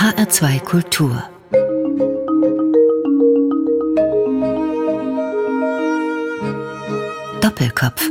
HR2 0.00 0.60
Kultur 0.60 1.22
Doppelkopf 7.42 8.08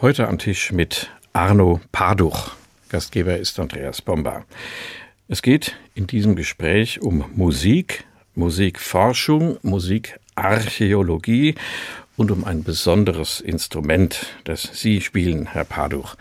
Heute 0.00 0.28
am 0.28 0.38
Tisch 0.38 0.72
mit 0.72 1.10
Arno 1.34 1.82
Parduch. 1.92 2.52
Gastgeber 2.88 3.36
ist 3.36 3.60
Andreas 3.60 4.00
Bomba. 4.00 4.46
Es 5.28 5.42
geht 5.42 5.76
in 5.94 6.06
diesem 6.06 6.36
Gespräch 6.36 7.02
um 7.02 7.26
Musik, 7.34 8.04
Musikforschung, 8.34 9.58
Musikarchäologie 9.60 11.54
und 12.16 12.30
um 12.30 12.44
ein 12.44 12.64
besonderes 12.64 13.42
Instrument, 13.42 14.24
das 14.44 14.70
Sie 14.72 15.02
spielen, 15.02 15.48
Herr 15.52 15.64
Paduch, 15.64 16.16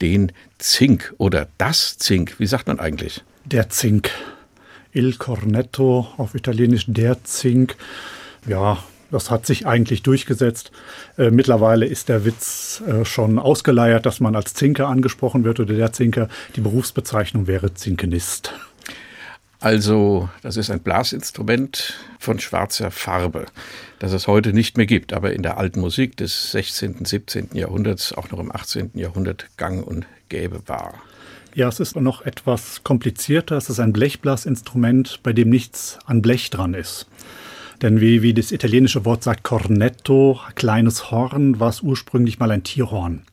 den 0.00 0.32
Zink 0.58 1.14
oder 1.18 1.48
das 1.58 1.98
Zink. 1.98 2.38
Wie 2.38 2.46
sagt 2.46 2.66
man 2.66 2.78
eigentlich? 2.78 3.22
Der 3.44 3.68
Zink. 3.68 4.10
Il 4.92 5.16
Cornetto, 5.16 6.08
auf 6.16 6.34
Italienisch 6.34 6.86
der 6.88 7.22
Zink. 7.24 7.76
Ja, 8.46 8.78
das 9.10 9.30
hat 9.30 9.46
sich 9.46 9.66
eigentlich 9.66 10.02
durchgesetzt. 10.02 10.70
Äh, 11.18 11.30
mittlerweile 11.30 11.86
ist 11.86 12.08
der 12.08 12.24
Witz 12.24 12.82
äh, 12.86 13.04
schon 13.04 13.38
ausgeleiert, 13.38 14.06
dass 14.06 14.20
man 14.20 14.36
als 14.36 14.54
Zinker 14.54 14.88
angesprochen 14.88 15.44
wird 15.44 15.60
oder 15.60 15.74
der 15.74 15.92
Zinker. 15.92 16.28
Die 16.56 16.60
Berufsbezeichnung 16.60 17.46
wäre 17.46 17.74
Zinkenist. 17.74 18.52
Also, 19.60 20.30
das 20.40 20.56
ist 20.56 20.70
ein 20.70 20.80
Blasinstrument 20.80 21.94
von 22.18 22.40
schwarzer 22.40 22.90
Farbe, 22.90 23.44
das 23.98 24.12
es 24.12 24.26
heute 24.26 24.54
nicht 24.54 24.78
mehr 24.78 24.86
gibt, 24.86 25.12
aber 25.12 25.34
in 25.34 25.42
der 25.42 25.58
alten 25.58 25.80
Musik 25.80 26.16
des 26.16 26.52
16., 26.52 27.04
17. 27.04 27.50
Jahrhunderts, 27.52 28.14
auch 28.14 28.30
noch 28.30 28.38
im 28.38 28.50
18. 28.50 28.92
Jahrhundert 28.94 29.48
gang 29.58 29.86
und 29.86 30.06
gäbe 30.30 30.62
war. 30.66 30.94
Ja, 31.54 31.68
es 31.68 31.78
ist 31.78 31.94
noch 31.94 32.22
etwas 32.22 32.84
komplizierter. 32.84 33.56
Es 33.56 33.68
ist 33.68 33.80
ein 33.80 33.92
Blechblasinstrument, 33.92 35.20
bei 35.22 35.34
dem 35.34 35.50
nichts 35.50 35.98
an 36.06 36.22
Blech 36.22 36.48
dran 36.48 36.72
ist. 36.72 37.06
Denn 37.82 38.00
wie, 38.00 38.22
wie 38.22 38.32
das 38.32 38.52
italienische 38.52 39.04
Wort 39.04 39.24
sagt, 39.24 39.42
Cornetto, 39.42 40.40
kleines 40.54 41.10
Horn, 41.10 41.60
war 41.60 41.68
es 41.68 41.82
ursprünglich 41.82 42.38
mal 42.38 42.50
ein 42.50 42.62
Tierhorn. 42.62 43.24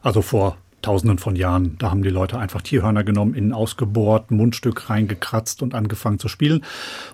Also 0.00 0.22
vor 0.22 0.56
Tausenden 0.82 1.18
von 1.18 1.36
Jahren. 1.36 1.76
Da 1.78 1.90
haben 1.90 2.02
die 2.02 2.10
Leute 2.10 2.38
einfach 2.38 2.62
Tierhörner 2.62 3.04
genommen, 3.04 3.34
innen 3.34 3.52
ausgebohrt, 3.52 4.30
Mundstück 4.30 4.90
reingekratzt 4.90 5.62
und 5.62 5.74
angefangen 5.74 6.18
zu 6.18 6.28
spielen. 6.28 6.64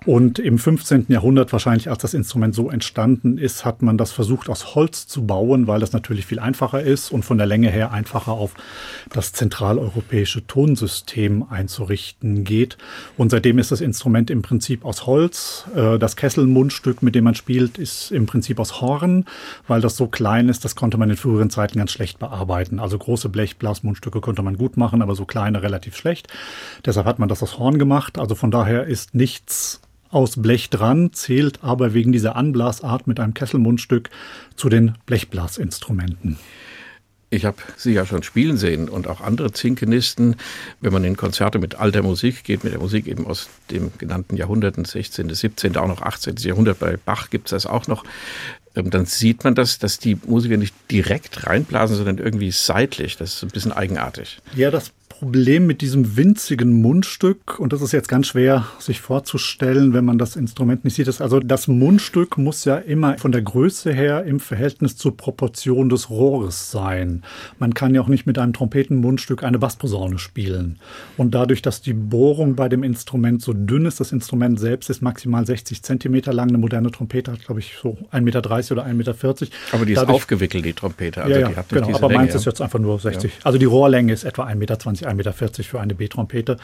Und 0.05 0.39
im 0.39 0.59
15. 0.59 1.07
Jahrhundert, 1.09 1.53
wahrscheinlich 1.53 1.91
als 1.91 1.99
das 1.99 2.15
Instrument 2.15 2.55
so 2.55 2.71
entstanden 2.71 3.39
ist, 3.39 3.65
hat 3.65 3.83
man 3.83 3.99
das 3.99 4.13
versucht 4.13 4.49
aus 4.49 4.75
Holz 4.75 5.07
zu 5.07 5.27
bauen, 5.27 5.67
weil 5.67 5.81
das 5.81 5.93
natürlich 5.93 6.27
viel 6.27 6.39
einfacher 6.39 6.83
ist 6.83 7.11
und 7.11 7.25
von 7.25 7.39
der 7.39 7.47
Länge 7.47 7.71
her 7.71 7.93
einfacher 7.93 8.33
auf 8.33 8.55
das 9.13 9.33
zentraleuropäische 9.33 10.47
Tonsystem 10.47 11.45
einzurichten 11.49 12.45
geht. 12.45 12.79
Und 13.17 13.31
seitdem 13.31 13.59
ist 13.59 13.73
das 13.73 13.81
Instrument 13.81 14.31
im 14.31 14.43
Prinzip 14.43 14.85
aus 14.85 15.07
Holz. 15.07 15.65
Äh, 15.75 15.99
das 15.99 16.17
Kesselmundstück, 16.17 17.03
mit 17.03 17.15
dem 17.15 17.25
man 17.25 17.35
spielt, 17.35 17.79
ist 17.79 18.13
im 18.13 18.27
Prinzip 18.27 18.59
aus 18.59 18.81
Horn, 18.81 19.25
weil 19.67 19.81
das 19.81 19.97
so 19.97 20.07
klein 20.07 20.49
ist, 20.49 20.65
das 20.65 20.77
konnte 20.77 20.99
man 20.99 21.11
in 21.11 21.17
früheren 21.17 21.51
Zeiten 21.51 21.79
ganz 21.79 21.93
schlecht 21.93 22.19
bearbeiten. 22.19 22.79
Also 22.79 22.99
große 22.99 23.29
Blech 23.29 23.56
Blasmundstücke 23.59 24.21
konnte 24.21 24.43
man 24.43 24.57
gut 24.57 24.77
machen, 24.77 25.03
aber 25.03 25.15
so 25.15 25.25
kleine 25.25 25.63
relativ 25.63 25.97
schlecht. 25.97 26.29
Deshalb 26.85 27.07
hat 27.07 27.19
man 27.19 27.29
das 27.29 27.43
aus 27.43 27.59
Horn 27.59 27.79
gemacht. 27.79 28.19
Also 28.19 28.35
von 28.35 28.51
daher 28.51 28.85
ist 28.85 29.15
nichts 29.15 29.81
aus 30.11 30.41
Blech 30.41 30.71
dran, 30.71 31.13
zählt 31.13 31.63
aber 31.63 31.95
wegen 31.95 32.13
dieser 32.13 32.37
Anblasart 32.37 33.07
mit 33.07 33.21
einem 33.21 33.35
Kesselmundstück 33.35 34.11
zu 34.55 34.69
den 34.69 34.95
Blechblasinstrumenten. 35.07 36.39
Ich 37.29 37.45
habe 37.45 37.57
Sie 37.77 37.93
ja 37.93 38.07
schon 38.07 38.23
spielen 38.23 38.57
sehen 38.57 38.89
und 38.89 39.09
auch 39.09 39.21
andere 39.21 39.53
Zinkenisten. 39.53 40.37
Wenn 40.81 40.93
man 40.93 41.03
in 41.05 41.17
Konzerte 41.17 41.59
mit 41.59 41.75
alter 41.75 42.03
Musik 42.03 42.45
geht, 42.45 42.63
mit 42.63 42.73
der 42.73 42.81
Musik 42.81 43.07
eben 43.09 43.27
aus 43.27 43.49
dem 43.71 43.91
genannten 43.99 44.37
Jahrhunderten, 44.37 44.85
16., 44.85 45.35
17., 45.35 45.77
auch 45.77 45.89
noch 45.89 46.03
18. 46.03 46.37
Jahrhundert, 46.37 46.79
bei 46.79 46.97
Bach 46.97 47.31
gibt 47.31 47.49
es 47.49 47.51
das 47.51 47.67
auch 47.67 47.89
noch, 47.89 48.05
ähm, 48.77 48.91
dann 48.91 49.07
sieht 49.07 49.43
man 49.43 49.55
das, 49.55 49.79
dass 49.79 49.99
die 49.99 50.17
Musiker 50.27 50.57
nicht 50.57 50.75
direkt 50.91 51.47
reinblasen, 51.47 51.97
sondern 51.97 52.19
irgendwie 52.19 52.53
seitlich. 52.53 53.17
Das 53.17 53.35
ist 53.35 53.43
ein 53.43 53.49
bisschen 53.51 53.73
eigenartig. 53.73 54.39
Ja, 54.55 54.71
das 54.71 54.93
Problem 55.19 55.67
mit 55.67 55.81
diesem 55.81 56.19
winzigen 56.19 56.83
Mundstück, 56.83 57.59
und 57.59 57.73
das 57.73 57.81
ist 57.81 57.93
jetzt 57.93 58.09
ganz 58.09 58.27
schwer 58.27 58.67
sich 58.79 59.01
vorzustellen, 59.01 59.95
wenn 59.95 60.05
man 60.05 60.19
das 60.19 60.37
Instrument 60.37 60.85
nicht 60.85 60.95
sieht, 60.95 61.09
ist 61.09 61.23
also 61.23 61.41
das 61.41 61.69
Mundstück 61.69 62.37
muss 62.37 62.67
ja 62.67 62.77
immer 62.77 63.17
von 63.17 63.33
der 63.33 63.41
Größe 63.41 63.95
her 63.95 64.25
im 64.25 64.41
Verhältnis 64.41 64.97
zur 64.99 65.17
Proportion 65.17 65.89
des 65.89 66.11
Rohres 66.11 66.71
sein. 66.71 67.23
Man 67.59 67.73
kann 67.73 67.95
ja 67.95 68.03
auch 68.03 68.09
nicht 68.09 68.27
mit 68.27 68.39
einem 68.39 68.53
Trompetenmundstück 68.53 69.43
eine 69.43 69.59
Bassposaune 69.59 70.19
spielen. 70.19 70.79
Und 71.17 71.35
dadurch, 71.35 71.63
dass 71.63 71.81
die 71.81 71.95
Bohrung 71.95 72.55
bei 72.55 72.69
dem 72.69 72.83
Instrument 72.83 73.41
so 73.41 73.55
dünn 73.55 73.87
ist, 73.87 74.01
das 74.01 74.13
Instrument 74.13 74.61
selbst 74.61 74.91
ist 74.91 75.01
maximal 75.01 75.47
60 75.47 75.83
Zentimeter 75.83 76.35
lang, 76.35 76.51
eine 76.51 76.59
moderne 76.59 76.91
Trompete 76.91 77.33
hat, 77.33 77.43
glaube 77.43 77.61
ich, 77.61 77.75
so 77.81 77.97
1,30 78.13 78.21
Meter 78.21 78.39
oder 78.41 78.85
1,40 78.85 78.93
Meter. 78.93 79.15
Aber 79.73 79.87
die 79.87 79.93
ist 79.93 79.99
dadurch, 79.99 80.17
aufgewickelt, 80.17 80.65
die 80.67 80.75
Trompete. 80.75 81.23
Also 81.23 81.41
ja, 81.41 81.51
ja, 81.51 81.65
genau, 81.71 81.95
aber 81.95 82.11
meins 82.11 82.35
ja. 82.35 82.39
ist 82.39 82.45
jetzt 82.45 82.61
einfach 82.61 82.79
nur 82.79 82.99
60. 82.99 83.33
Ja. 83.33 83.39
Also 83.45 83.59
die 83.59 83.65
Rohrlänge 83.65 84.13
ist 84.13 84.25
etwa 84.25 84.45
1,20 84.45 84.55
Meter 84.57 84.77
1,40 85.07 85.15
Meter 85.15 85.33
für 85.65 85.81
eine 85.81 85.95
B-Trompete. 85.95 86.57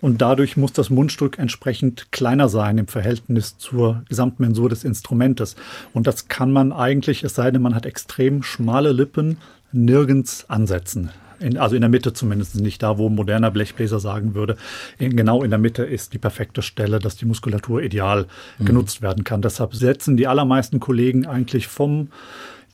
Und 0.00 0.20
dadurch 0.20 0.56
muss 0.56 0.72
das 0.72 0.90
Mundstück 0.90 1.38
entsprechend 1.38 2.12
kleiner 2.12 2.48
sein 2.48 2.78
im 2.78 2.88
Verhältnis 2.88 3.58
zur 3.58 4.02
Gesamtmensur 4.08 4.68
des 4.68 4.84
Instrumentes. 4.84 5.56
Und 5.92 6.06
das 6.06 6.28
kann 6.28 6.52
man 6.52 6.72
eigentlich, 6.72 7.24
es 7.24 7.34
sei 7.34 7.50
denn, 7.50 7.62
man 7.62 7.74
hat 7.74 7.86
extrem 7.86 8.42
schmale 8.42 8.92
Lippen, 8.92 9.38
nirgends 9.72 10.48
ansetzen. 10.48 11.10
In, 11.40 11.56
also 11.56 11.76
in 11.76 11.82
der 11.82 11.90
Mitte 11.90 12.12
zumindest 12.12 12.56
nicht 12.56 12.82
da, 12.82 12.98
wo 12.98 13.08
ein 13.08 13.14
moderner 13.14 13.50
Blechbläser 13.50 14.00
sagen 14.00 14.34
würde. 14.34 14.56
In, 14.98 15.16
genau 15.16 15.42
in 15.42 15.50
der 15.50 15.58
Mitte 15.58 15.84
ist 15.84 16.12
die 16.12 16.18
perfekte 16.18 16.62
Stelle, 16.62 16.98
dass 16.98 17.16
die 17.16 17.26
Muskulatur 17.26 17.82
ideal 17.82 18.26
mhm. 18.58 18.64
genutzt 18.64 19.02
werden 19.02 19.24
kann. 19.24 19.42
Deshalb 19.42 19.74
setzen 19.74 20.16
die 20.16 20.26
allermeisten 20.26 20.80
Kollegen 20.80 21.26
eigentlich 21.26 21.68
vom 21.68 22.08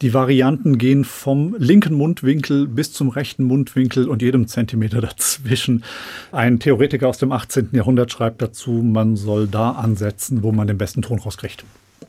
die 0.02 0.12
Varianten 0.12 0.78
gehen 0.78 1.04
vom 1.04 1.54
linken 1.58 1.94
Mundwinkel 1.94 2.66
bis 2.66 2.92
zum 2.92 3.08
rechten 3.08 3.44
Mundwinkel 3.44 4.08
und 4.08 4.22
jedem 4.22 4.46
Zentimeter 4.46 5.00
dazwischen. 5.00 5.84
Ein 6.32 6.58
Theoretiker 6.58 7.08
aus 7.08 7.18
dem 7.18 7.32
18. 7.32 7.70
Jahrhundert 7.72 8.12
schreibt 8.12 8.42
dazu, 8.42 8.70
man 8.70 9.16
soll 9.16 9.46
da 9.46 9.72
ansetzen, 9.72 10.42
wo 10.42 10.52
man 10.52 10.66
den 10.66 10.78
besten 10.78 11.02
Ton 11.02 11.18
rauskriegt. 11.18 11.64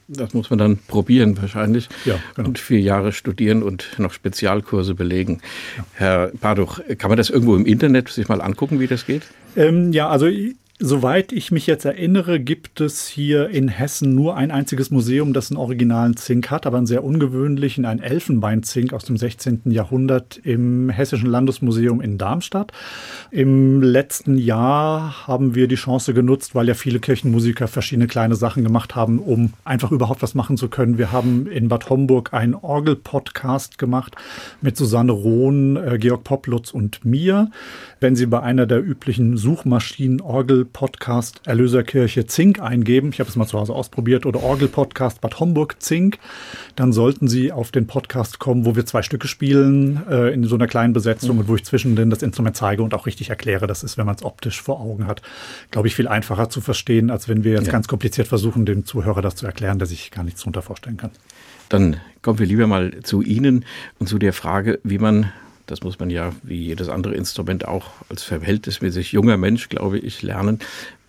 Das 0.07 0.34
muss 0.34 0.51
man 0.51 0.59
dann 0.59 0.78
probieren 0.88 1.40
wahrscheinlich 1.41 1.90
ja, 2.06 2.19
genau. 2.35 2.50
und 2.50 2.59
vier 2.59 2.79
Jahre 2.79 3.12
studieren 3.12 3.63
und 3.63 3.97
noch 3.97 4.13
Spezialkurse 4.13 4.94
belegen. 4.94 5.41
Ja. 5.78 5.85
Herr 5.94 6.28
Paduch, 6.40 6.79
kann 7.00 7.09
man 7.09 7.18
das 7.18 7.31
irgendwo 7.31 7.56
im 7.56 7.66
Internet 7.66 8.09
sich 8.09 8.28
mal 8.28 8.41
angucken, 8.41 8.79
wie 8.79 8.88
das 8.88 9.07
geht? 9.07 9.24
Ähm, 9.56 9.94
ja, 9.94 10.09
also 10.09 10.28
Soweit 10.78 11.31
ich 11.31 11.53
mich 11.53 11.68
jetzt 11.68 11.86
erinnere, 11.86 12.38
gibt 12.38 12.81
es 12.81 13.08
hier 13.08 13.47
in 13.50 13.69
Hessen 13.69 14.13
nur 14.13 14.36
ein 14.36 14.52
einziges 14.52 14.91
Museum, 14.91 15.31
das 15.31 15.50
einen 15.50 15.58
originalen 15.58 16.18
Zink 16.18 16.52
hat, 16.52 16.66
aber 16.66 16.75
einen 16.75 16.86
sehr 16.86 17.06
ungewöhnlichen, 17.06 17.86
ein 17.86 18.02
Elfenbeinzink 18.02 18.91
aus 18.91 19.06
dem 19.06 19.16
16. 19.16 19.62
Jahrhundert 19.72 20.36
im 20.44 20.90
Hessischen 20.90 21.30
Landesmuseum 21.30 22.02
in 22.02 22.18
Darmstadt. 22.18 22.74
Im 23.31 23.81
letzten 23.81 24.38
Jahr 24.38 25.25
haben 25.25 25.56
wir 25.56 25.69
die 25.69 25.75
Chance 25.75 26.13
genutzt, 26.13 26.56
weil 26.56 26.68
ja 26.68 26.74
viele 26.74 27.00
Kirchenmusiker 27.00 27.69
verschiedene 27.69 28.07
kleine 28.07 28.36
Sachen 28.36 28.66
gemacht 28.66 28.96
haben, 28.96 29.19
um 29.19 29.53
einfach 29.63 29.94
überhaupt 29.94 30.24
was 30.24 30.36
machen 30.36 30.57
zu 30.57 30.68
können. 30.68 30.97
Wir 30.97 31.13
haben 31.13 31.47
in 31.47 31.69
Bad 31.69 31.90
Homburg 31.90 32.34
einen 32.34 32.53
Orgel-Podcast 32.53 33.78
gemacht 33.78 34.18
mit 34.59 34.75
Susanne 34.75 35.13
Rohn, 35.13 35.78
äh, 35.78 35.97
Georg 36.00 36.25
Poplutz 36.25 36.72
und 36.72 37.06
mir. 37.06 37.50
Wenn 38.06 38.16
Sie 38.16 38.28
bei 38.28 38.40
einer 38.40 38.68
der 38.68 38.86
üblichen 38.86 39.36
Suchmaschinen 39.36 40.22
Orgel 40.22 40.64
Podcast 40.64 41.42
Erlöserkirche 41.48 42.28
Zink 42.28 42.62
eingeben, 42.62 43.10
ich 43.12 43.20
habe 43.20 43.32
es 43.32 43.36
mal 43.36 43.48
zu 43.48 43.58
Hause 43.58 43.74
ausprobiert, 43.74 44.28
oder 44.28 44.44
Orgel-Podcast 44.44 45.22
Bad 45.22 45.40
Homburg 45.40 45.82
Zink, 45.82 46.20
dann 46.76 46.94
sollten 46.94 47.28
Sie 47.28 47.52
auf 47.52 47.72
den 47.72 47.88
Podcast 47.88 48.38
kommen, 48.38 48.64
wo 48.64 48.76
wir 48.76 48.86
zwei 48.86 49.02
Stücke 49.02 49.28
spielen 49.28 50.04
äh, 50.08 50.32
in 50.32 50.44
so 50.44 50.54
einer 50.54 50.68
kleinen 50.68 50.94
Besetzung 50.94 51.38
mhm. 51.38 51.40
und 51.40 51.48
wo 51.48 51.56
ich 51.56 51.66
zwischendrin 51.66 52.12
das 52.12 52.22
Instrument 52.22 52.56
zeige 52.56 52.84
und 52.84 52.94
auch 52.94 53.08
richtig 53.08 53.32
erkläre. 53.32 53.66
Das 53.66 53.81
ist, 53.81 53.98
wenn 53.98 54.06
man 54.06 54.13
es 54.13 54.24
optisch 54.24 54.62
vor 54.62 54.80
Augen 54.80 55.08
hat, 55.08 55.24
glaube 55.72 55.88
ich, 55.88 55.96
viel 55.96 56.08
einfacher 56.08 56.48
zu 56.51 56.62
verstehen, 56.62 57.10
als 57.10 57.28
wenn 57.28 57.44
wir 57.44 57.54
jetzt 57.54 57.66
ja. 57.66 57.72
ganz 57.72 57.88
kompliziert 57.88 58.28
versuchen, 58.28 58.68
dem 58.68 58.86
Zuhörer 58.86 59.24
das 59.24 59.36
zu 59.36 59.48
erklären, 59.48 59.80
der 59.80 59.88
sich 59.88 60.12
gar 60.12 60.24
nichts 60.24 60.42
darunter 60.42 60.62
vorstellen 60.62 60.98
kann. 60.98 61.10
Dann 61.69 61.98
kommen 62.22 62.38
wir 62.38 62.46
lieber 62.46 62.68
mal 62.68 63.00
zu 63.01 63.24
Ihnen 63.24 63.66
und 63.98 64.06
zu 64.06 64.19
der 64.19 64.31
Frage, 64.31 64.80
wie 64.84 65.00
man 65.00 65.31
das 65.65 65.81
muss 65.81 66.00
man 66.00 66.09
ja 66.09 66.31
wie 66.44 66.62
jedes 66.62 66.89
andere 66.89 67.15
Instrument 67.15 67.67
auch 67.67 67.91
als 68.09 68.23
verhältnismäßig 68.23 69.12
junger 69.12 69.38
Mensch, 69.38 69.69
glaube 69.69 70.00
ich, 70.00 70.21
lernen. 70.21 70.59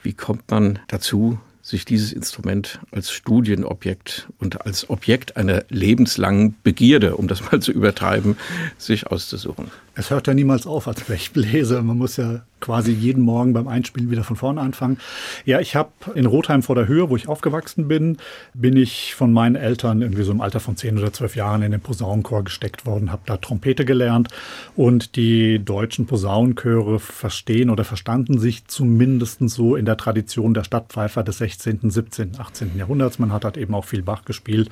Wie 0.03 0.13
kommt 0.13 0.51
man 0.51 0.79
dazu, 0.89 1.39
sich 1.63 1.85
dieses 1.85 2.13
Instrument 2.13 2.79
als 2.93 3.11
Studienobjekt 3.11 4.29
und 4.39 4.65
als 4.65 4.89
Objekt 4.89 5.37
einer 5.37 5.65
lebenslangen 5.69 6.55
Begierde, 6.63 7.17
um 7.17 7.27
das 7.27 7.51
mal 7.51 7.61
zu 7.61 7.73
übertreiben, 7.73 8.37
sich 8.79 9.09
auszusuchen? 9.09 9.71
Es 9.99 10.11
hört 10.11 10.27
ja 10.27 10.35
niemals 10.35 10.67
auf 10.67 10.89
als 10.89 11.03
Blechbläser. 11.05 11.81
Man 11.83 11.97
muss 11.97 12.19
ja 12.19 12.43
quasi 12.61 12.93
jeden 12.93 13.23
Morgen 13.23 13.53
beim 13.53 13.67
Einspielen 13.67 14.11
wieder 14.11 14.25
von 14.25 14.37
vorne 14.37 14.61
anfangen. 14.61 14.99
Ja, 15.45 15.61
ich 15.61 15.75
habe 15.75 15.91
in 16.15 16.27
Rotheim 16.27 16.63
vor 16.63 16.75
der 16.75 16.87
Höhe, 16.87 17.09
wo 17.09 17.17
ich 17.17 17.29
aufgewachsen 17.29 17.89
bin, 17.89 18.17
bin 18.55 18.77
ich 18.77 19.15
von 19.15 19.33
meinen 19.33 19.57
Eltern 19.57 20.03
irgendwie 20.03 20.23
so 20.23 20.33
im 20.33 20.41
Alter 20.41 20.61
von 20.61 20.77
zehn 20.77 20.99
oder 20.99 21.13
zwölf 21.13 21.37
Jahren 21.37 21.63
in 21.63 21.71
den 21.71 21.81
Posaunenchor 21.81 22.45
gesteckt 22.45 22.85
worden, 22.85 23.13
habe 23.13 23.23
da 23.27 23.37
Trompete 23.37 23.85
gelernt 23.85 24.29
und 24.75 25.17
die 25.17 25.65
deutschen 25.65 26.07
Posaunenchöre 26.07 26.99
verstehen 26.99 27.71
oder 27.71 27.85
verstanden 27.85 28.39
sich 28.39 28.67
zumindest 28.67 29.49
so 29.49 29.77
in 29.77 29.85
der 29.85 29.97
Tradition 29.97 30.55
der 30.55 30.65
Stadtpfeifer 30.65 31.23
des 31.23 31.39
16., 31.39 31.91
17., 31.91 32.33
18. 32.39 32.77
Jahrhunderts. 32.77 33.19
Man 33.19 33.33
hat 33.33 33.45
halt 33.45 33.57
eben 33.57 33.75
auch 33.75 33.85
viel 33.85 34.03
Bach 34.03 34.25
gespielt 34.25 34.71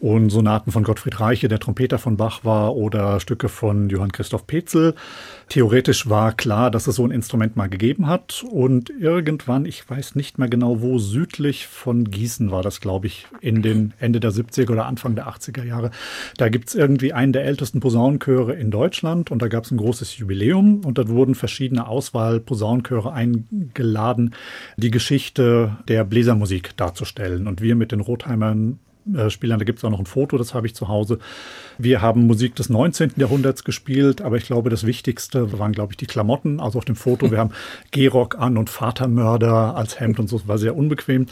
und 0.00 0.30
Sonaten 0.30 0.72
von 0.72 0.84
Gottfried 0.84 1.20
Reiche, 1.20 1.48
der 1.48 1.60
Trompeter 1.60 1.98
von 1.98 2.16
Bach 2.16 2.44
war, 2.44 2.76
oder 2.76 3.20
Stücke 3.20 3.48
von 3.48 3.90
Johann 3.90 4.12
Christoph 4.12 4.46
Petzel. 4.56 4.94
Theoretisch 5.48 6.08
war 6.08 6.32
klar, 6.32 6.70
dass 6.70 6.86
es 6.86 6.96
so 6.96 7.04
ein 7.06 7.10
Instrument 7.10 7.56
mal 7.56 7.68
gegeben 7.68 8.08
hat. 8.08 8.44
Und 8.50 8.90
irgendwann, 8.90 9.66
ich 9.66 9.88
weiß 9.88 10.14
nicht 10.14 10.38
mehr 10.38 10.48
genau 10.48 10.80
wo, 10.80 10.98
südlich 10.98 11.66
von 11.66 12.10
Gießen 12.10 12.50
war 12.50 12.62
das, 12.62 12.80
glaube 12.80 13.06
ich, 13.06 13.26
in 13.40 13.62
den 13.62 13.92
Ende 14.00 14.18
der 14.18 14.32
70er 14.32 14.72
oder 14.72 14.86
Anfang 14.86 15.14
der 15.14 15.28
80er 15.28 15.62
Jahre. 15.62 15.90
Da 16.38 16.48
gibt 16.48 16.68
es 16.68 16.74
irgendwie 16.74 17.12
einen 17.12 17.32
der 17.32 17.44
ältesten 17.44 17.80
Posaunenchöre 17.80 18.54
in 18.54 18.70
Deutschland 18.70 19.30
und 19.30 19.42
da 19.42 19.48
gab 19.48 19.64
es 19.64 19.70
ein 19.70 19.76
großes 19.76 20.16
Jubiläum 20.16 20.84
und 20.84 20.98
da 20.98 21.06
wurden 21.06 21.34
verschiedene 21.34 21.86
Auswahl-Posaunenchöre 21.86 23.12
eingeladen, 23.12 24.34
die 24.78 24.90
Geschichte 24.90 25.76
der 25.86 26.04
Bläsermusik 26.04 26.76
darzustellen. 26.76 27.46
Und 27.46 27.60
wir 27.60 27.76
mit 27.76 27.92
den 27.92 28.00
Rotheimern 28.00 28.78
äh, 29.14 29.30
Spielern. 29.30 29.58
Da 29.58 29.64
gibt 29.64 29.78
es 29.78 29.84
auch 29.84 29.90
noch 29.90 29.98
ein 29.98 30.06
Foto, 30.06 30.38
das 30.38 30.54
habe 30.54 30.66
ich 30.66 30.74
zu 30.74 30.88
Hause. 30.88 31.18
Wir 31.78 32.02
haben 32.02 32.26
Musik 32.26 32.54
des 32.56 32.68
19. 32.68 33.12
Jahrhunderts 33.16 33.64
gespielt, 33.64 34.22
aber 34.22 34.36
ich 34.36 34.46
glaube, 34.46 34.70
das 34.70 34.86
Wichtigste 34.86 35.58
waren, 35.58 35.72
glaube 35.72 35.92
ich, 35.92 35.96
die 35.96 36.06
Klamotten. 36.06 36.60
Also 36.60 36.78
auf 36.78 36.84
dem 36.84 36.96
Foto, 36.96 37.30
wir 37.30 37.38
haben 37.38 37.50
Gehrock 37.90 38.38
an 38.38 38.56
und 38.56 38.70
Vatermörder 38.70 39.76
als 39.76 40.00
Hemd 40.00 40.18
und 40.18 40.28
so, 40.28 40.38
das 40.38 40.48
war 40.48 40.58
sehr 40.58 40.76
unbequem. 40.76 41.26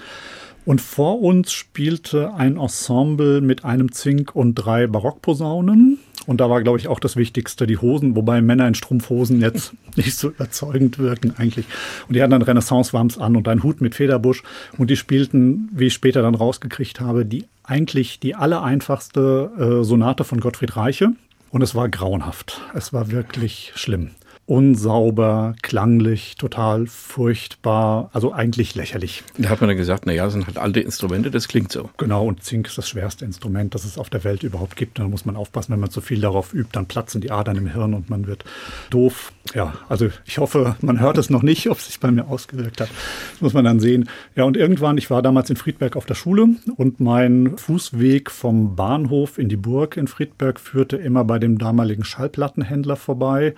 Und 0.66 0.80
vor 0.80 1.20
uns 1.20 1.52
spielte 1.52 2.34
ein 2.34 2.56
Ensemble 2.56 3.42
mit 3.42 3.64
einem 3.64 3.92
Zink 3.92 4.34
und 4.34 4.54
drei 4.54 4.86
Barockposaunen. 4.86 5.98
Und 6.26 6.40
da 6.40 6.48
war, 6.48 6.62
glaube 6.62 6.78
ich, 6.78 6.88
auch 6.88 7.00
das 7.00 7.16
Wichtigste, 7.16 7.66
die 7.66 7.76
Hosen, 7.76 8.16
wobei 8.16 8.40
Männer 8.40 8.66
in 8.66 8.74
Strumpfhosen 8.74 9.42
jetzt 9.42 9.74
nicht 9.96 10.16
so 10.16 10.30
überzeugend 10.30 10.98
wirken 10.98 11.34
eigentlich. 11.36 11.66
Und 12.08 12.16
die 12.16 12.22
hatten 12.22 12.30
dann 12.30 12.42
Renaissance-Wams 12.42 13.18
an 13.18 13.36
und 13.36 13.46
einen 13.46 13.62
Hut 13.62 13.82
mit 13.82 13.94
Federbusch. 13.94 14.42
Und 14.78 14.88
die 14.88 14.96
spielten, 14.96 15.68
wie 15.72 15.86
ich 15.86 15.94
später 15.94 16.22
dann 16.22 16.34
rausgekriegt 16.34 17.00
habe, 17.00 17.26
die 17.26 17.44
eigentlich 17.64 18.20
die 18.20 18.34
allereinfachste 18.34 19.80
äh, 19.80 19.84
Sonate 19.84 20.24
von 20.24 20.40
Gottfried 20.40 20.76
Reiche. 20.76 21.12
Und 21.50 21.62
es 21.62 21.74
war 21.74 21.88
grauenhaft. 21.88 22.60
Es 22.74 22.92
war 22.92 23.10
wirklich 23.10 23.72
schlimm 23.74 24.10
unsauber, 24.46 25.54
klanglich, 25.62 26.36
total 26.36 26.86
furchtbar, 26.86 28.10
also 28.12 28.32
eigentlich 28.32 28.74
lächerlich. 28.74 29.24
Da 29.38 29.48
hat 29.48 29.60
man 29.60 29.68
dann 29.68 29.76
gesagt, 29.76 30.04
naja, 30.04 30.24
das 30.24 30.34
sind 30.34 30.46
halt 30.46 30.58
alte 30.58 30.80
Instrumente, 30.80 31.30
das 31.30 31.48
klingt 31.48 31.72
so. 31.72 31.88
Genau, 31.96 32.26
und 32.26 32.42
Zink 32.42 32.66
ist 32.66 32.76
das 32.76 32.88
schwerste 32.88 33.24
Instrument, 33.24 33.74
das 33.74 33.84
es 33.84 33.96
auf 33.96 34.10
der 34.10 34.22
Welt 34.24 34.42
überhaupt 34.42 34.76
gibt. 34.76 34.98
Da 34.98 35.08
muss 35.08 35.24
man 35.24 35.36
aufpassen, 35.36 35.72
wenn 35.72 35.80
man 35.80 35.90
zu 35.90 36.02
viel 36.02 36.20
darauf 36.20 36.52
übt, 36.52 36.70
dann 36.72 36.86
platzen 36.86 37.22
die 37.22 37.30
Adern 37.30 37.56
im 37.56 37.68
Hirn 37.68 37.94
und 37.94 38.10
man 38.10 38.26
wird 38.26 38.44
doof. 38.90 39.32
Ja, 39.54 39.74
also 39.88 40.10
ich 40.26 40.38
hoffe, 40.38 40.76
man 40.82 41.00
hört 41.00 41.16
es 41.16 41.30
noch 41.30 41.42
nicht, 41.42 41.70
ob 41.70 41.78
es 41.78 41.86
sich 41.86 42.00
bei 42.00 42.10
mir 42.10 42.26
ausgewirkt 42.26 42.82
hat. 42.82 42.90
Das 43.32 43.40
muss 43.40 43.54
man 43.54 43.64
dann 43.64 43.80
sehen. 43.80 44.10
Ja, 44.36 44.44
und 44.44 44.56
irgendwann, 44.58 44.98
ich 44.98 45.08
war 45.08 45.22
damals 45.22 45.48
in 45.48 45.56
Friedberg 45.56 45.96
auf 45.96 46.04
der 46.04 46.14
Schule 46.14 46.48
und 46.76 47.00
mein 47.00 47.56
Fußweg 47.56 48.30
vom 48.30 48.76
Bahnhof 48.76 49.38
in 49.38 49.48
die 49.48 49.56
Burg 49.56 49.96
in 49.96 50.06
Friedberg 50.06 50.60
führte 50.60 50.96
immer 50.96 51.24
bei 51.24 51.38
dem 51.38 51.56
damaligen 51.56 52.04
Schallplattenhändler 52.04 52.96
vorbei. 52.96 53.54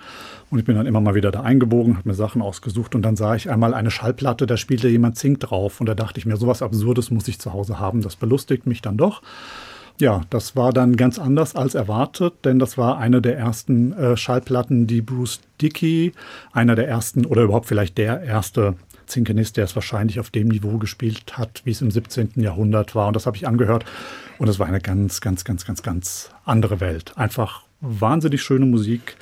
Und 0.49 0.59
ich 0.59 0.65
bin 0.65 0.76
dann 0.77 0.85
immer 0.85 1.01
mal 1.01 1.15
wieder 1.15 1.31
da 1.31 1.41
eingebogen, 1.41 1.97
habe 1.97 2.09
mir 2.09 2.15
Sachen 2.15 2.41
ausgesucht 2.41 2.95
und 2.95 3.01
dann 3.01 3.15
sah 3.15 3.35
ich 3.35 3.49
einmal 3.49 3.73
eine 3.73 3.91
Schallplatte, 3.91 4.45
da 4.45 4.57
spielte 4.57 4.87
jemand 4.87 5.17
Zink 5.17 5.39
drauf. 5.39 5.79
Und 5.79 5.87
da 5.87 5.95
dachte 5.95 6.19
ich 6.19 6.25
mir, 6.25 6.37
sowas 6.37 6.61
Absurdes 6.61 7.11
muss 7.11 7.27
ich 7.27 7.39
zu 7.39 7.53
Hause 7.53 7.79
haben. 7.79 8.01
Das 8.01 8.15
belustigt 8.15 8.65
mich 8.65 8.81
dann 8.81 8.97
doch. 8.97 9.21
Ja, 9.99 10.21
das 10.29 10.55
war 10.55 10.73
dann 10.73 10.95
ganz 10.95 11.17
anders 11.17 11.55
als 11.55 11.73
erwartet, 11.73 12.45
denn 12.45 12.59
das 12.59 12.77
war 12.77 12.99
eine 12.99 13.19
der 13.19 13.35
ersten 13.35 13.93
äh, 13.93 14.15
Schallplatten, 14.15 14.85
die 14.85 15.01
Bruce 15.01 15.41
Dickey, 15.59 16.11
einer 16.51 16.75
der 16.75 16.87
ersten 16.87 17.25
oder 17.25 17.41
überhaupt 17.41 17.65
vielleicht 17.65 17.97
der 17.97 18.21
erste 18.21 18.75
Zinkenist, 19.07 19.57
der 19.57 19.63
es 19.63 19.75
wahrscheinlich 19.75 20.19
auf 20.19 20.29
dem 20.29 20.49
Niveau 20.49 20.77
gespielt 20.77 21.37
hat, 21.37 21.61
wie 21.63 21.71
es 21.71 21.81
im 21.81 21.89
17. 21.89 22.33
Jahrhundert 22.35 22.93
war. 22.93 23.07
Und 23.07 23.15
das 23.15 23.25
habe 23.25 23.37
ich 23.37 23.47
angehört. 23.47 23.85
Und 24.37 24.47
es 24.47 24.59
war 24.59 24.67
eine 24.67 24.81
ganz, 24.81 25.19
ganz, 25.19 25.43
ganz, 25.43 25.65
ganz, 25.65 25.81
ganz 25.81 26.29
andere 26.45 26.79
Welt. 26.79 27.13
Einfach 27.15 27.63
wahnsinnig 27.81 28.41
schöne 28.43 28.65
Musik 28.65 29.17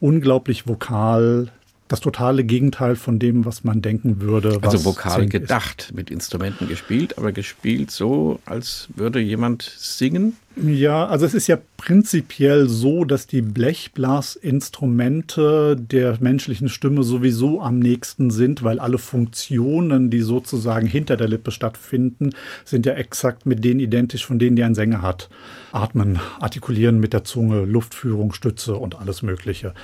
unglaublich 0.00 0.66
vokal, 0.66 1.50
das 1.88 2.00
totale 2.00 2.44
Gegenteil 2.44 2.96
von 2.96 3.18
dem, 3.18 3.44
was 3.44 3.64
man 3.64 3.82
denken 3.82 4.20
würde. 4.20 4.58
also 4.62 4.84
vokal 4.84 5.26
gedacht, 5.26 5.82
ist. 5.82 5.94
mit 5.94 6.10
Instrumenten 6.10 6.68
gespielt, 6.68 7.18
aber 7.18 7.32
gespielt 7.32 7.90
so, 7.90 8.40
als 8.46 8.88
würde 8.96 9.20
jemand 9.20 9.62
singen. 9.62 10.36
Ja, 10.56 11.06
also 11.06 11.26
es 11.26 11.34
ist 11.34 11.48
ja 11.48 11.58
prinzipiell 11.76 12.68
so, 12.68 13.04
dass 13.04 13.26
die 13.26 13.42
Blechblasinstrumente 13.42 15.76
der 15.76 16.16
menschlichen 16.20 16.68
Stimme 16.68 17.02
sowieso 17.02 17.60
am 17.60 17.80
nächsten 17.80 18.30
sind, 18.30 18.62
weil 18.62 18.78
alle 18.78 18.98
Funktionen, 18.98 20.10
die 20.10 20.20
sozusagen 20.20 20.86
hinter 20.86 21.16
der 21.16 21.26
Lippe 21.26 21.50
stattfinden, 21.50 22.30
sind 22.64 22.86
ja 22.86 22.92
exakt 22.94 23.46
mit 23.46 23.64
denen 23.64 23.80
identisch, 23.80 24.24
von 24.24 24.38
denen 24.38 24.54
die 24.54 24.62
ein 24.62 24.76
Sänger 24.76 25.02
hat. 25.02 25.28
Atmen, 25.72 26.20
artikulieren 26.38 27.00
mit 27.00 27.12
der 27.12 27.24
Zunge, 27.24 27.64
Luftführung, 27.64 28.32
Stütze 28.32 28.76
und 28.76 28.94
alles 28.94 29.22
Mögliche. 29.22 29.74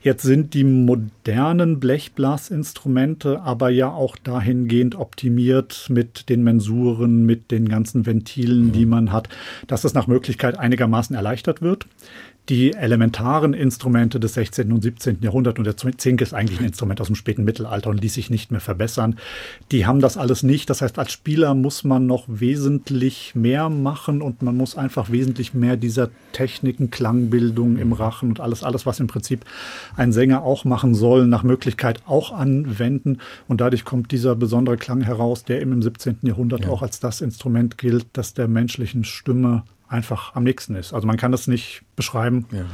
Jetzt 0.00 0.22
sind 0.22 0.54
die 0.54 0.62
modernen 0.62 1.80
Blechblasinstrumente 1.80 3.40
aber 3.40 3.70
ja 3.70 3.90
auch 3.90 4.16
dahingehend 4.16 4.94
optimiert 4.94 5.88
mit 5.90 6.28
den 6.28 6.44
Mensuren, 6.44 7.26
mit 7.26 7.50
den 7.50 7.68
ganzen 7.68 8.06
Ventilen, 8.06 8.70
die 8.70 8.86
man 8.86 9.10
hat, 9.10 9.28
dass 9.66 9.82
es 9.82 9.92
nach 9.92 10.06
Möglichkeit 10.06 10.19
Möglichkeit 10.20 10.58
einigermaßen 10.58 11.16
erleichtert 11.16 11.62
wird. 11.62 11.86
Die 12.48 12.72
elementaren 12.72 13.54
Instrumente 13.54 14.18
des 14.18 14.34
16. 14.34 14.72
und 14.72 14.82
17. 14.82 15.18
Jahrhunderts, 15.22 15.58
und 15.58 15.64
der 15.64 15.76
Zink 15.76 16.20
ist 16.20 16.34
eigentlich 16.34 16.58
ein 16.58 16.66
Instrument 16.66 17.00
aus 17.00 17.06
dem 17.06 17.14
späten 17.14 17.44
Mittelalter 17.44 17.90
und 17.90 18.00
ließ 18.02 18.12
sich 18.12 18.28
nicht 18.28 18.50
mehr 18.50 18.60
verbessern, 18.60 19.16
die 19.70 19.86
haben 19.86 20.00
das 20.00 20.16
alles 20.16 20.42
nicht. 20.42 20.68
Das 20.68 20.82
heißt, 20.82 20.98
als 20.98 21.12
Spieler 21.12 21.54
muss 21.54 21.84
man 21.84 22.06
noch 22.06 22.24
wesentlich 22.26 23.34
mehr 23.34 23.68
machen 23.68 24.20
und 24.20 24.42
man 24.42 24.56
muss 24.56 24.76
einfach 24.76 25.10
wesentlich 25.10 25.54
mehr 25.54 25.76
dieser 25.76 26.10
Techniken, 26.32 26.90
Klangbildung 26.90 27.78
im 27.78 27.92
Rachen 27.92 28.30
und 28.30 28.40
alles, 28.40 28.64
alles, 28.64 28.84
was 28.84 29.00
im 29.00 29.06
Prinzip 29.06 29.44
ein 29.96 30.12
Sänger 30.12 30.42
auch 30.42 30.64
machen 30.64 30.94
soll, 30.94 31.26
nach 31.26 31.44
Möglichkeit 31.44 32.02
auch 32.06 32.32
anwenden. 32.32 33.18
Und 33.48 33.60
dadurch 33.60 33.84
kommt 33.84 34.10
dieser 34.10 34.34
besondere 34.34 34.76
Klang 34.76 35.02
heraus, 35.02 35.44
der 35.44 35.60
im 35.60 35.80
17. 35.80 36.18
Jahrhundert 36.22 36.64
ja. 36.64 36.70
auch 36.70 36.82
als 36.82 37.00
das 37.00 37.20
Instrument 37.20 37.78
gilt, 37.78 38.06
das 38.14 38.34
der 38.34 38.48
menschlichen 38.48 39.04
Stimme 39.04 39.62
einfach 39.90 40.34
am 40.34 40.44
nächsten 40.44 40.76
ist. 40.76 40.94
Also 40.94 41.06
man 41.06 41.16
kann 41.16 41.32
das 41.32 41.46
nicht 41.46 41.82
beschreiben. 41.96 42.46
Ja. 42.52 42.64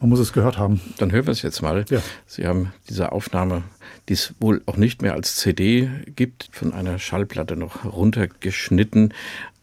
Man 0.00 0.10
muss 0.10 0.18
es 0.18 0.32
gehört 0.32 0.58
haben. 0.58 0.80
Dann 0.98 1.12
hören 1.12 1.26
wir 1.26 1.32
es 1.32 1.42
jetzt 1.42 1.62
mal. 1.62 1.84
Ja. 1.88 2.02
Sie 2.26 2.46
haben 2.46 2.72
diese 2.88 3.12
Aufnahme, 3.12 3.62
die 4.08 4.14
es 4.14 4.34
wohl 4.40 4.60
auch 4.66 4.76
nicht 4.76 5.00
mehr 5.00 5.14
als 5.14 5.36
CD 5.36 5.88
gibt, 6.14 6.48
von 6.52 6.74
einer 6.74 6.98
Schallplatte 6.98 7.56
noch 7.56 7.84
runtergeschnitten. 7.84 9.14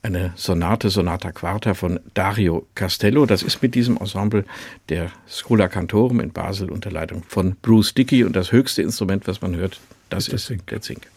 Eine 0.03 0.34
Sonate, 0.36 0.89
Sonata 0.89 1.32
Quarta 1.32 1.75
von 1.75 2.00
Dario 2.15 2.65
Castello. 2.74 3.27
Das 3.27 3.44
ist 3.44 3.62
mit 3.62 3.75
diesem 3.75 3.98
Ensemble 3.98 4.46
der 4.89 5.12
Schola 5.27 5.68
Cantorum 5.68 6.20
in 6.22 6.32
Basel 6.32 6.72
unter 6.72 6.89
Leitung 6.89 7.24
von 7.27 7.56
Bruce 7.62 7.94
Dickey. 7.94 8.24
Und 8.24 8.36
das 8.36 8.51
höchste 8.51 8.82
Instrument, 8.82 9.27
was 9.27 9.41
man 9.41 9.56
hört, 9.56 9.80
das 10.10 10.27
ist, 10.27 10.50
ist 10.50 10.72
der 10.72 10.82
Zink. 10.82 11.08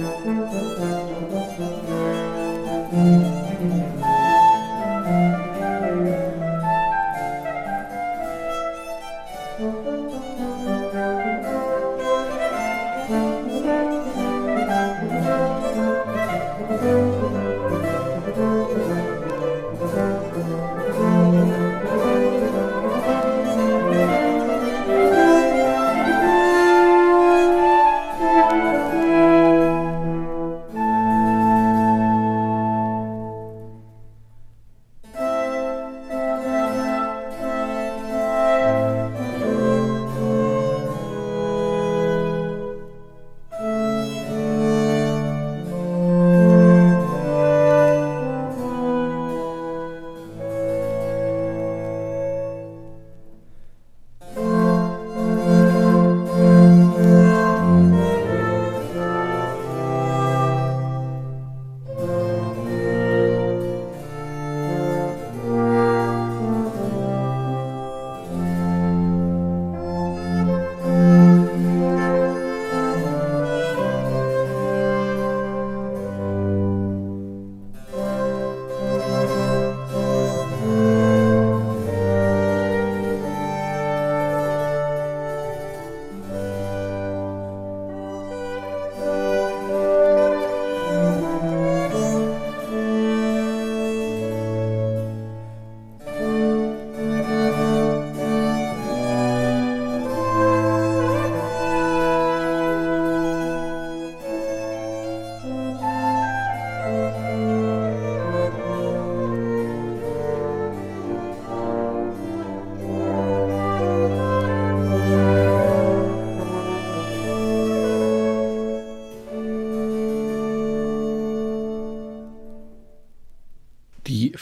Thank 0.00 0.24
you. 3.94 3.99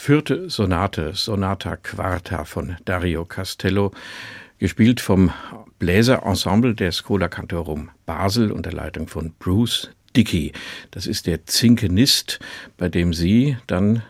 Vierte 0.09 0.49
Sonate, 0.49 1.13
Sonata 1.13 1.77
Quarta 1.77 2.47
von 2.47 2.77
Dario 2.87 3.27
Castello, 3.27 3.93
gespielt 4.59 5.03
vom 5.03 5.31
Bläserensemble 5.79 6.75
der 6.75 6.93
Schola 6.93 7.29
Cantorum 7.29 7.91
Basel 8.07 8.51
unter 8.51 8.73
Leitung 8.73 9.07
von 9.07 9.35
Bruce 9.39 9.91
Dickey. 10.17 10.53
Das 10.93 11.07
ist 11.07 11.27
der 11.27 11.45
Zinkenist, 11.45 12.39
bei 12.79 12.89
dem 12.89 13.13
Sie 13.13 13.59
dann, 13.67 14.03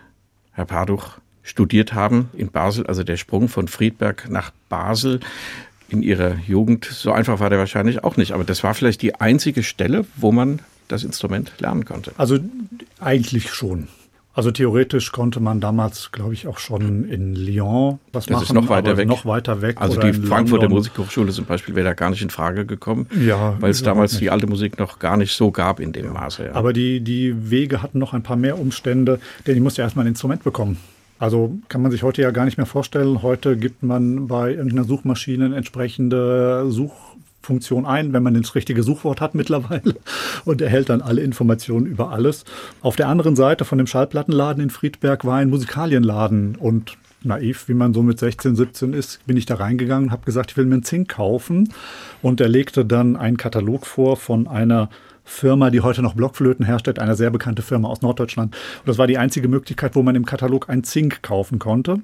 Herr 0.52 0.66
Paduch, 0.66 1.18
studiert 1.42 1.94
haben 1.94 2.30
in 2.32 2.52
Basel, 2.52 2.86
also 2.86 3.02
der 3.02 3.16
Sprung 3.16 3.48
von 3.48 3.66
Friedberg 3.66 4.30
nach 4.30 4.52
Basel 4.68 5.18
in 5.88 6.04
Ihrer 6.04 6.36
Jugend. 6.46 6.84
So 6.84 7.10
einfach 7.10 7.40
war 7.40 7.50
der 7.50 7.58
wahrscheinlich 7.58 8.04
auch 8.04 8.16
nicht, 8.16 8.30
aber 8.30 8.44
das 8.44 8.62
war 8.62 8.74
vielleicht 8.74 9.02
die 9.02 9.16
einzige 9.16 9.64
Stelle, 9.64 10.06
wo 10.14 10.30
man 10.30 10.60
das 10.86 11.02
Instrument 11.02 11.54
lernen 11.58 11.84
konnte. 11.84 12.12
Also 12.18 12.38
eigentlich 13.00 13.52
schon. 13.52 13.88
Also 14.38 14.52
theoretisch 14.52 15.10
konnte 15.10 15.40
man 15.40 15.60
damals, 15.60 16.12
glaube 16.12 16.32
ich, 16.32 16.46
auch 16.46 16.58
schon 16.58 17.08
in 17.08 17.34
Lyon 17.34 17.98
was 18.12 18.26
das 18.26 18.34
machen. 18.34 18.42
Ist 18.44 18.52
noch 18.52 18.68
weiter 18.68 18.96
weg. 18.96 19.08
Noch 19.08 19.26
weiter 19.26 19.62
weg. 19.62 19.78
Also 19.80 19.98
die 20.00 20.12
Frankfurter 20.12 20.68
Musikhochschule 20.68 21.32
zum 21.32 21.44
Beispiel 21.44 21.74
wäre 21.74 21.88
da 21.88 21.94
gar 21.94 22.10
nicht 22.10 22.22
in 22.22 22.30
Frage 22.30 22.64
gekommen, 22.64 23.08
ja, 23.20 23.56
weil 23.58 23.72
es 23.72 23.82
damals 23.82 24.12
nicht. 24.12 24.20
die 24.20 24.30
alte 24.30 24.46
Musik 24.46 24.78
noch 24.78 25.00
gar 25.00 25.16
nicht 25.16 25.34
so 25.34 25.50
gab 25.50 25.80
in 25.80 25.90
dem. 25.90 26.12
Maße. 26.12 26.44
Ja. 26.44 26.54
Aber 26.54 26.72
die, 26.72 27.00
die 27.00 27.50
Wege 27.50 27.82
hatten 27.82 27.98
noch 27.98 28.14
ein 28.14 28.22
paar 28.22 28.36
mehr 28.36 28.60
Umstände, 28.60 29.18
denn 29.44 29.56
ich 29.56 29.60
musste 29.60 29.82
ja 29.82 29.86
erstmal 29.86 30.04
ein 30.04 30.10
Instrument 30.10 30.44
bekommen. 30.44 30.78
Also 31.18 31.58
kann 31.68 31.82
man 31.82 31.90
sich 31.90 32.04
heute 32.04 32.22
ja 32.22 32.30
gar 32.30 32.44
nicht 32.44 32.58
mehr 32.58 32.66
vorstellen. 32.66 33.22
Heute 33.22 33.56
gibt 33.56 33.82
man 33.82 34.28
bei 34.28 34.50
irgendeiner 34.50 34.84
Suchmaschine 34.84 35.56
entsprechende 35.56 36.70
Such 36.70 37.07
Funktion 37.48 37.86
ein, 37.86 38.12
wenn 38.12 38.22
man 38.22 38.34
das 38.34 38.54
richtige 38.54 38.82
Suchwort 38.82 39.22
hat 39.22 39.34
mittlerweile 39.34 39.96
und 40.44 40.60
erhält 40.60 40.90
dann 40.90 41.00
alle 41.00 41.22
Informationen 41.22 41.86
über 41.86 42.10
alles. 42.10 42.44
Auf 42.82 42.94
der 42.94 43.08
anderen 43.08 43.36
Seite 43.36 43.64
von 43.64 43.78
dem 43.78 43.86
Schallplattenladen 43.86 44.62
in 44.62 44.70
Friedberg 44.70 45.24
war 45.24 45.38
ein 45.38 45.48
Musikalienladen 45.48 46.56
und 46.56 46.98
naiv, 47.24 47.66
wie 47.68 47.74
man 47.74 47.94
so 47.94 48.02
mit 48.02 48.18
16, 48.18 48.54
17 48.54 48.92
ist, 48.92 49.26
bin 49.26 49.38
ich 49.38 49.46
da 49.46 49.54
reingegangen 49.54 50.08
und 50.08 50.12
habe 50.12 50.26
gesagt, 50.26 50.50
ich 50.50 50.56
will 50.58 50.66
mir 50.66 50.74
einen 50.74 50.82
Zink 50.84 51.08
kaufen 51.08 51.72
und 52.20 52.40
er 52.40 52.48
legte 52.48 52.84
dann 52.84 53.16
einen 53.16 53.38
Katalog 53.38 53.86
vor 53.86 54.18
von 54.18 54.46
einer 54.46 54.90
Firma, 55.24 55.70
die 55.70 55.80
heute 55.80 56.02
noch 56.02 56.14
Blockflöten 56.14 56.66
herstellt, 56.66 56.98
eine 56.98 57.16
sehr 57.16 57.30
bekannte 57.30 57.62
Firma 57.62 57.88
aus 57.88 58.02
Norddeutschland. 58.02 58.54
Und 58.54 58.88
das 58.88 58.98
war 58.98 59.06
die 59.06 59.18
einzige 59.18 59.48
Möglichkeit, 59.48 59.94
wo 59.94 60.02
man 60.02 60.16
im 60.16 60.24
Katalog 60.26 60.68
ein 60.68 60.84
Zink 60.84 61.22
kaufen 61.22 61.58
konnte. 61.58 61.98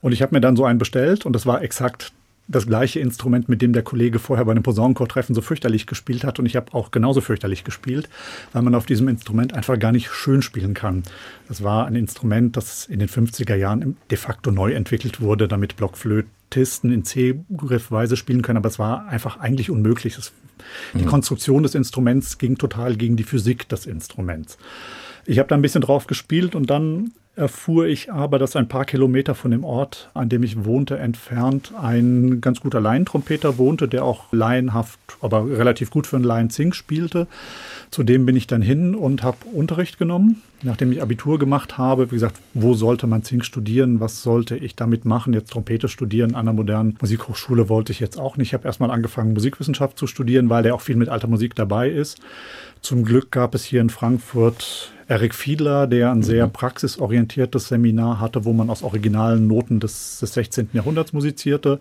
Und 0.00 0.12
ich 0.12 0.22
habe 0.22 0.34
mir 0.34 0.40
dann 0.40 0.56
so 0.56 0.64
einen 0.64 0.78
bestellt 0.78 1.26
und 1.26 1.32
das 1.34 1.44
war 1.44 1.62
exakt 1.62 2.12
das 2.48 2.66
gleiche 2.66 3.00
Instrument, 3.00 3.48
mit 3.48 3.62
dem 3.62 3.72
der 3.72 3.82
Kollege 3.82 4.18
vorher 4.18 4.44
bei 4.44 4.52
einem 4.52 4.62
Posaunenchor-Treffen 4.62 5.34
so 5.34 5.40
fürchterlich 5.40 5.86
gespielt 5.86 6.24
hat. 6.24 6.38
Und 6.38 6.46
ich 6.46 6.56
habe 6.56 6.74
auch 6.74 6.90
genauso 6.90 7.20
fürchterlich 7.20 7.64
gespielt, 7.64 8.08
weil 8.52 8.62
man 8.62 8.74
auf 8.74 8.86
diesem 8.86 9.08
Instrument 9.08 9.54
einfach 9.54 9.78
gar 9.78 9.92
nicht 9.92 10.10
schön 10.10 10.42
spielen 10.42 10.74
kann. 10.74 11.02
Das 11.48 11.62
war 11.62 11.86
ein 11.86 11.94
Instrument, 11.94 12.56
das 12.56 12.86
in 12.86 12.98
den 12.98 13.08
50er 13.08 13.54
Jahren 13.54 13.96
de 14.10 14.18
facto 14.18 14.50
neu 14.50 14.72
entwickelt 14.72 15.20
wurde, 15.20 15.48
damit 15.48 15.76
Blockflötisten 15.76 16.92
in 16.92 17.04
C-Griffweise 17.04 18.16
spielen 18.16 18.42
können. 18.42 18.58
Aber 18.58 18.68
es 18.68 18.78
war 18.78 19.06
einfach 19.06 19.38
eigentlich 19.38 19.70
unmöglich. 19.70 20.18
Die 20.94 21.02
mhm. 21.02 21.06
Konstruktion 21.06 21.62
des 21.62 21.74
Instruments 21.74 22.38
ging 22.38 22.58
total 22.58 22.96
gegen 22.96 23.16
die 23.16 23.24
Physik 23.24 23.68
des 23.68 23.86
Instruments. 23.86 24.58
Ich 25.24 25.38
habe 25.38 25.48
da 25.48 25.54
ein 25.54 25.62
bisschen 25.62 25.82
drauf 25.82 26.06
gespielt 26.06 26.54
und 26.54 26.68
dann 26.70 27.12
erfuhr 27.34 27.86
ich 27.86 28.12
aber, 28.12 28.38
dass 28.38 28.56
ein 28.56 28.68
paar 28.68 28.84
Kilometer 28.84 29.34
von 29.34 29.52
dem 29.52 29.64
Ort, 29.64 30.10
an 30.12 30.28
dem 30.28 30.42
ich 30.42 30.64
wohnte, 30.64 30.98
entfernt 30.98 31.72
ein 31.80 32.42
ganz 32.42 32.60
guter 32.60 32.80
Laientrompeter 32.80 33.56
wohnte, 33.56 33.88
der 33.88 34.04
auch 34.04 34.30
laienhaft, 34.32 34.98
aber 35.22 35.48
relativ 35.48 35.90
gut 35.90 36.06
für 36.06 36.16
einen 36.16 36.26
Laienzink 36.26 36.74
spielte. 36.74 37.26
Zudem 37.90 38.26
bin 38.26 38.36
ich 38.36 38.46
dann 38.46 38.60
hin 38.60 38.94
und 38.94 39.22
habe 39.22 39.38
Unterricht 39.52 39.98
genommen. 39.98 40.42
Nachdem 40.62 40.92
ich 40.92 41.02
Abitur 41.02 41.38
gemacht 41.38 41.76
habe, 41.78 42.10
wie 42.10 42.16
gesagt, 42.16 42.36
wo 42.54 42.74
sollte 42.74 43.06
man 43.06 43.24
Zink 43.24 43.44
studieren? 43.44 43.98
Was 43.98 44.22
sollte 44.22 44.56
ich 44.56 44.76
damit 44.76 45.04
machen? 45.04 45.32
Jetzt 45.32 45.50
Trompete 45.50 45.88
studieren 45.88 46.34
an 46.34 46.42
einer 46.42 46.52
modernen 46.52 46.96
Musikhochschule 47.00 47.68
wollte 47.68 47.92
ich 47.92 47.98
jetzt 47.98 48.18
auch 48.18 48.36
nicht. 48.36 48.48
Ich 48.48 48.54
habe 48.54 48.66
erstmal 48.66 48.90
angefangen, 48.90 49.32
Musikwissenschaft 49.32 49.98
zu 49.98 50.06
studieren, 50.06 50.50
weil 50.50 50.62
der 50.62 50.74
auch 50.74 50.80
viel 50.80 50.96
mit 50.96 51.08
alter 51.08 51.26
Musik 51.26 51.56
dabei 51.56 51.88
ist. 51.88 52.20
Zum 52.82 53.04
Glück 53.04 53.30
gab 53.30 53.54
es 53.54 53.62
hier 53.62 53.80
in 53.80 53.90
Frankfurt 53.90 54.92
Eric 55.06 55.36
Fiedler, 55.36 55.86
der 55.86 56.10
ein 56.10 56.24
sehr 56.24 56.48
mhm. 56.48 56.52
praxisorientiertes 56.52 57.68
Seminar 57.68 58.18
hatte, 58.18 58.44
wo 58.44 58.52
man 58.52 58.70
aus 58.70 58.82
originalen 58.82 59.46
Noten 59.46 59.78
des, 59.78 60.18
des 60.18 60.34
16. 60.34 60.70
Jahrhunderts 60.72 61.12
musizierte. 61.12 61.78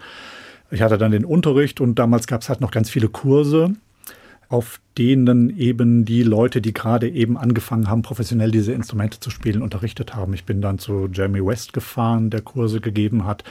Ich 0.69 0.83
hatte 0.83 0.99
dann 0.99 1.11
den 1.11 1.25
Unterricht 1.25 1.81
und 1.81 1.95
damals 1.97 2.27
gab 2.27 2.41
es 2.41 2.49
halt 2.49 2.61
noch 2.61 2.69
ganz 2.69 2.91
viele 2.91 3.09
Kurse, 3.09 3.73
auf 4.47 4.79
denen 4.95 5.57
eben 5.57 6.05
die 6.05 6.21
Leute, 6.21 6.61
die 6.61 6.71
gerade 6.71 7.09
eben 7.09 7.35
angefangen 7.35 7.89
haben, 7.89 8.03
professionell 8.03 8.51
diese 8.51 8.71
Instrumente 8.71 9.19
zu 9.19 9.31
spielen, 9.31 9.63
unterrichtet 9.63 10.13
haben. 10.15 10.35
Ich 10.35 10.45
bin 10.45 10.61
dann 10.61 10.77
zu 10.77 11.09
Jeremy 11.11 11.43
West 11.43 11.73
gefahren, 11.73 12.29
der 12.29 12.41
Kurse 12.41 12.79
gegeben 12.79 13.25
hat. 13.25 13.43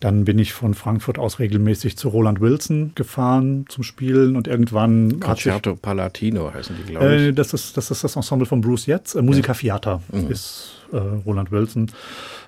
Dann 0.00 0.24
bin 0.24 0.38
ich 0.38 0.52
von 0.52 0.74
Frankfurt 0.74 1.18
aus 1.18 1.38
regelmäßig 1.38 1.96
zu 1.96 2.08
Roland 2.08 2.40
Wilson 2.40 2.92
gefahren 2.94 3.66
zum 3.68 3.84
Spielen 3.84 4.36
und 4.36 4.48
irgendwann. 4.48 5.20
Concerto 5.20 5.76
Palatino 5.76 6.52
heißen 6.52 6.76
die, 6.76 6.92
glaube 6.92 7.16
ich. 7.16 7.22
Äh, 7.22 7.32
das, 7.32 7.54
ist, 7.54 7.76
das 7.76 7.90
ist 7.90 8.04
das 8.04 8.16
Ensemble 8.16 8.46
von 8.46 8.60
Bruce 8.60 8.86
Jetzt. 8.86 9.14
Äh, 9.14 9.22
Musica 9.22 9.48
ja. 9.48 9.54
Fiata 9.54 10.02
mhm. 10.12 10.30
ist 10.30 10.74
äh, 10.92 10.96
Roland 10.96 11.50
Wilson. 11.50 11.90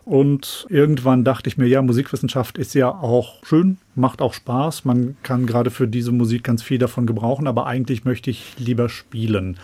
Und 0.04 0.66
irgendwann 0.70 1.24
dachte 1.24 1.48
ich 1.48 1.58
mir, 1.58 1.66
ja, 1.66 1.82
Musikwissenschaft 1.82 2.58
ist 2.58 2.74
ja 2.74 2.90
auch 2.90 3.44
schön, 3.44 3.78
macht 3.96 4.22
auch 4.22 4.34
Spaß. 4.34 4.84
Man 4.84 5.16
kann 5.24 5.46
gerade 5.46 5.70
für 5.70 5.88
diese 5.88 6.12
Musik 6.12 6.44
ganz 6.44 6.62
viel 6.62 6.78
davon 6.78 7.06
gebrauchen, 7.06 7.48
aber 7.48 7.66
eigentlich 7.66 8.04
möchte 8.04 8.30
ich 8.30 8.54
lieber 8.56 8.88
spielen. 8.88 9.58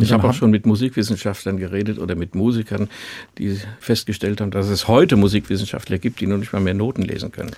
Ich 0.00 0.12
habe 0.12 0.28
auch 0.28 0.34
schon 0.34 0.50
mit 0.50 0.66
Musikwissenschaftlern 0.66 1.56
geredet 1.56 1.98
oder 1.98 2.14
mit 2.14 2.34
Musikern, 2.34 2.88
die 3.38 3.58
festgestellt 3.80 4.40
haben, 4.40 4.50
dass 4.50 4.68
es 4.68 4.88
heute 4.88 5.16
Musikwissenschaftler 5.16 5.98
gibt, 5.98 6.20
die 6.20 6.26
noch 6.26 6.38
nicht 6.38 6.52
mal 6.52 6.60
mehr 6.60 6.74
Noten 6.74 7.02
lesen 7.02 7.32
können. 7.32 7.50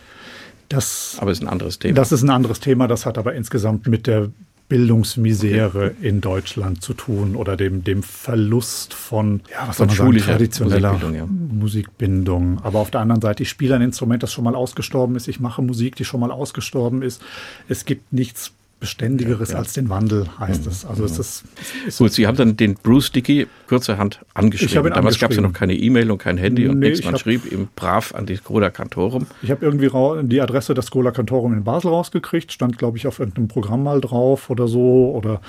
Das, 0.68 1.16
aber 1.20 1.32
ist 1.32 1.42
ein 1.42 1.49
anderes 1.49 1.78
Thema. 1.78 1.94
Das 1.94 2.12
ist 2.12 2.23
ein 2.23 2.30
anderes 2.30 2.61
Thema. 2.61 2.87
Das 2.87 3.04
hat 3.04 3.18
aber 3.18 3.35
insgesamt 3.35 3.88
mit 3.88 4.06
der 4.06 4.30
Bildungsmisere 4.70 5.87
okay. 5.87 6.09
in 6.09 6.20
Deutschland 6.20 6.80
zu 6.80 6.94
tun 6.94 7.35
oder 7.35 7.56
dem, 7.56 7.82
dem 7.82 8.04
Verlust 8.04 8.94
von, 8.94 9.40
ja, 9.50 9.66
was 9.66 9.80
man 9.80 9.88
sagen, 9.88 10.16
traditioneller 10.16 10.92
Musikbildung, 10.92 11.16
ja. 11.16 11.26
Musikbindung. 11.26 12.61
Aber 12.62 12.78
auf 12.78 12.92
der 12.92 13.00
anderen 13.00 13.20
Seite, 13.20 13.42
ich 13.42 13.49
spiele 13.49 13.75
ein 13.75 13.82
Instrument, 13.82 14.23
das 14.23 14.32
schon 14.32 14.44
mal 14.44 14.54
ausgestorben 14.54 15.16
ist. 15.16 15.26
Ich 15.26 15.40
mache 15.40 15.61
Musik, 15.61 15.97
die 15.97 16.04
schon 16.04 16.20
mal 16.20 16.30
ausgestorben 16.30 17.02
ist. 17.02 17.20
Es 17.68 17.85
gibt 17.85 18.12
nichts 18.12 18.52
Beständigeres 18.80 19.50
ja, 19.50 19.54
ja. 19.54 19.58
als 19.60 19.75
den 19.75 19.90
Wandel, 19.90 20.26
heißt 20.38 20.64
mhm. 20.64 20.70
es. 20.70 20.84
Also 20.87 21.04
es 21.04 21.18
ist, 21.18 21.44
ist 21.87 21.99
Gut, 21.99 22.12
Sie 22.12 22.26
haben 22.26 22.37
dann 22.37 22.56
den 22.56 22.75
Bruce 22.75 23.12
Dickey 23.12 23.46
kurzerhand 23.68 24.20
angeschrieben. 24.34 24.90
Damals 24.92 25.18
gab 25.18 25.30
es 25.30 25.37
ja 25.37 25.42
noch 25.42 25.52
keine 25.52 25.75
E-Mail 25.75 26.10
und 26.10 26.18
kein 26.18 26.38
Handy 26.38 26.66
und 26.66 26.78
nee, 26.78 26.88
nichts. 26.88 27.04
Man 27.04 27.18
schrieb 27.18 27.50
ihm 27.52 27.68
brav 27.76 28.14
an 28.14 28.25
die 28.25 28.38
Schola 28.38 28.70
Cantorum. 28.70 29.26
Ich 29.42 29.50
habe 29.50 29.64
irgendwie 29.64 29.90
die 30.28 30.40
Adresse 30.40 30.72
der 30.72 30.82
Schola 30.82 31.10
Cantorum 31.10 31.52
in 31.52 31.62
Basel 31.62 31.90
rausgekriegt, 31.90 32.52
stand, 32.52 32.78
glaube 32.78 32.96
ich, 32.96 33.06
auf 33.06 33.18
irgendeinem 33.18 33.49
Programm 33.49 33.82
mal 33.82 34.00
drauf 34.00 34.49
oder 34.49 34.66
so. 34.66 35.12
Oder 35.14 35.42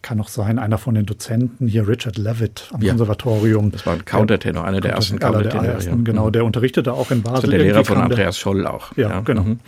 kann 0.00 0.18
auch 0.20 0.28
sein, 0.28 0.58
einer 0.58 0.78
von 0.78 0.94
den 0.94 1.04
Dozenten, 1.04 1.68
hier 1.68 1.86
Richard 1.86 2.16
Levitt 2.16 2.70
am 2.72 2.80
ja. 2.80 2.90
Konservatorium. 2.90 3.70
Das 3.70 3.84
war 3.84 3.92
ein 3.92 4.04
Countertenor, 4.04 4.64
einer 4.64 4.80
der 4.80 4.92
ersten 4.92 5.18
Countertenor. 5.18 6.04
Genau, 6.04 6.30
der 6.30 6.44
unterrichtete 6.44 6.94
auch 6.94 7.10
in 7.10 7.22
Basel. 7.22 7.36
Also 7.36 7.50
der 7.50 7.60
Lehrer 7.60 7.84
von 7.84 7.98
Andreas 7.98 8.38
Scholl 8.38 8.66
auch. 8.66 8.96
Ja, 8.96 9.10
ja. 9.10 9.20
genau. 9.20 9.42
Mhm. 9.42 9.60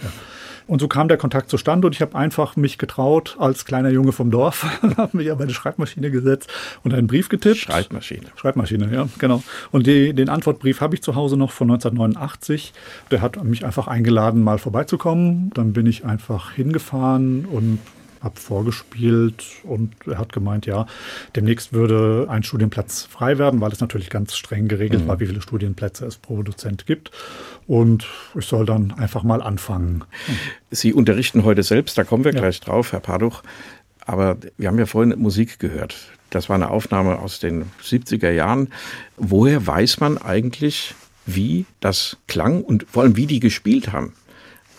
Und 0.70 0.78
so 0.78 0.86
kam 0.86 1.08
der 1.08 1.16
Kontakt 1.16 1.50
zustande 1.50 1.88
und 1.88 1.96
ich 1.96 2.00
habe 2.00 2.14
einfach 2.14 2.54
mich 2.54 2.78
getraut, 2.78 3.34
als 3.40 3.64
kleiner 3.64 3.88
Junge 3.88 4.12
vom 4.12 4.30
Dorf, 4.30 4.64
habe 4.96 5.16
mich 5.16 5.28
an 5.28 5.36
meine 5.36 5.52
Schreibmaschine 5.52 6.12
gesetzt 6.12 6.48
und 6.84 6.94
einen 6.94 7.08
Brief 7.08 7.28
getippt. 7.28 7.56
Schreibmaschine. 7.56 8.26
Schreibmaschine, 8.36 8.88
ja, 8.94 9.08
genau. 9.18 9.42
Und 9.72 9.88
die, 9.88 10.14
den 10.14 10.28
Antwortbrief 10.28 10.80
habe 10.80 10.94
ich 10.94 11.02
zu 11.02 11.16
Hause 11.16 11.36
noch 11.36 11.50
von 11.50 11.68
1989. 11.72 12.72
Der 13.10 13.20
hat 13.20 13.42
mich 13.42 13.64
einfach 13.64 13.88
eingeladen, 13.88 14.44
mal 14.44 14.58
vorbeizukommen. 14.58 15.50
Dann 15.54 15.72
bin 15.72 15.86
ich 15.86 16.04
einfach 16.04 16.52
hingefahren 16.52 17.46
und 17.46 17.80
habe 18.20 18.38
vorgespielt 18.38 19.44
und 19.64 19.94
er 20.06 20.18
hat 20.18 20.32
gemeint, 20.32 20.66
ja, 20.66 20.86
demnächst 21.34 21.72
würde 21.72 22.26
ein 22.28 22.42
Studienplatz 22.42 23.04
frei 23.04 23.38
werden, 23.38 23.60
weil 23.60 23.72
es 23.72 23.80
natürlich 23.80 24.10
ganz 24.10 24.36
streng 24.36 24.68
geregelt 24.68 25.04
mhm. 25.04 25.08
war, 25.08 25.20
wie 25.20 25.26
viele 25.26 25.40
Studienplätze 25.40 26.04
es 26.04 26.16
pro 26.16 26.42
Dozent 26.42 26.86
gibt. 26.86 27.10
Und 27.66 28.06
ich 28.38 28.46
soll 28.46 28.66
dann 28.66 28.92
einfach 28.92 29.22
mal 29.22 29.42
anfangen. 29.42 30.04
Sie 30.70 30.92
unterrichten 30.92 31.44
heute 31.44 31.62
selbst, 31.62 31.96
da 31.96 32.04
kommen 32.04 32.24
wir 32.24 32.32
ja. 32.32 32.40
gleich 32.40 32.60
drauf, 32.60 32.92
Herr 32.92 33.00
Paduch. 33.00 33.42
Aber 34.06 34.36
wir 34.56 34.68
haben 34.68 34.78
ja 34.78 34.86
vorhin 34.86 35.18
Musik 35.18 35.58
gehört. 35.58 35.96
Das 36.30 36.48
war 36.48 36.56
eine 36.56 36.70
Aufnahme 36.70 37.18
aus 37.18 37.38
den 37.38 37.66
70er 37.82 38.30
Jahren. 38.30 38.68
Woher 39.16 39.66
weiß 39.66 40.00
man 40.00 40.18
eigentlich, 40.18 40.94
wie 41.26 41.66
das 41.80 42.16
klang 42.26 42.62
und 42.62 42.86
vor 42.90 43.02
allem 43.02 43.16
wie 43.16 43.26
die 43.26 43.40
gespielt 43.40 43.92
haben? 43.92 44.14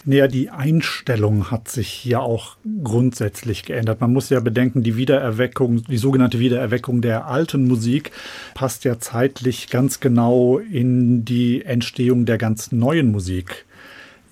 Naja, 0.03 0.27
die 0.27 0.49
Einstellung 0.49 1.51
hat 1.51 1.67
sich 1.67 1.87
hier 1.87 2.21
auch 2.21 2.57
grundsätzlich 2.83 3.63
geändert. 3.63 4.01
Man 4.01 4.11
muss 4.11 4.31
ja 4.31 4.39
bedenken, 4.39 4.81
die 4.81 4.97
Wiedererweckung, 4.97 5.83
die 5.83 5.97
sogenannte 5.97 6.39
Wiedererweckung 6.39 7.01
der 7.01 7.27
alten 7.27 7.67
Musik 7.67 8.11
passt 8.55 8.83
ja 8.83 8.99
zeitlich 8.99 9.69
ganz 9.69 9.99
genau 9.99 10.57
in 10.57 11.23
die 11.23 11.63
Entstehung 11.63 12.25
der 12.25 12.39
ganz 12.39 12.71
neuen 12.71 13.11
Musik. 13.11 13.65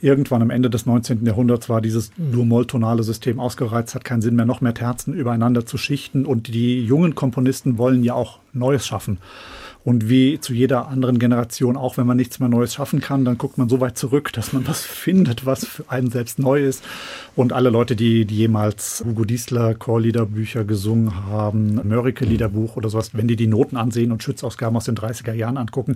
Irgendwann 0.02 0.42
am 0.42 0.50
Ende 0.50 0.70
des 0.72 0.86
19. 0.86 1.26
Jahrhunderts 1.26 1.70
war 1.70 1.82
dieses 1.82 2.12
dur-moll-tonale 2.18 3.04
System 3.04 3.40
ausgereizt, 3.40 3.94
hat 3.94 4.06
keinen 4.06 4.22
Sinn 4.22 4.36
mehr, 4.36 4.46
noch 4.46 4.62
mehr 4.62 4.74
Terzen 4.74 5.14
übereinander 5.14 5.66
zu 5.66 5.78
schichten. 5.78 6.26
Und 6.26 6.48
die 6.48 6.84
jungen 6.84 7.14
Komponisten 7.16 7.78
wollen 7.78 8.04
ja 8.04 8.14
auch 8.14 8.40
Neues 8.54 8.88
schaffen. 8.88 9.20
Und 9.90 10.08
wie 10.08 10.40
zu 10.40 10.54
jeder 10.54 10.88
anderen 10.88 11.18
Generation, 11.18 11.76
auch 11.76 11.98
wenn 11.98 12.06
man 12.06 12.16
nichts 12.16 12.40
mehr 12.40 12.48
Neues 12.48 12.76
schaffen 12.76 13.02
kann, 13.02 13.26
dann 13.26 13.40
guckt 13.40 13.58
man 13.58 13.70
so 13.70 13.80
weit 13.80 13.98
zurück, 13.98 14.32
dass 14.34 14.54
man 14.54 14.68
was 14.68 14.82
findet, 14.86 15.48
was 15.48 15.66
für 15.66 15.90
einen 15.90 16.12
selbst 16.12 16.38
neu 16.38 16.64
ist. 16.64 16.84
Und 17.36 17.54
alle 17.54 17.72
Leute, 17.72 17.96
die, 17.96 18.26
die 18.26 18.36
jemals 18.36 19.04
Hugo 19.04 19.26
Diesler 19.26 19.74
Chorliederbücher 19.74 20.64
gesungen 20.64 21.26
haben, 21.26 21.82
Mörike-Liederbuch 21.84 22.76
oder 22.76 22.92
sowas, 22.92 23.16
wenn 23.16 23.28
die 23.28 23.36
die 23.36 23.48
Noten 23.48 23.78
ansehen 23.78 24.12
und 24.12 24.22
Schützausgaben 24.22 24.78
aus 24.78 24.86
den 24.86 24.96
30er 24.96 25.34
Jahren 25.34 25.58
angucken, 25.58 25.96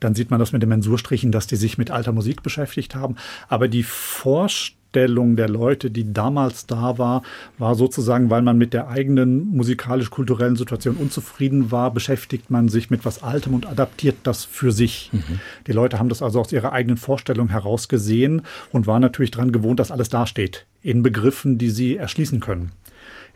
dann 0.00 0.16
sieht 0.16 0.32
man 0.32 0.40
das 0.40 0.50
mit 0.50 0.62
den 0.62 0.68
Mensurstrichen, 0.70 1.30
dass 1.30 1.46
die 1.46 1.54
sich 1.54 1.78
mit 1.78 1.92
alter 1.92 2.10
Musik 2.10 2.42
beschäftigt 2.42 2.96
haben. 2.96 3.14
Aber 3.48 3.68
die 3.68 3.84
Vorstellung, 3.84 4.77
Einstellung 4.88 5.36
der 5.36 5.48
Leute, 5.48 5.90
die 5.90 6.12
damals 6.12 6.66
da 6.66 6.98
war, 6.98 7.22
war 7.58 7.74
sozusagen, 7.74 8.30
weil 8.30 8.42
man 8.42 8.56
mit 8.56 8.72
der 8.72 8.88
eigenen 8.88 9.46
musikalisch-kulturellen 9.48 10.56
Situation 10.56 10.96
unzufrieden 10.96 11.70
war, 11.70 11.92
beschäftigt 11.92 12.50
man 12.50 12.68
sich 12.68 12.90
mit 12.90 13.04
was 13.04 13.22
Altem 13.22 13.54
und 13.54 13.66
adaptiert 13.66 14.16
das 14.22 14.44
für 14.44 14.72
sich. 14.72 15.10
Mhm. 15.12 15.40
Die 15.66 15.72
Leute 15.72 15.98
haben 15.98 16.08
das 16.08 16.22
also 16.22 16.40
aus 16.40 16.52
ihrer 16.52 16.72
eigenen 16.72 16.96
Vorstellung 16.96 17.48
heraus 17.48 17.88
gesehen 17.88 18.42
und 18.72 18.86
waren 18.86 19.02
natürlich 19.02 19.30
daran 19.30 19.52
gewohnt, 19.52 19.78
dass 19.78 19.90
alles 19.90 20.08
dasteht 20.08 20.64
in 20.82 21.02
Begriffen, 21.02 21.58
die 21.58 21.70
sie 21.70 21.96
erschließen 21.96 22.40
können. 22.40 22.72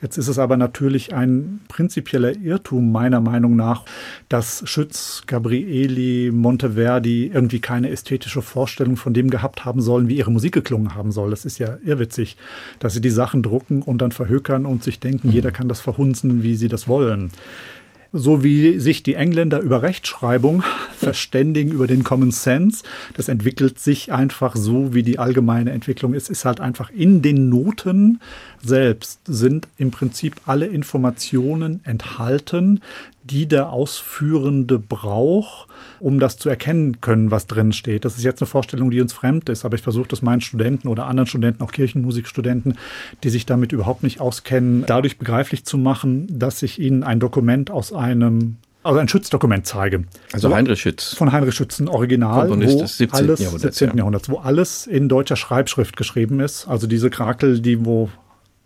Jetzt 0.02 0.18
ist 0.18 0.26
es 0.26 0.40
aber 0.40 0.56
natürlich 0.56 1.14
ein 1.14 1.60
prinzipieller 1.68 2.36
Irrtum 2.36 2.90
meiner 2.90 3.20
Meinung 3.20 3.54
nach, 3.54 3.84
dass 4.28 4.62
Schütz, 4.68 5.22
Gabrieli, 5.28 6.32
Monteverdi 6.32 7.30
irgendwie 7.32 7.60
keine 7.60 7.88
ästhetische 7.88 8.42
Vorstellung 8.42 8.96
von 8.96 9.14
dem 9.14 9.30
gehabt 9.30 9.64
haben 9.64 9.80
sollen, 9.80 10.08
wie 10.08 10.16
ihre 10.16 10.32
Musik 10.32 10.54
geklungen 10.54 10.96
haben 10.96 11.12
soll. 11.12 11.30
Das 11.30 11.44
ist 11.44 11.58
ja 11.58 11.78
irrwitzig, 11.84 12.36
dass 12.80 12.94
sie 12.94 13.00
die 13.00 13.10
Sachen 13.10 13.44
drucken 13.44 13.80
und 13.80 14.02
dann 14.02 14.10
verhökern 14.10 14.66
und 14.66 14.82
sich 14.82 14.98
denken, 14.98 15.28
mhm. 15.28 15.34
jeder 15.34 15.52
kann 15.52 15.68
das 15.68 15.80
verhunzen, 15.80 16.42
wie 16.42 16.56
sie 16.56 16.68
das 16.68 16.88
wollen 16.88 17.30
so 18.12 18.44
wie 18.44 18.79
sich 18.79 19.03
die 19.03 19.14
Engländer 19.14 19.61
über 19.61 19.83
Rechtschreibung 19.83 20.62
verständigen, 20.96 21.72
über 21.72 21.87
den 21.87 22.05
Common 22.05 22.31
Sense. 22.31 22.85
Das 23.14 23.29
entwickelt 23.29 23.79
sich 23.79 24.12
einfach 24.12 24.55
so, 24.57 24.94
wie 24.94 25.03
die 25.03 25.18
allgemeine 25.18 25.72
Entwicklung 25.72 26.14
ist. 26.14 26.31
Ist 26.31 26.44
halt 26.44 26.61
einfach 26.61 26.90
in 26.90 27.22
den 27.22 27.48
Noten 27.48 28.20
selbst 28.62 29.20
sind 29.27 29.66
im 29.77 29.90
Prinzip 29.90 30.37
alle 30.46 30.66
Informationen 30.66 31.81
enthalten, 31.85 32.81
die 33.25 33.46
der 33.46 33.70
Ausführende 33.70 34.79
braucht, 34.79 35.68
um 36.01 36.18
das 36.18 36.37
zu 36.37 36.49
erkennen 36.49 37.01
können, 37.01 37.31
was 37.31 37.47
drin 37.47 37.73
steht. 37.73 38.05
Das 38.05 38.16
ist 38.16 38.25
jetzt 38.25 38.42
eine 38.42 38.47
Vorstellung, 38.47 38.90
die 38.90 39.01
uns 39.01 39.12
fremd 39.12 39.49
ist, 39.49 39.64
aber 39.64 39.77
ich 39.77 39.83
versuche 39.83 40.09
das 40.09 40.23
meinen 40.23 40.40
Studenten 40.40 40.88
oder 40.88 41.07
anderen 41.07 41.27
Studenten, 41.27 41.62
auch 41.62 41.73
Kirchenmusikstudenten, 41.73 42.79
die 43.23 43.31
sich 43.31 43.47
damit 43.47 43.73
überhaupt 43.73 44.03
nicht 44.03 44.21
auskennen, 44.21 44.85
dadurch 44.87 45.18
begreiflich 45.18 45.64
zu 45.64 45.79
machen, 45.79 46.27
dass 46.31 46.62
ich 46.62 46.79
ihnen 46.79 47.03
ein 47.03 47.21
Dokument 47.21 47.71
aus 47.71 47.92
einem 47.92 48.57
also 48.85 48.99
ein 48.99 49.09
Schützdokument 49.09 49.64
zeige. 49.64 50.05
Also 50.33 50.53
Heinrich 50.53 50.81
Schütz. 50.81 51.14
Von 51.14 51.31
Heinrich 51.31 51.55
Schütz, 51.55 51.79
ein 51.79 51.87
Original, 51.87 52.49
Komponist 52.49 52.75
wo 52.75 52.81
des 52.81 52.99
17. 52.99 53.16
alles 53.16 53.40
Jahrhunderts, 53.40 53.79
17. 53.79 53.97
Jahrhunderts, 53.97 54.29
wo 54.29 54.38
alles 54.38 54.87
in 54.88 55.09
deutscher 55.09 55.37
Schreibschrift 55.37 55.97
geschrieben 55.97 56.40
ist. 56.40 56.66
Also 56.66 56.88
diese 56.88 57.09
Krakel, 57.09 57.61
die 57.61 57.85
wo 57.85 58.11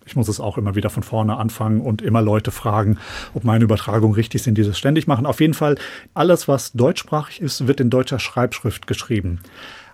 ich 0.06 0.16
muss 0.16 0.28
es 0.28 0.40
auch 0.40 0.56
immer 0.56 0.74
wieder 0.74 0.88
von 0.88 1.02
vorne 1.02 1.36
anfangen 1.36 1.80
und 1.80 2.00
immer 2.00 2.22
Leute 2.22 2.50
fragen, 2.50 2.98
ob 3.34 3.44
meine 3.44 3.64
Übertragungen 3.64 4.14
richtig 4.14 4.42
sind, 4.42 4.56
die 4.56 4.62
das 4.62 4.78
ständig 4.78 5.06
machen. 5.06 5.26
Auf 5.26 5.40
jeden 5.40 5.54
Fall, 5.54 5.76
alles, 6.14 6.48
was 6.48 6.72
deutschsprachig 6.72 7.40
ist, 7.40 7.66
wird 7.66 7.80
in 7.80 7.90
deutscher 7.90 8.18
Schreibschrift 8.18 8.86
geschrieben. 8.86 9.40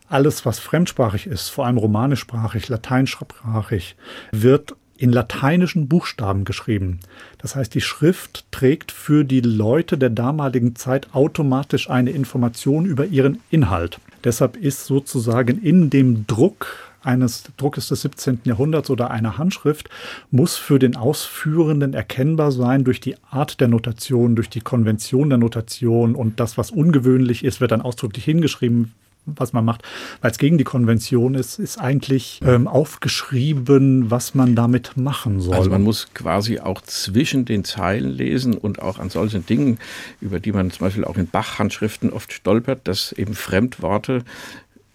Alles, 0.09 0.45
was 0.45 0.59
fremdsprachig 0.59 1.27
ist, 1.27 1.49
vor 1.49 1.67
allem 1.67 1.79
romanischsprachig, 1.79 2.69
lateinsprachig, 2.69 3.97
wird 4.31 4.77
in 4.99 5.11
lateinischen 5.11 5.89
Buchstaben 5.89 6.45
geschrieben. 6.45 7.01
Das 7.39 7.57
heißt, 7.57 7.75
die 7.75 7.81
Schrift 7.81 8.45
trägt 8.53 8.93
für 8.93 9.25
die 9.25 9.41
Leute 9.41 9.99
der 9.99 10.11
damaligen 10.11 10.77
Zeit 10.77 11.15
automatisch 11.15 11.91
eine 11.91 12.11
Information 12.11 12.85
über 12.85 13.07
ihren 13.07 13.41
Inhalt. 13.51 13.99
Deshalb 14.23 14.57
ist 14.57 14.85
sozusagen 14.85 15.61
in 15.61 15.91
dem 15.91 16.27
Druck 16.27 16.92
eines 17.03 17.45
Druckes 17.57 17.89
des 17.89 18.03
17. 18.03 18.41
Jahrhunderts 18.45 18.91
oder 18.91 19.11
einer 19.11 19.39
Handschrift 19.39 19.89
muss 20.31 20.57
für 20.57 20.79
den 20.79 20.97
Ausführenden 20.97 21.95
erkennbar 21.95 22.53
sein 22.53 22.85
durch 22.85 23.01
die 23.01 23.17
Art 23.31 23.61
der 23.61 23.69
Notation, 23.69 24.37
durch 24.37 24.49
die 24.49 24.61
Konvention 24.61 25.29
der 25.29 25.39
Notation 25.39 26.15
und 26.15 26.41
das, 26.41 26.59
was 26.59 26.71
ungewöhnlich 26.71 27.45
ist, 27.45 27.61
wird 27.61 27.73
dann 27.73 27.83
ausdrücklich 27.83 28.25
hingeschrieben, 28.25 28.93
was 29.25 29.53
man 29.53 29.65
macht, 29.65 29.83
weil 30.21 30.31
es 30.31 30.39
gegen 30.39 30.59
die 30.59 30.65
Konvention 30.65 31.35
ist, 31.35 31.59
ist 31.59 31.79
eigentlich 31.79 32.41
ähm, 32.45 32.67
aufgeschrieben, 32.67 34.11
was 34.11 34.35
man 34.35 34.57
damit 34.57 34.97
machen 34.97 35.41
soll. 35.41 35.55
Also 35.55 35.71
man 35.71 35.83
muss 35.83 36.09
quasi 36.13 36.59
auch 36.59 36.81
zwischen 36.83 37.45
den 37.45 37.65
Zeilen 37.65 38.11
lesen 38.11 38.55
und 38.55 38.83
auch 38.83 38.99
an 38.99 39.11
solchen 39.11 39.47
Dingen, 39.47 39.79
über 40.21 40.41
die 40.41 40.53
man 40.53 40.71
zum 40.71 40.87
Beispiel 40.87 41.05
auch 41.05 41.17
in 41.17 41.29
Bach-Handschriften 41.29 42.11
oft 42.11 42.33
stolpert, 42.33 42.89
dass 42.89 43.13
eben 43.13 43.35
Fremdworte 43.35 44.25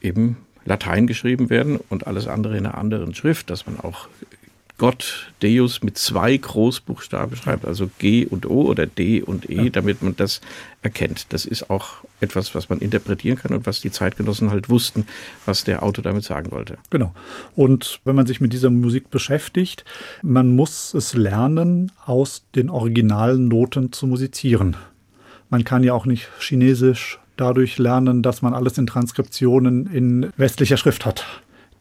eben 0.02 0.38
Latein 0.68 1.08
geschrieben 1.08 1.50
werden 1.50 1.80
und 1.90 2.08
alles 2.08 2.28
andere 2.28 2.58
in 2.58 2.66
einer 2.66 2.78
anderen 2.78 3.16
Schrift, 3.16 3.50
dass 3.50 3.66
man 3.66 3.80
auch 3.80 4.10
Gott, 4.78 5.32
Deus 5.42 5.82
mit 5.82 5.98
zwei 5.98 6.38
Großbuchstaben 6.38 7.36
schreibt, 7.36 7.66
also 7.66 7.90
G 7.98 8.28
und 8.28 8.48
O 8.48 8.62
oder 8.62 8.86
D 8.86 9.24
und 9.24 9.50
E, 9.50 9.72
damit 9.72 10.04
man 10.04 10.16
das 10.16 10.40
erkennt. 10.84 11.34
Das 11.34 11.46
ist 11.46 11.72
auch 11.72 12.04
etwas, 12.20 12.54
was 12.54 12.70
man 12.70 12.78
interpretieren 12.78 13.40
kann 13.40 13.54
und 13.54 13.66
was 13.66 13.82
die 13.82 13.90
Zeitgenossen 13.90 14.52
halt 14.52 14.70
wussten, 14.70 15.08
was 15.48 15.64
der 15.64 15.82
Autor 15.82 16.04
damit 16.04 16.26
sagen 16.26 16.52
wollte. 16.52 16.78
Genau. 16.92 17.12
Und 17.56 18.02
wenn 18.06 18.16
man 18.16 18.28
sich 18.28 18.40
mit 18.40 18.54
dieser 18.54 18.70
Musik 18.70 19.10
beschäftigt, 19.10 19.84
man 20.22 20.56
muss 20.56 20.94
es 20.94 21.16
lernen, 21.16 21.92
aus 22.06 22.44
den 22.54 22.70
originalen 22.70 23.48
Noten 23.48 23.92
zu 23.92 24.06
musizieren. 24.06 24.78
Man 25.50 25.64
kann 25.64 25.84
ja 25.84 25.94
auch 25.94 26.06
nicht 26.06 26.30
Chinesisch, 26.40 27.18
dadurch 27.38 27.78
lernen, 27.78 28.22
dass 28.22 28.42
man 28.42 28.54
alles 28.54 28.78
in 28.78 28.88
Transkriptionen 28.88 29.88
in 29.88 30.30
westlicher 30.38 30.78
Schrift 30.78 31.06
hat. 31.06 31.26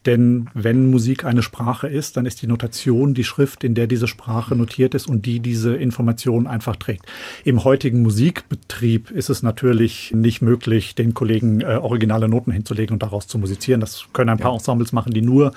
Denn 0.07 0.49
wenn 0.53 0.89
Musik 0.89 1.25
eine 1.25 1.43
Sprache 1.43 1.87
ist, 1.87 2.15
dann 2.15 2.25
ist 2.25 2.41
die 2.41 2.47
Notation 2.47 3.13
die 3.13 3.25
Schrift, 3.25 3.65
in 3.65 3.75
der 3.75 3.87
diese 3.87 4.07
Sprache 4.07 4.55
notiert 4.55 4.95
ist 4.95 5.09
und 5.09 5.25
die 5.25 5.41
diese 5.41 5.75
Informationen 5.75 6.47
einfach 6.47 6.77
trägt. 6.77 7.05
Im 7.43 7.65
heutigen 7.65 8.03
Musikbetrieb 8.03 9.11
ist 9.11 9.29
es 9.29 9.43
natürlich 9.43 10.13
nicht 10.15 10.41
möglich, 10.41 10.95
den 10.95 11.13
Kollegen 11.13 11.59
äh, 11.59 11.79
originale 11.81 12.29
Noten 12.29 12.51
hinzulegen 12.51 12.93
und 12.93 13.03
daraus 13.03 13.27
zu 13.27 13.37
musizieren. 13.37 13.81
Das 13.81 14.05
können 14.13 14.29
ein 14.29 14.37
paar 14.37 14.51
ja. 14.51 14.57
Ensembles 14.57 14.93
machen, 14.93 15.11
die 15.11 15.21
nur 15.21 15.51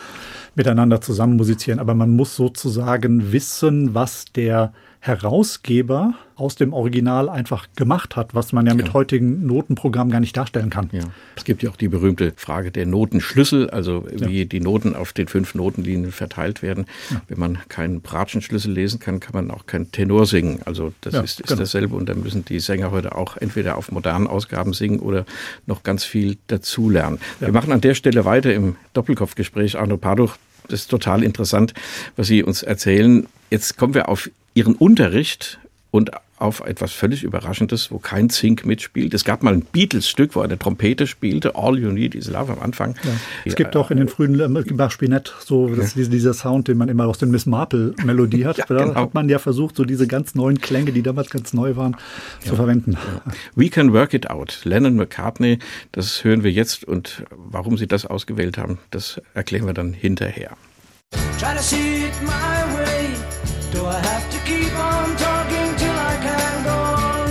miteinander 0.57 1.01
zusammen 1.01 1.37
musizieren. 1.37 1.79
Aber 1.79 1.95
man 1.95 2.11
muss 2.11 2.35
sozusagen 2.35 3.31
wissen, 3.31 3.95
was 3.95 4.25
der 4.35 4.73
Herausgeber 5.03 6.15
aus 6.37 6.57
dem 6.57 6.75
Original 6.75 7.29
einfach 7.29 7.69
gemacht 7.75 8.17
hat, 8.17 8.35
was 8.35 8.53
man 8.53 8.67
ja 8.67 8.75
mit 8.75 8.89
ja. 8.89 8.95
heutigen 8.95 9.47
Notenprogrammen 9.47 10.13
gar 10.13 10.21
nicht 10.21 10.37
darstellen 10.37 10.69
kann. 10.69 10.91
Ja. 10.93 11.05
Es 11.37 11.45
gibt 11.45 11.63
ja 11.63 11.71
auch 11.71 11.77
die 11.77 11.89
berühmte 11.89 12.35
Frage 12.37 12.71
der 12.71 12.85
Notenschlüssel, 12.85 13.71
also 13.71 14.07
wie 14.11 14.41
ja. 14.41 14.45
die 14.45 14.61
Noten 14.61 14.95
auf 14.95 15.13
den 15.15 15.27
fünf 15.29 15.55
Notenlinien 15.55 16.13
verteilt 16.13 16.63
werden. 16.63 16.85
Wenn 17.29 17.39
man 17.39 17.59
keinen 17.69 18.03
Bratschenschlüssel 18.03 18.73
lesen 18.73 19.01
kann, 19.01 19.21
kann 19.21 19.35
man 19.35 19.51
auch 19.51 19.67
keinen 19.67 19.91
Tenor 19.91 20.27
singen. 20.27 20.61
Also 20.67 20.93
das 21.01 21.15
ist, 21.15 21.41
ist 21.41 21.49
genau. 21.49 21.61
dasselbe 21.61 21.97
und 21.97 22.09
dann 22.09 22.23
müssen 22.23 22.45
die 22.45 22.61
Sänger 22.61 22.91
heute 22.91 23.15
auch 23.15 23.39
entweder 23.39 23.79
auf 23.79 23.91
modernen 23.93 24.27
Ausgaben 24.27 24.75
singen 24.75 25.01
oder 25.01 25.25
noch 25.67 25.83
ganz 25.83 26.05
viel 26.05 26.37
dazulernen. 26.47 27.21
Wir 27.39 27.53
machen 27.53 27.73
an 27.73 27.81
der 27.81 27.95
Stelle 27.95 28.27
weiter 28.27 28.53
im 28.53 28.77
Doppelkopfgespräch. 28.93 29.79
Arno 29.79 29.97
Paduch, 29.97 30.37
das 30.69 30.83
ist 30.83 30.91
total 30.91 31.23
interessant, 31.23 31.75
was 32.17 32.27
Sie 32.27 32.43
uns 32.43 32.63
erzählen. 32.63 33.27
Jetzt 33.51 33.77
kommen 33.77 33.95
wir 33.95 34.09
auf 34.09 34.31
Ihren 34.55 34.75
Unterricht 34.75 35.59
und 35.91 36.11
auf 36.41 36.61
etwas 36.61 36.93
völlig 36.93 37.23
Überraschendes, 37.23 37.91
wo 37.91 37.99
kein 37.99 38.31
Zink 38.31 38.65
mitspielt. 38.65 39.13
Es 39.13 39.25
gab 39.25 39.43
mal 39.43 39.53
ein 39.53 39.61
Beatles-Stück, 39.61 40.35
wo 40.35 40.41
er 40.41 40.45
eine 40.45 40.59
Trompete 40.59 41.07
spielte, 41.07 41.55
All 41.55 41.79
You 41.79 41.91
Need 41.91 42.15
Is 42.15 42.29
Love 42.29 42.53
am 42.53 42.61
Anfang. 42.61 42.95
Ja. 43.05 43.11
Es 43.45 43.57
gibt 43.57 43.77
auch 43.77 43.91
in 43.91 43.99
den 43.99 44.09
frühen 44.09 44.41
äh, 44.41 44.63
Bach 44.73 44.91
Spinett 44.91 45.35
so 45.45 45.69
das, 45.69 45.95
ja. 45.95 46.07
dieser 46.07 46.33
Sound, 46.33 46.69
den 46.69 46.79
man 46.79 46.89
immer 46.89 47.07
aus 47.07 47.19
den 47.19 47.31
Miss 47.31 47.45
Marple-Melodie 47.45 48.47
hat. 48.47 48.57
ja, 48.57 48.65
da 48.67 48.85
genau. 48.85 48.95
hat 48.95 49.13
man 49.13 49.29
ja 49.29 49.39
versucht, 49.39 49.77
so 49.77 49.85
diese 49.85 50.07
ganz 50.07 50.35
neuen 50.35 50.61
Klänge, 50.63 50.93
die 50.93 51.03
damals 51.03 51.29
ganz 51.29 51.53
neu 51.53 51.77
waren, 51.77 51.97
zu 52.41 52.57
verwenden. 52.57 52.97
We 53.55 53.69
Can 53.69 53.93
Work 53.93 54.15
It 54.15 54.31
Out. 54.31 54.63
Lennon 54.65 54.97
McCartney, 54.97 55.59
das 55.93 56.25
hören 56.25 56.43
wir 56.43 56.51
jetzt 56.51 56.85
und 56.85 57.25
warum 57.31 57.77
Sie 57.77 57.87
das 57.87 58.07
ausgewählt 58.07 58.57
haben, 58.57 58.79
das 58.91 59.21
erklären 59.35 59.67
wir 59.67 59.75
dann 59.75 59.93
hinterher. 59.93 60.57
Try 61.39 61.55
to 61.55 61.63
see 61.63 62.07
it 62.07 62.23
my 62.23 62.31
way. 62.79 63.00
Do 63.73 63.87
I 63.87 64.01
have 64.01 64.29
to 64.33 64.39
keep 64.41 64.73
on 64.77 65.17
talking 65.17 65.77
till 65.77 65.99
I 66.13 66.17
can 66.27 66.65
go 66.65 66.77
on? 67.07 67.31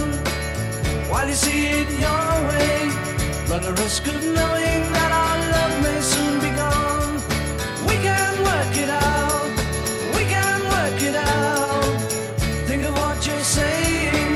While 1.09 1.27
you 1.27 1.33
see 1.33 1.65
it 1.67 1.89
your 2.05 2.29
way, 2.49 2.87
run 3.49 3.61
the 3.61 3.73
risk 3.83 4.07
of 4.07 4.23
knowing 4.23 4.81
that 4.95 5.11
our 5.21 5.37
love 5.53 5.75
may 5.83 5.99
soon 5.99 6.39
be 6.39 6.51
gone. 6.63 7.13
We 7.89 7.95
can 8.07 8.33
work 8.51 8.73
it 8.83 8.89
out, 8.89 9.51
we 10.15 10.23
can 10.35 10.59
work 10.75 10.99
it 11.09 11.15
out. 11.15 12.01
Think 12.69 12.83
of 12.85 12.93
what 12.95 13.17
you're 13.27 13.49
saying, 13.59 14.31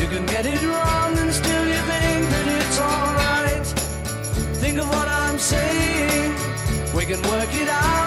you 0.00 0.06
can 0.06 0.24
get 0.24 0.46
it 0.46 0.62
wrong 0.62 1.18
and 1.18 1.30
still 1.34 1.66
you 1.66 1.82
think 1.92 2.22
that 2.32 2.46
it's 2.56 2.78
alright. 2.80 3.66
Think 4.62 4.78
of 4.78 4.88
what 4.88 5.06
I'm 5.06 5.38
saying, 5.38 6.32
we 6.94 7.04
can 7.04 7.20
work 7.30 7.52
it 7.52 7.68
out 7.68 8.05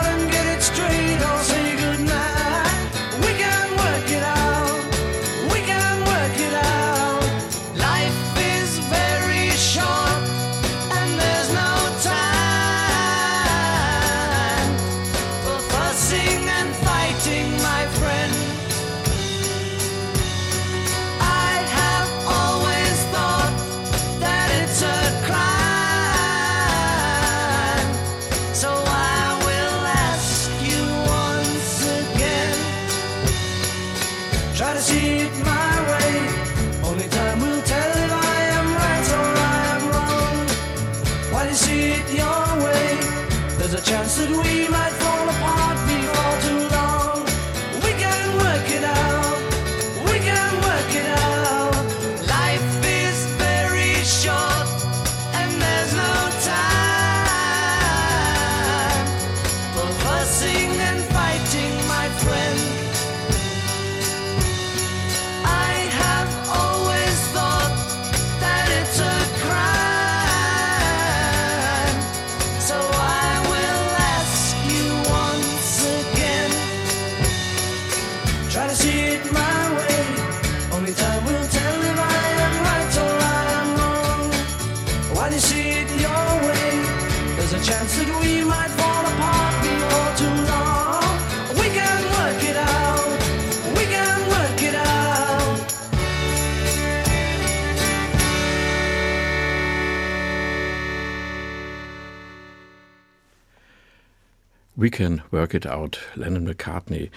We 104.79 104.89
Can 104.89 105.21
Work 105.31 105.53
It 105.53 105.67
Out, 105.67 105.99
Lennon 106.15 106.45
McCartney. 106.45 107.11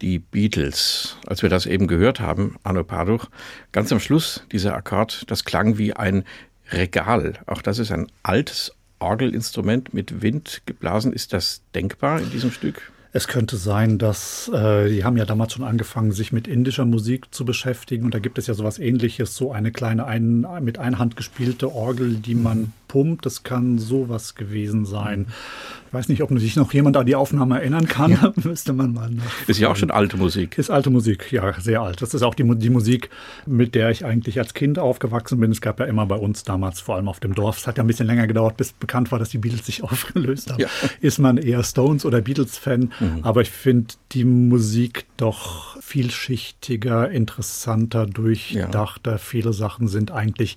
Die 0.00 0.18
Beatles, 0.18 1.18
als 1.26 1.42
wir 1.42 1.50
das 1.50 1.66
eben 1.66 1.86
gehört 1.86 2.18
haben, 2.18 2.56
Arno 2.62 2.82
Paduch, 2.82 3.26
ganz 3.72 3.92
am 3.92 4.00
Schluss 4.00 4.42
dieser 4.50 4.74
Akkord, 4.74 5.30
das 5.30 5.44
klang 5.44 5.76
wie 5.76 5.92
ein 5.92 6.24
Regal. 6.70 7.34
Auch 7.46 7.60
das 7.60 7.78
ist 7.78 7.92
ein 7.92 8.06
altes 8.22 8.72
Orgelinstrument 9.00 9.92
mit 9.92 10.22
Wind 10.22 10.62
geblasen. 10.64 11.12
Ist 11.12 11.34
das 11.34 11.60
denkbar 11.74 12.20
in 12.20 12.30
diesem 12.30 12.50
Stück? 12.50 12.90
Es 13.12 13.28
könnte 13.28 13.58
sein, 13.58 13.98
dass 13.98 14.50
äh, 14.52 14.88
die 14.88 15.04
haben 15.04 15.18
ja 15.18 15.26
damals 15.26 15.52
schon 15.52 15.62
angefangen, 15.62 16.10
sich 16.10 16.32
mit 16.32 16.48
indischer 16.48 16.86
Musik 16.86 17.34
zu 17.34 17.44
beschäftigen. 17.44 18.06
Und 18.06 18.14
da 18.14 18.18
gibt 18.18 18.38
es 18.38 18.46
ja 18.46 18.54
sowas 18.54 18.78
ähnliches, 18.78 19.36
so 19.36 19.52
eine 19.52 19.72
kleine 19.72 20.06
ein, 20.06 20.46
mit 20.62 20.78
einer 20.78 20.98
Hand 20.98 21.16
gespielte 21.16 21.72
Orgel, 21.72 22.14
die 22.14 22.34
man 22.34 22.72
pumpt. 22.94 23.26
Das 23.26 23.42
kann 23.42 23.78
sowas 23.78 24.36
gewesen 24.36 24.86
sein. 24.86 25.26
Ich 25.88 25.94
weiß 25.94 26.08
nicht, 26.08 26.22
ob 26.22 26.30
sich 26.38 26.54
noch 26.54 26.72
jemand 26.72 26.96
an 26.96 27.06
die 27.06 27.16
Aufnahme 27.16 27.58
erinnern 27.58 27.88
kann. 27.88 28.12
Ja. 28.12 28.32
Müsste 28.44 28.72
man 28.72 28.92
mal 28.92 29.10
nachfragen. 29.10 29.50
Ist 29.50 29.58
ja 29.58 29.68
auch 29.68 29.76
schon 29.76 29.90
alte 29.90 30.16
Musik. 30.16 30.58
Ist 30.58 30.70
alte 30.70 30.90
Musik, 30.90 31.32
ja, 31.32 31.52
sehr 31.60 31.82
alt. 31.82 32.02
Das 32.02 32.14
ist 32.14 32.22
auch 32.22 32.34
die, 32.34 32.44
die 32.56 32.70
Musik, 32.70 33.10
mit 33.46 33.74
der 33.74 33.90
ich 33.90 34.04
eigentlich 34.04 34.38
als 34.38 34.54
Kind 34.54 34.78
aufgewachsen 34.78 35.40
bin. 35.40 35.50
Es 35.50 35.60
gab 35.60 35.80
ja 35.80 35.86
immer 35.86 36.06
bei 36.06 36.16
uns 36.16 36.44
damals, 36.44 36.80
vor 36.80 36.94
allem 36.94 37.08
auf 37.08 37.18
dem 37.18 37.34
Dorf, 37.34 37.58
es 37.58 37.66
hat 37.66 37.78
ja 37.78 37.84
ein 37.84 37.88
bisschen 37.88 38.06
länger 38.06 38.28
gedauert, 38.28 38.56
bis 38.56 38.72
bekannt 38.72 39.10
war, 39.10 39.18
dass 39.18 39.30
die 39.30 39.38
Beatles 39.38 39.66
sich 39.66 39.82
aufgelöst 39.82 40.52
haben. 40.52 40.60
Ja. 40.60 40.68
Ist 41.00 41.18
man 41.18 41.36
eher 41.36 41.64
Stones 41.64 42.04
oder 42.04 42.20
Beatles-Fan. 42.20 42.92
Mhm. 43.00 43.18
Aber 43.22 43.42
ich 43.42 43.50
finde 43.50 43.94
die 44.12 44.24
Musik 44.24 45.06
doch 45.16 45.76
vielschichtiger, 45.80 47.10
interessanter, 47.10 48.06
durchdachter. 48.06 49.12
Ja. 49.12 49.18
Viele 49.18 49.52
Sachen 49.52 49.88
sind 49.88 50.10
eigentlich 50.10 50.56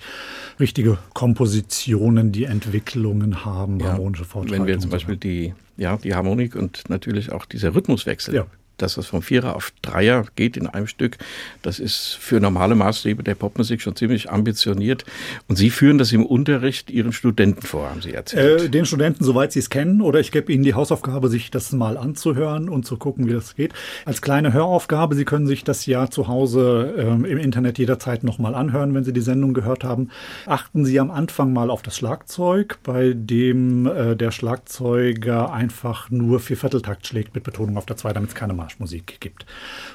richtige 0.59 0.97
Kompositionen, 1.13 2.26
die 2.31 2.45
Entwicklungen 2.45 3.45
haben, 3.45 3.79
ja. 3.79 3.93
harmonische 3.93 4.25
Fortschritte. 4.25 4.61
Wenn 4.61 4.67
wir 4.67 4.79
zum 4.79 4.91
Beispiel 4.91 5.17
die, 5.17 5.53
ja, 5.77 5.97
die 5.97 6.13
Harmonik 6.13 6.55
und 6.55 6.89
natürlich 6.89 7.31
auch 7.31 7.45
dieser 7.45 7.73
Rhythmuswechsel 7.75 8.35
ja 8.35 8.45
dass 8.77 8.97
es 8.97 9.07
vom 9.07 9.21
Vierer 9.21 9.55
auf 9.55 9.73
Dreier 9.81 10.25
geht 10.35 10.57
in 10.57 10.67
einem 10.67 10.87
Stück, 10.87 11.17
das 11.61 11.79
ist 11.79 12.17
für 12.19 12.39
normale 12.39 12.75
Maßstäbe 12.75 13.23
der 13.23 13.35
Popmusik 13.35 13.81
schon 13.81 13.95
ziemlich 13.95 14.29
ambitioniert. 14.29 15.05
Und 15.47 15.57
Sie 15.57 15.69
führen 15.69 15.97
das 15.97 16.11
im 16.11 16.25
Unterricht 16.25 16.89
Ihren 16.89 17.13
Studenten 17.13 17.61
vor, 17.61 17.89
haben 17.89 18.01
Sie 18.01 18.13
erzählt. 18.13 18.61
Äh, 18.61 18.69
den 18.69 18.85
Studenten, 18.85 19.23
soweit 19.23 19.51
sie 19.51 19.59
es 19.59 19.69
kennen, 19.69 20.01
oder 20.01 20.19
ich 20.19 20.31
gebe 20.31 20.51
Ihnen 20.51 20.63
die 20.63 20.73
Hausaufgabe, 20.73 21.29
sich 21.29 21.51
das 21.51 21.71
mal 21.71 21.97
anzuhören 21.97 22.69
und 22.69 22.85
zu 22.85 22.97
gucken, 22.97 23.27
wie 23.27 23.33
das 23.33 23.55
geht. 23.55 23.73
Als 24.05 24.21
kleine 24.21 24.53
Höraufgabe, 24.53 25.15
Sie 25.15 25.25
können 25.25 25.47
sich 25.47 25.63
das 25.63 25.85
ja 25.85 26.09
zu 26.09 26.27
Hause 26.27 26.93
äh, 26.97 27.07
im 27.07 27.37
Internet 27.37 27.77
jederzeit 27.77 28.23
nochmal 28.23 28.55
anhören, 28.55 28.93
wenn 28.93 29.03
Sie 29.03 29.13
die 29.13 29.21
Sendung 29.21 29.53
gehört 29.53 29.83
haben. 29.83 30.09
Achten 30.45 30.85
Sie 30.85 30.99
am 30.99 31.11
Anfang 31.11 31.53
mal 31.53 31.69
auf 31.69 31.81
das 31.81 31.97
Schlagzeug, 31.97 32.79
bei 32.83 33.13
dem 33.13 33.87
äh, 33.87 34.15
der 34.15 34.31
Schlagzeuger 34.31 35.51
einfach 35.51 36.09
nur 36.09 36.39
vier 36.39 36.57
Vierteltakt 36.57 37.07
schlägt 37.07 37.35
mit 37.35 37.43
Betonung 37.43 37.77
auf 37.77 37.85
der 37.85 37.97
zwei, 37.97 38.13
damit 38.13 38.29
es 38.29 38.35
keine 38.35 38.53
Mal 38.53 38.66
Marschmusik 38.67 39.21
gibt. 39.21 39.45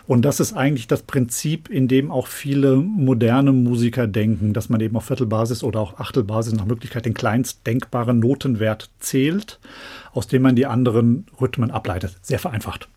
Und 0.07 0.23
das 0.25 0.41
ist 0.41 0.55
eigentlich 0.55 0.87
das 0.87 1.03
Prinzip, 1.03 1.69
in 1.69 1.89
dem 1.89 2.11
auch 2.11 2.27
viele 2.27 2.77
moderne 2.77 3.53
Musiker 3.53 4.07
denken, 4.07 4.55
dass 4.55 4.71
man 4.71 4.81
eben 4.81 4.97
auf 4.97 5.05
Viertelbasis 5.05 5.63
oder 5.63 5.81
auch 5.81 5.99
Achtelbasis 5.99 6.55
nach 6.55 6.65
Möglichkeit 6.65 7.05
den 7.05 7.15
kleinst 7.15 7.67
denkbaren 7.67 8.19
Notenwert 8.19 8.91
zählt, 8.99 9.61
aus 10.13 10.27
dem 10.27 10.43
man 10.43 10.57
die 10.57 10.67
anderen 10.67 11.27
Rhythmen 11.41 11.71
ableitet. 11.71 12.17
Sehr 12.23 12.39
vereinfacht. 12.39 12.89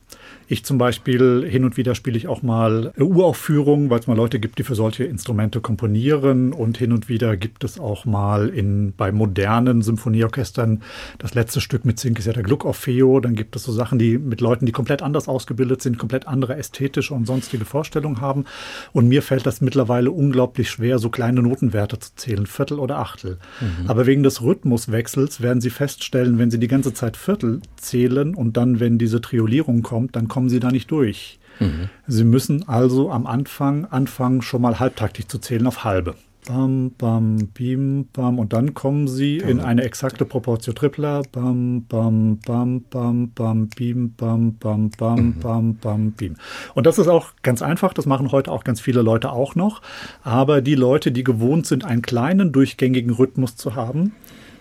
Ich 0.48 0.64
zum 0.64 0.78
Beispiel, 0.78 1.48
hin 1.50 1.64
und 1.66 1.78
wieder 1.78 1.96
spiele 1.96 2.18
ich 2.18 2.28
auch 2.28 2.44
mal 2.44 2.94
Uraufführungen, 2.98 3.90
weil 3.90 4.00
es 4.00 4.08
mal 4.08 4.16
Leute 4.16 4.40
gibt, 4.40 4.60
die 4.60 4.64
für 4.64 4.76
solche 4.76 5.04
Instrumente 5.04 5.60
komponieren. 5.60 6.54
Und 6.54 6.78
hin 6.78 6.92
und 6.92 7.10
wieder 7.10 7.36
gibt 7.36 7.64
es 7.64 7.80
auch 7.80 8.06
mal 8.06 8.50
in, 8.50 8.94
bei 8.96 9.12
modernen 9.12 9.82
Symphonieorchestern 9.82 10.82
das 11.18 11.34
letzte 11.34 11.62
Stück 11.62 11.86
mit 11.86 12.00
Zink 12.00 12.20
ist 12.20 12.26
ja 12.26 12.34
der 12.34 12.44
Gluck 12.44 12.66
Orfeo. 12.66 13.20
Dann 13.20 13.36
gibt 13.36 13.56
es 13.56 13.64
so 13.64 13.72
Sachen, 13.72 13.98
die 13.98 14.18
mit 14.18 14.42
Leuten, 14.42 14.66
die 14.66 14.72
komplett 14.72 15.02
anders 15.02 15.28
ausgebildet 15.28 15.82
sind, 15.82 15.98
komplett 15.98 16.28
andere 16.28 16.56
ästhetische 16.56 17.14
und 17.14 17.26
sonstige 17.26 17.66
Vorstellungen 17.66 18.22
haben. 18.22 18.46
Und 18.94 19.08
mir 19.08 19.22
fällt 19.22 19.46
das 19.46 19.62
mittlerweile 19.62 20.12
unglaublich 20.12 20.70
schwer, 20.70 21.00
so 21.00 21.10
kleine 21.10 21.42
Notenwerte 21.42 22.00
zu 22.00 22.16
zählen, 22.16 22.46
Viertel 22.46 22.80
oder 22.80 23.00
Achtel. 23.00 23.40
Mhm. 23.60 23.90
Aber 23.90 24.06
wegen 24.06 24.24
des 24.24 24.42
Rhythmuswechsels 24.42 25.42
werden 25.42 25.62
Sie 25.62 25.70
feststellen, 25.70 26.38
wenn 26.38 26.52
Sie 26.52 26.60
die 26.60 26.68
ganze 26.68 26.94
Zeit 26.94 27.18
Viertel 27.18 27.62
zählen 27.78 28.36
und 28.36 28.58
dann, 28.58 28.80
wenn 28.80 28.98
diese 28.98 29.22
Triolierung 29.22 29.82
kommt, 29.82 30.16
dann 30.16 30.28
kommen 30.36 30.50
sie 30.50 30.60
da 30.60 30.70
nicht 30.70 30.92
durch. 30.92 31.40
Mhm. 31.62 31.88
Sie 32.08 32.26
müssen 32.26 32.68
also 32.68 33.10
am 33.10 33.26
Anfang 33.26 33.86
anfangen, 33.86 34.42
schon 34.42 34.62
mal 34.62 34.82
halbtaktig 34.82 35.30
zu 35.30 35.40
zählen 35.40 35.66
auf 35.66 35.86
halbe. 35.86 36.16
Bam, 36.46 36.92
bam, 36.98 37.48
bim, 37.54 38.10
bam. 38.12 38.38
Und 38.38 38.52
dann 38.52 38.74
kommen 38.74 39.08
sie 39.08 39.38
in 39.38 39.62
eine 39.62 39.84
exakte 39.84 40.26
Proportio 40.26 40.74
Tripler. 40.74 41.22
Bam, 41.32 41.86
bam, 41.88 42.40
bam, 42.46 42.82
bam, 42.82 43.32
bam, 43.32 43.70
bim, 43.70 44.12
bam, 44.12 44.56
bam, 44.56 44.90
bam, 44.90 45.20
mhm. 45.20 45.40
bam, 45.40 45.76
bam, 45.78 46.12
bim. 46.12 46.36
Und 46.74 46.86
das 46.86 47.00
ist 47.00 47.08
auch 47.08 47.30
ganz 47.42 47.62
einfach. 47.62 47.94
Das 47.94 48.06
machen 48.06 48.34
heute 48.34 48.52
auch 48.52 48.66
ganz 48.66 48.82
viele 48.82 49.04
Leute 49.04 49.32
auch 49.32 49.56
noch. 49.56 49.82
Aber 50.22 50.62
die 50.62 50.76
Leute, 50.76 51.14
die 51.14 51.24
gewohnt 51.24 51.66
sind, 51.66 51.86
einen 51.86 52.02
kleinen 52.02 52.52
durchgängigen 52.52 53.14
Rhythmus 53.14 53.56
zu 53.56 53.76
haben, 53.76 54.12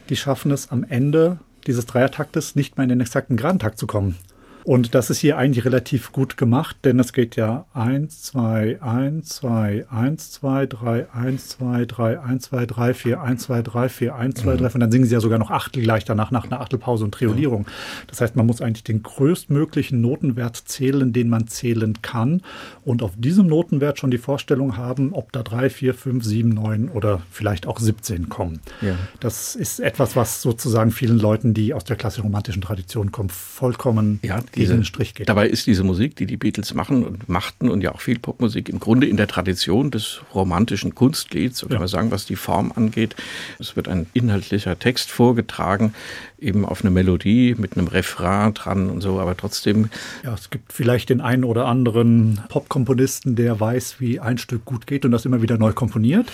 die 0.08 0.14
schaffen 0.14 0.52
es 0.52 0.70
am 0.70 0.84
Ende 0.84 1.40
dieses 1.66 1.87
Dreiertaktes 1.87 2.54
nicht 2.54 2.76
mehr 2.76 2.84
in 2.84 2.90
den 2.90 3.00
exakten 3.00 3.37
Gradentakt 3.37 3.76
zu 3.76 3.88
kommen. 3.88 4.14
Und 4.64 4.94
das 4.94 5.11
ist 5.11 5.18
hier 5.18 5.37
eigentlich 5.37 5.66
relativ 5.66 6.11
gut 6.11 6.38
gemacht, 6.38 6.77
denn 6.85 6.98
es 6.98 7.12
geht 7.12 7.37
ja 7.37 7.66
1, 7.74 8.22
2, 8.22 8.81
1, 8.81 9.29
2, 9.29 9.87
1, 9.90 10.31
2, 10.33 10.66
3, 10.66 11.07
1, 11.12 11.48
2, 11.48 11.85
3, 11.85 12.20
1, 12.20 12.42
2, 12.44 12.66
3, 12.66 12.94
4, 12.94 13.20
1, 13.20 13.42
2, 13.42 13.62
3, 13.62 13.88
4, 13.90 14.14
1, 14.14 14.40
2, 14.40 14.57
3. 14.57 14.64
Und 14.74 14.81
dann 14.81 14.90
singen 14.90 15.05
sie 15.05 15.12
ja 15.12 15.20
sogar 15.20 15.38
noch 15.38 15.50
Achtel 15.50 15.83
gleich 15.83 16.07
danach 16.07 16.31
nach 16.31 16.46
einer 16.46 16.62
Achtelpause 16.62 17.05
und 17.05 17.12
Triolierung. 17.12 17.66
Das 18.07 18.22
heißt, 18.22 18.37
man 18.37 18.46
muss 18.46 18.62
eigentlich 18.62 18.85
den 18.85 19.03
größtmöglichen 19.03 20.00
Notenwert 20.00 20.57
zählen, 20.57 21.12
den 21.12 21.29
man 21.29 21.46
zählen 21.46 22.00
kann. 22.00 22.40
Und 22.87 23.03
auf 23.03 23.12
diesem 23.16 23.46
Notenwert 23.46 23.98
schon 23.98 24.11
die 24.11 24.18
Vorstellung 24.18 24.79
haben, 24.79 25.12
ob 25.12 25.31
da 25.33 25.42
3, 25.42 25.68
4, 25.68 25.92
5, 25.92 26.24
7, 26.24 26.48
9 26.48 26.88
oder 26.88 27.20
vielleicht 27.31 27.66
auch 27.66 27.79
17 27.79 28.31
kommen. 28.31 28.61
Ja. 28.81 28.96
Das 29.20 29.57
ist 29.57 29.81
etwas, 29.81 30.16
was 30.16 30.40
sozusagen 30.40 30.90
vielen 30.90 31.18
Leuten, 31.18 31.53
die 31.53 31.74
aus 31.74 31.85
der 31.85 31.96
klassisch-romantischen 31.96 32.62
Tradition 32.62 33.12
kommen, 33.12 33.29
vollkommen 33.29 34.20
ja, 34.22 34.40
diese, 34.54 34.84
Strich 34.84 35.14
geht. 35.14 35.28
Dabei 35.28 35.48
ist 35.48 35.66
diese 35.66 35.84
Musik, 35.84 36.16
die 36.16 36.26
die 36.26 36.36
Beatles 36.36 36.74
machen 36.74 37.04
und 37.04 37.28
machten 37.28 37.70
und 37.70 37.82
ja 37.82 37.92
auch 37.92 38.00
viel 38.00 38.18
Popmusik 38.18 38.68
im 38.68 38.80
Grunde 38.80 39.06
in 39.06 39.16
der 39.16 39.26
Tradition 39.26 39.90
des 39.90 40.20
romantischen 40.34 40.94
Kunstlieds, 40.94 41.58
so 41.58 41.66
kann 41.66 41.74
ja. 41.74 41.78
man 41.80 41.88
sagen, 41.88 42.10
was 42.10 42.26
die 42.26 42.36
Form 42.36 42.72
angeht. 42.74 43.16
Es 43.58 43.76
wird 43.76 43.88
ein 43.88 44.06
inhaltlicher 44.12 44.78
Text 44.78 45.10
vorgetragen, 45.10 45.94
eben 46.38 46.64
auf 46.64 46.82
eine 46.82 46.90
Melodie 46.90 47.54
mit 47.58 47.76
einem 47.76 47.88
Refrain 47.88 48.54
dran 48.54 48.90
und 48.90 49.00
so, 49.00 49.18
aber 49.18 49.36
trotzdem. 49.36 49.88
Ja, 50.22 50.34
es 50.34 50.50
gibt 50.50 50.72
vielleicht 50.72 51.08
den 51.08 51.20
einen 51.20 51.44
oder 51.44 51.66
anderen 51.66 52.40
Popkomponisten, 52.48 53.36
der 53.36 53.58
weiß, 53.58 53.96
wie 53.98 54.20
ein 54.20 54.38
Stück 54.38 54.64
gut 54.64 54.86
geht 54.86 55.04
und 55.04 55.10
das 55.10 55.24
immer 55.24 55.42
wieder 55.42 55.58
neu 55.58 55.72
komponiert. 55.72 56.30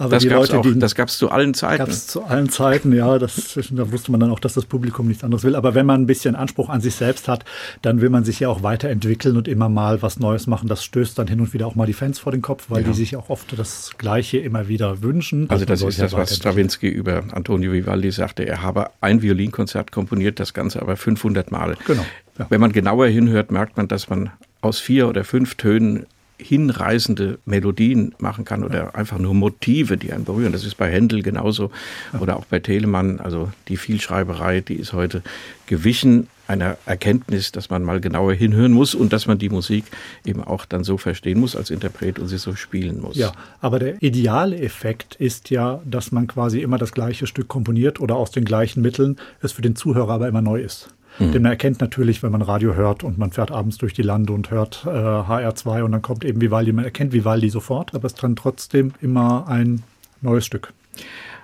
Aber 0.00 0.10
das 0.10 0.22
die 0.22 0.30
Leute, 0.30 0.58
auch, 0.58 0.62
die 0.62 0.78
das 0.78 0.94
gab 0.94 1.08
es 1.08 1.18
zu 1.18 1.30
allen 1.30 1.52
Zeiten. 1.52 1.76
Gab 1.78 1.88
es 1.90 2.06
zu 2.06 2.24
allen 2.24 2.48
Zeiten, 2.48 2.90
ja. 2.94 3.18
Das, 3.18 3.58
da 3.70 3.92
wusste 3.92 4.10
man 4.10 4.18
dann 4.20 4.30
auch, 4.30 4.40
dass 4.40 4.54
das 4.54 4.64
Publikum 4.64 5.06
nichts 5.08 5.22
anderes 5.22 5.44
will. 5.44 5.54
Aber 5.54 5.74
wenn 5.74 5.84
man 5.84 6.00
ein 6.00 6.06
bisschen 6.06 6.36
Anspruch 6.36 6.70
an 6.70 6.80
sich 6.80 6.94
selbst 6.94 7.28
hat, 7.28 7.44
dann 7.82 8.00
will 8.00 8.08
man 8.08 8.24
sich 8.24 8.40
ja 8.40 8.48
auch 8.48 8.62
weiterentwickeln 8.62 9.36
und 9.36 9.46
immer 9.46 9.68
mal 9.68 10.00
was 10.00 10.18
Neues 10.18 10.46
machen. 10.46 10.68
Das 10.68 10.82
stößt 10.84 11.18
dann 11.18 11.26
hin 11.26 11.38
und 11.40 11.52
wieder 11.52 11.66
auch 11.66 11.74
mal 11.74 11.84
die 11.84 11.92
Fans 11.92 12.18
vor 12.18 12.32
den 12.32 12.40
Kopf, 12.40 12.66
weil 12.70 12.80
Ja. 12.80 12.88
die 12.88 12.94
sich 12.94 13.14
auch 13.14 13.28
oft 13.28 13.58
das 13.58 13.90
Gleiche 13.98 14.38
immer 14.38 14.68
wieder 14.68 15.02
wünschen. 15.02 15.50
Also 15.50 15.66
das 15.66 15.82
ist 15.82 16.00
das, 16.00 16.14
was. 16.14 16.34
Stravinsky 16.34 16.88
über 16.88 17.22
Antonio 17.32 17.72
Vivaldi 17.72 18.10
sagte. 18.10 18.46
Er 18.46 18.62
habe 18.62 18.90
ein 19.02 19.20
Violinkonzert 19.20 19.92
komponiert, 19.92 20.40
das 20.40 20.54
Ganze 20.54 20.80
aber 20.80 20.96
500 20.96 21.50
Mal. 21.52 21.76
Genau, 21.86 22.06
ja. 22.38 22.46
Wenn 22.48 22.60
man 22.62 22.72
genauer 22.72 23.08
hinhört, 23.08 23.50
merkt 23.50 23.76
man, 23.76 23.86
dass 23.86 24.08
man 24.08 24.30
aus 24.62 24.78
vier 24.78 25.08
oder 25.08 25.24
fünf 25.24 25.56
Tönen 25.56 26.06
hinreißende 26.42 27.38
Melodien 27.44 28.14
machen 28.18 28.44
kann 28.44 28.64
oder 28.64 28.94
einfach 28.94 29.18
nur 29.18 29.34
Motive, 29.34 29.96
die 29.96 30.12
einen 30.12 30.24
berühren. 30.24 30.52
Das 30.52 30.64
ist 30.64 30.76
bei 30.76 30.90
Händel 30.90 31.22
genauso 31.22 31.70
oder 32.18 32.36
auch 32.36 32.44
bei 32.44 32.58
Telemann. 32.58 33.20
Also 33.20 33.50
die 33.68 33.76
Vielschreiberei, 33.76 34.60
die 34.60 34.74
ist 34.74 34.92
heute 34.92 35.22
gewichen 35.66 36.28
einer 36.50 36.76
Erkenntnis, 36.84 37.52
dass 37.52 37.70
man 37.70 37.84
mal 37.84 38.00
genauer 38.00 38.34
hinhören 38.34 38.72
muss 38.72 38.96
und 38.96 39.12
dass 39.12 39.26
man 39.26 39.38
die 39.38 39.48
Musik 39.48 39.84
eben 40.26 40.42
auch 40.42 40.64
dann 40.64 40.82
so 40.82 40.98
verstehen 40.98 41.38
muss 41.38 41.54
als 41.54 41.70
Interpret 41.70 42.18
und 42.18 42.26
sie 42.26 42.38
so 42.38 42.56
spielen 42.56 43.00
muss. 43.00 43.16
Ja, 43.16 43.32
aber 43.60 43.78
der 43.78 44.02
ideale 44.02 44.58
Effekt 44.60 45.14
ist 45.14 45.50
ja, 45.50 45.80
dass 45.84 46.10
man 46.10 46.26
quasi 46.26 46.60
immer 46.60 46.76
das 46.76 46.90
gleiche 46.90 47.28
Stück 47.28 47.46
komponiert 47.46 48.00
oder 48.00 48.16
aus 48.16 48.32
den 48.32 48.44
gleichen 48.44 48.82
Mitteln, 48.82 49.16
es 49.40 49.52
für 49.52 49.62
den 49.62 49.76
Zuhörer 49.76 50.14
aber 50.14 50.26
immer 50.26 50.42
neu 50.42 50.60
ist. 50.60 50.88
Denn 51.18 51.42
man 51.42 51.52
erkennt 51.52 51.80
natürlich, 51.80 52.22
wenn 52.22 52.32
man 52.32 52.40
Radio 52.40 52.74
hört 52.74 53.04
und 53.04 53.18
man 53.18 53.30
fährt 53.30 53.50
abends 53.50 53.76
durch 53.78 53.92
die 53.92 54.02
Lande 54.02 54.32
und 54.32 54.50
hört 54.50 54.84
äh, 54.86 54.88
HR2 54.88 55.82
und 55.82 55.92
dann 55.92 56.02
kommt 56.02 56.24
eben 56.24 56.40
Vivaldi, 56.40 56.72
man 56.72 56.84
erkennt 56.84 57.12
Vivaldi 57.12 57.50
sofort, 57.50 57.94
aber 57.94 58.06
es 58.06 58.14
ist 58.14 58.22
dann 58.22 58.36
trotzdem 58.36 58.92
immer 59.02 59.46
ein 59.48 59.82
neues 60.22 60.46
Stück. 60.46 60.72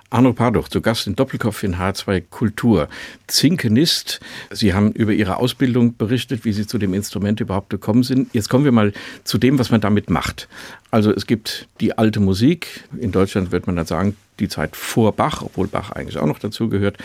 Arno 0.09 0.31
Parduch, 0.31 0.69
zu 0.69 0.79
Gast 0.79 1.05
in 1.05 1.17
Doppelkopf 1.17 1.63
in 1.63 1.75
H2 1.75 2.23
Kultur. 2.29 2.87
Zinkenist, 3.27 4.21
Sie 4.51 4.73
haben 4.73 4.93
über 4.93 5.11
Ihre 5.11 5.35
Ausbildung 5.35 5.97
berichtet, 5.97 6.45
wie 6.45 6.53
Sie 6.53 6.65
zu 6.65 6.77
dem 6.77 6.93
Instrument 6.93 7.41
überhaupt 7.41 7.69
gekommen 7.69 8.03
sind. 8.03 8.33
Jetzt 8.33 8.47
kommen 8.47 8.63
wir 8.63 8.71
mal 8.71 8.93
zu 9.25 9.37
dem, 9.37 9.59
was 9.59 9.69
man 9.69 9.81
damit 9.81 10.09
macht. 10.09 10.47
Also 10.91 11.13
es 11.13 11.27
gibt 11.27 11.67
die 11.81 11.97
alte 11.97 12.21
Musik. 12.21 12.85
In 12.97 13.11
Deutschland 13.11 13.51
wird 13.51 13.67
man 13.67 13.75
dann 13.75 13.85
sagen, 13.85 14.15
die 14.39 14.47
Zeit 14.47 14.77
vor 14.77 15.11
Bach, 15.11 15.41
obwohl 15.41 15.67
Bach 15.67 15.91
eigentlich 15.91 16.17
auch 16.17 16.27
noch 16.27 16.39
dazu 16.39 16.69
gehört. 16.69 16.97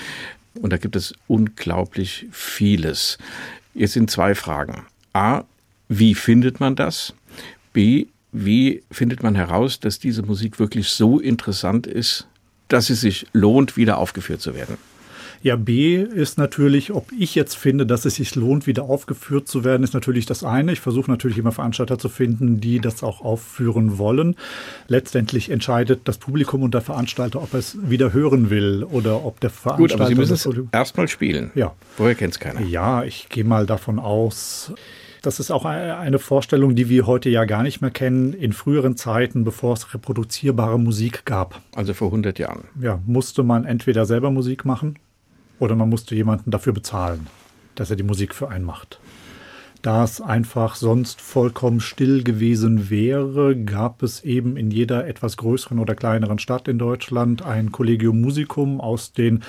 Und 0.61 0.73
da 0.73 0.77
gibt 0.77 0.97
es 0.97 1.15
unglaublich 1.29 2.27
vieles. 2.31 3.19
Jetzt 3.75 3.95
sind 3.95 4.11
zwei 4.11 4.35
Fragen. 4.35 4.87
A, 5.13 5.45
wie 5.89 6.15
findet 6.15 6.61
man 6.61 6.77
das? 6.77 7.15
B, 7.73 8.07
wie 8.33 8.83
findet 8.91 9.23
man 9.23 9.35
heraus, 9.35 9.81
dass 9.81 9.99
diese 9.99 10.23
Musik 10.23 10.59
wirklich 10.59 10.89
so 10.89 11.19
interessant 11.19 11.87
ist, 11.87 12.27
dass 12.69 12.91
es 12.91 13.01
sich 13.03 13.27
lohnt, 13.33 13.77
wieder 13.77 13.99
aufgeführt 13.99 14.41
zu 14.41 14.55
werden? 14.55 14.79
Ja, 15.43 15.57
B 15.57 15.97
ist 15.97 16.39
natürlich, 16.39 16.93
ob 16.93 17.11
ich 17.19 17.35
jetzt 17.35 17.57
finde, 17.57 17.85
dass 17.85 18.05
es 18.05 18.15
sich 18.15 18.35
lohnt, 18.37 18.67
wieder 18.69 18.85
aufgeführt 18.85 19.49
zu 19.49 19.65
werden, 19.65 19.83
ist 19.83 19.93
natürlich 19.93 20.25
das 20.25 20.45
eine. 20.45 20.73
Ich 20.73 20.81
versuche 20.81 21.11
natürlich 21.11 21.37
immer 21.39 21.51
Veranstalter 21.51 21.99
zu 21.99 22.09
finden, 22.09 22.61
die 22.61 22.79
das 22.79 23.03
auch 23.03 23.21
aufführen 23.23 23.99
wollen. 23.99 24.37
Letztendlich 24.87 25.51
entscheidet 25.51 26.03
das 26.05 26.19
Publikum 26.19 26.63
und 26.63 26.75
der 26.75 26.81
Veranstalter, 26.81 27.43
ob 27.43 27.53
er 27.55 27.59
es 27.59 27.77
wieder 27.83 28.13
hören 28.13 28.51
will 28.51 28.85
oder 28.85 29.25
ob 29.25 29.41
der 29.41 29.51
Gut, 29.51 29.59
Veranstalter. 29.59 29.95
aber 30.05 30.09
Sie 30.09 30.15
müssen 30.15 30.35
es 30.35 30.49
erstmal 30.73 31.09
spielen. 31.09 31.51
Ja. 31.57 31.73
Vorher 31.97 32.15
kennt 32.15 32.35
es 32.35 32.39
keiner. 32.41 32.61
Ja, 32.61 33.03
ich 33.03 33.29
gehe 33.29 33.45
mal 33.45 33.67
davon 33.67 33.99
aus. 33.99 34.73
Das 35.23 35.39
ist 35.39 35.51
auch 35.51 35.65
eine 35.65 36.19
Vorstellung, 36.19 36.75
die 36.75 36.89
wir 36.89 37.07
heute 37.07 37.31
ja 37.31 37.45
gar 37.45 37.63
nicht 37.63 37.81
mehr 37.81 37.91
kennen. 37.93 38.33
In 38.33 38.53
früheren 38.53 38.97
Zeiten, 38.97 39.45
bevor 39.45 39.75
es 39.75 39.95
reproduzierbare 39.95 40.79
Musik 40.81 41.25
gab, 41.25 41.61
Also 41.75 41.95
vor 41.95 42.09
100 42.09 42.39
Jahren. 42.39 42.65
ja, 42.81 43.01
musste 43.07 43.43
man 43.45 43.65
entweder 43.65 44.05
selber 44.05 44.31
Musik 44.31 44.65
machen 44.65 44.99
oder 45.63 45.77
man 45.77 45.89
musste 45.89 46.17
jemanden 46.17 46.51
dafür 46.51 46.73
bezahlen, 46.73 47.29
dass 47.77 47.89
er 47.89 47.95
die 47.95 48.03
Musik 48.03 48.35
für 48.35 48.49
einen 48.49 48.65
macht. 48.65 48.99
Da 49.81 50.03
es 50.03 50.21
einfach 50.21 50.75
sonst 50.75 51.21
vollkommen 51.21 51.81
still 51.81 52.25
gewesen 52.25 52.91
wäre, 52.91 53.57
gab 53.57 54.03
es 54.03 54.25
eben 54.25 54.57
in 54.57 54.73
jeder 54.73 55.07
etwas 55.07 55.37
größeren 55.37 55.79
oder 55.79 55.95
kleineren 55.95 56.41
Stadt 56.41 56.67
in 56.67 56.79
Deutschland 56.79 57.43
ein 57.43 57.71
Collegium 57.71 58.21
Musicum 58.21 58.81
aus 58.81 59.13
den 59.13 59.45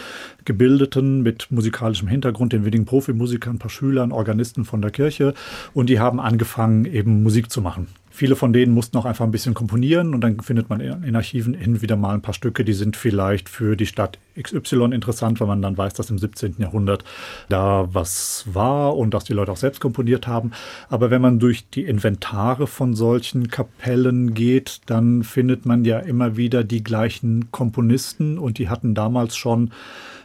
Gebildeten 0.46 1.24
mit 1.24 1.48
musikalischem 1.50 2.08
Hintergrund, 2.08 2.54
den 2.54 2.66
wenigen 2.66 2.86
Profimusikern, 2.86 3.56
ein 3.56 3.60
paar 3.60 3.72
Schülern, 3.72 4.12
Organisten 4.12 4.66
von 4.66 4.84
der 4.84 4.92
Kirche. 4.92 5.34
Und 5.74 5.90
die 5.90 6.00
haben 6.00 6.20
angefangen, 6.20 6.86
eben 6.86 7.24
Musik 7.24 7.52
zu 7.52 7.62
machen. 7.62 7.88
Viele 8.16 8.36
von 8.36 8.54
denen 8.54 8.76
mussten 8.76 8.96
auch 8.98 9.06
einfach 9.06 9.26
ein 9.26 9.32
bisschen 9.32 9.56
komponieren 9.56 10.14
und 10.14 10.22
dann 10.22 10.40
findet 10.40 10.70
man 10.70 10.80
in 10.80 11.16
Archiven 11.16 11.56
hin 11.56 11.82
wieder 11.82 11.96
mal 11.96 12.14
ein 12.14 12.22
paar 12.22 12.36
Stücke, 12.36 12.64
die 12.64 12.74
sind 12.74 12.96
vielleicht 12.96 13.50
für 13.50 13.76
die 13.76 13.88
Stadt 13.88 14.20
XY 14.40 14.94
interessant, 14.94 15.40
weil 15.40 15.48
man 15.48 15.64
dann 15.64 15.76
weiß, 15.76 15.96
dass 15.96 16.12
im 16.12 16.20
17. 16.20 16.58
Jahrhundert 16.60 17.04
da 17.50 17.88
was 17.92 18.46
war 18.54 18.96
und 18.96 19.16
dass 19.16 19.24
die 19.24 19.34
Leute 19.34 19.52
auch 19.52 19.58
selbst 19.58 19.82
komponiert 19.82 20.28
haben. 20.28 20.52
Aber 20.90 21.10
wenn 21.10 21.24
man 21.24 21.40
durch 21.40 21.68
die 21.70 21.86
Inventare 21.86 22.68
von 22.68 22.94
solchen 22.94 23.48
Kapellen 23.48 24.36
geht, 24.36 24.82
dann 24.86 25.24
findet 25.24 25.66
man 25.66 25.84
ja 25.84 25.98
immer 25.98 26.38
wieder 26.38 26.64
die 26.64 26.84
gleichen 26.84 27.52
Komponisten 27.52 28.38
und 28.38 28.60
die 28.60 28.70
hatten 28.70 28.94
damals 28.94 29.36
schon 29.36 29.72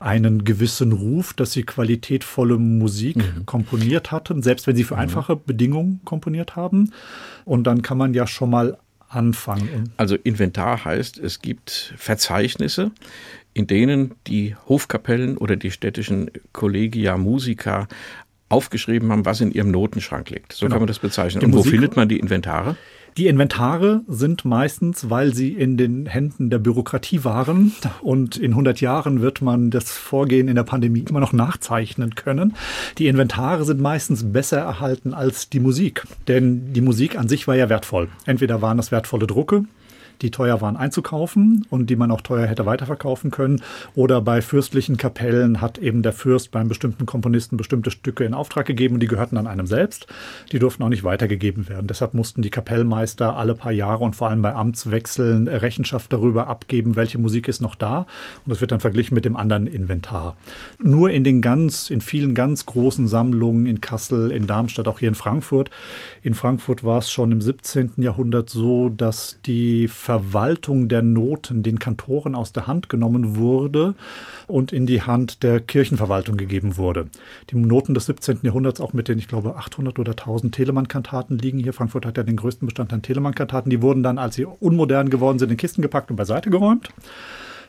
einen 0.00 0.44
gewissen 0.44 0.92
Ruf, 0.92 1.32
dass 1.34 1.52
sie 1.52 1.62
qualitätvolle 1.62 2.58
Musik 2.58 3.16
komponiert 3.46 4.11
hatten, 4.12 4.42
selbst 4.42 4.66
wenn 4.66 4.76
sie 4.76 4.84
für 4.84 4.96
einfache 4.96 5.37
Bedingungen 5.37 6.00
komponiert 6.04 6.56
haben. 6.56 6.92
Und 7.44 7.64
dann 7.66 7.82
kann 7.82 7.98
man 7.98 8.14
ja 8.14 8.26
schon 8.26 8.50
mal 8.50 8.78
anfangen. 9.08 9.90
Also 9.96 10.16
Inventar 10.16 10.84
heißt, 10.84 11.18
es 11.18 11.40
gibt 11.40 11.94
Verzeichnisse, 11.96 12.90
in 13.54 13.66
denen 13.66 14.14
die 14.26 14.54
Hofkapellen 14.68 15.37
oder 15.38 15.56
die 15.56 15.70
städtischen 15.70 16.30
Collegia 16.52 17.16
Musica 17.16 17.88
aufgeschrieben 18.50 19.11
haben, 19.12 19.24
was 19.24 19.40
in 19.40 19.50
ihrem 19.52 19.70
Notenschrank 19.70 20.30
liegt. 20.30 20.52
So 20.52 20.66
Genau. 20.66 20.74
kann 20.74 20.82
man 20.82 20.87
das 20.88 20.98
bezeichnen. 21.00 21.40
Die 21.40 21.46
Und 21.46 21.52
wo 21.52 21.56
Musik- 21.58 21.72
findet 21.72 21.96
man 21.96 22.08
die 22.08 22.18
Inventare? 22.18 22.76
Die 23.18 23.26
Inventare 23.26 24.02
sind 24.07 24.44
meistens, 24.44 25.11
weil 25.11 25.35
sie 25.35 25.52
in 25.52 25.76
den 25.76 26.07
Händen 26.07 26.50
der 26.50 26.61
Bürokratie 26.61 27.24
waren 27.24 27.72
und 28.00 28.37
in 28.37 28.52
100 28.52 28.81
Jahren 28.81 29.20
wird 29.20 29.42
man 29.42 29.72
das 29.72 29.90
Vorgehen 29.90 30.46
in 30.46 30.54
der 30.54 30.62
Pandemie 30.62 31.04
immer 31.09 31.18
noch 31.18 31.33
nachzeichnen 31.33 32.14
können. 32.14 32.54
Die 32.96 33.09
Inventare 33.09 33.64
sind 33.64 33.81
meistens 33.81 34.33
besser 34.33 34.59
erhalten 34.59 35.14
als 35.14 35.50
die 35.50 35.59
Musik, 35.59 36.04
denn 36.28 36.72
die 36.72 36.81
Musik 36.81 37.18
an 37.18 37.26
sich 37.26 37.48
war 37.48 37.57
ja 37.57 37.68
wertvoll. 37.68 38.09
Entweder 38.24 38.62
waren 38.62 38.76
das 38.76 38.92
wertvolle 38.92 39.26
Drucke, 39.26 39.64
die 40.22 40.31
teuer 40.31 40.61
waren 40.61 40.76
einzukaufen 40.76 41.66
und 41.70 41.90
die 41.90 41.96
man 41.96 42.11
auch 42.11 42.20
teuer 42.20 42.46
hätte 42.46 42.66
weiterverkaufen 42.66 43.31
können. 43.31 43.62
Oder 43.94 44.20
bei 44.20 44.42
fürstlichen 44.42 44.96
Kapellen 44.96 45.61
hat 45.61 45.78
eben 45.78 46.02
der 46.02 46.12
Fürst 46.12 46.50
beim 46.50 46.68
bestimmten 46.68 47.07
Komponisten 47.07 47.57
bestimmte 47.57 47.90
Stücke 47.90 48.24
in 48.24 48.35
Auftrag 48.35 48.66
gegeben 48.66 48.94
und 48.94 49.00
die 49.00 49.07
gehörten 49.07 49.37
dann 49.37 49.46
einem 49.46 49.66
selbst. 49.66 50.07
Die 50.52 50.59
durften 50.59 50.83
auch 50.83 50.88
nicht 50.88 51.04
weitergegeben 51.04 51.68
werden. 51.68 51.87
Deshalb 51.87 52.14
mussten 52.14 52.42
die 52.42 52.50
Kapellmeister 52.50 53.37
alle 53.37 53.54
paar 53.54 53.72
Jahre 53.72 54.04
und 54.04 54.16
vor 54.16 54.28
allem 54.28 54.42
bei 54.42 54.54
Amtswechseln 54.54 55.48
Rechenschaft 55.48 56.12
darüber 56.12 56.46
abgeben, 56.46 56.96
welche 56.96 57.18
Musik 57.18 57.48
ist 57.48 57.61
noch 57.61 57.74
da. 57.74 58.07
Und 58.44 58.50
das 58.50 58.61
wird 58.61 58.72
dann 58.72 58.81
verglichen 58.81 59.14
mit 59.14 59.24
dem 59.24 59.37
anderen 59.37 59.66
Inventar. 59.66 60.37
Nur 60.83 61.11
in 61.11 61.24
den 61.24 61.40
ganz, 61.40 61.90
in 61.90 62.00
vielen 62.00 62.35
ganz 62.35 62.66
großen 62.66 63.09
Sammlungen 63.09 63.66
in 63.66 63.81
Kassel, 63.81 64.31
in 64.31 64.46
Darmstadt, 64.46 64.88
auch 64.88 64.98
hier 64.98 65.09
in 65.09 65.14
Frankfurt. 65.14 65.70
In 66.22 66.35
Frankfurt 66.35 66.85
war 66.85 66.98
es 66.98 67.11
schon 67.11 67.33
im 67.33 67.40
17. 67.40 67.92
Jahrhundert 67.98 68.50
so, 68.50 68.88
dass 68.88 69.38
die 69.46 69.88
Verwaltung 70.09 70.88
der 70.88 71.03
Noten 71.03 71.62
den 71.62 71.79
Kantoren 71.79 72.35
aus 72.35 72.55
der 72.55 72.66
Hand 72.66 72.88
genommen 72.88 73.37
wurde 73.37 73.94
und 74.47 74.73
in 74.73 74.87
die 74.87 75.03
Hand 75.03 75.42
der 75.42 75.61
Kirchenverwaltung 75.61 76.38
gegeben 76.38 76.79
wurde. 76.79 77.09
Die 77.51 77.57
Noten 77.57 77.92
des 77.92 78.07
17. 78.07 78.38
Jahrhunderts, 78.40 78.81
auch 78.81 78.94
mit 78.94 79.09
den, 79.09 79.18
ich 79.18 79.29
glaube, 79.29 79.57
800 79.57 79.99
oder 79.99 80.12
1000 80.12 80.55
Telemann-Kantaten 80.55 81.37
liegen 81.37 81.59
hier. 81.59 81.75
Frankfurt 81.75 82.07
hat 82.07 82.16
ja 82.16 82.23
den 82.23 82.37
größten 82.37 82.64
Bestand 82.64 82.90
an 82.94 83.03
Telemann-Kantaten. 83.03 83.68
Die 83.68 83.83
wurden 83.83 84.03
dann, 84.03 84.16
als 84.16 84.37
sie 84.37 84.47
unmodern 84.47 85.11
geworden 85.11 85.38
sind, 85.38 85.51
in 85.51 85.59
Kisten 85.59 85.83
gepackt 85.83 86.09
und 86.09 86.16
beiseite 86.16 86.49
geräumt. 86.49 86.88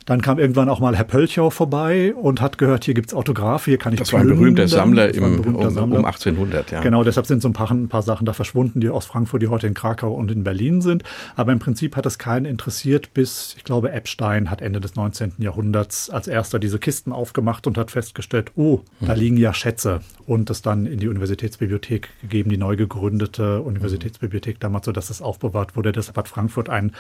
Dann 0.06 0.22
kam 0.22 0.40
irgendwann 0.40 0.70
auch 0.70 0.80
mal 0.80 0.96
Herr 0.96 1.04
Pölchau 1.04 1.50
vorbei 1.50 2.14
und 2.16 2.42
hat 2.42 2.58
gehört, 2.58 2.86
hier 2.86 2.94
gibt's 2.94 3.14
Autographe, 3.14 3.72
hier 3.72 3.78
kann 3.78 3.94
ich 3.94 4.00
Das 4.00 4.12
war 4.14 4.22
ein 4.22 4.28
berühmter. 4.28 4.68
Sammler, 4.68 5.08
Das 5.08 5.18
im, 5.18 5.42
berühmter 5.42 5.68
um, 5.68 5.74
Sammler. 5.74 6.00
um 6.00 6.06
1800. 6.06 6.72
Ja. 6.72 6.82
Genau, 6.82 7.04
deshalb 7.04 7.26
sind 7.26 7.42
so 7.42 7.50
ein 7.50 7.54
paar, 7.54 7.70
ein 7.72 7.90
paar 7.90 8.02
Sachen 8.02 8.26
da 8.26 8.34
verschwunden, 8.34 8.80
die 8.80 8.90
aus 8.90 9.06
Frankfurt, 9.06 9.42
die 9.42 9.48
heute 9.48 9.68
in 9.68 9.74
Krakau 9.74 10.14
und 10.14 10.32
in 10.32 10.44
Berlin 10.44 10.82
sind. 10.82 11.04
Aber 11.36 11.52
im 11.52 11.60
Prinzip 11.60 11.96
hat 11.96 12.06
es 12.06 12.18
keinen 12.18 12.46
interessiert, 12.46 13.14
bis, 13.14 13.54
ich 13.58 13.64
glaube, 13.64 13.92
Epstein 13.92 14.50
hat 14.50 14.62
Ende 14.62 14.80
des 14.80 14.96
19. 14.96 15.34
Jahrhunderts 15.38 16.10
als 16.10 16.28
erster 16.28 16.60
diese 16.60 16.80
Kisten 16.80 17.12
aufgemacht 17.12 17.68
und 17.68 17.78
hat 17.78 17.92
festgestellt, 17.92 18.52
oh, 18.56 18.82
da 19.02 19.14
liegen 19.14 19.38
ja 19.38 19.54
Schätze. 19.54 20.02
Und 20.26 20.50
es 20.50 20.62
dann 20.62 20.86
in 20.86 21.00
die 21.00 21.08
Universitätsbibliothek 21.08 22.10
gegeben, 22.22 22.50
die 22.50 22.58
neu 22.58 22.76
gegründete 22.76 23.62
Universitätsbibliothek 23.62 24.60
damals, 24.60 24.86
so 24.86 24.92
dass 24.92 25.10
es 25.10 25.22
aufbewahrt 25.22 25.76
wurde. 25.76 25.92
Deshalb 25.92 26.18
hat 26.18 26.28
Frankfurt 26.28 26.70
einen 26.70 26.94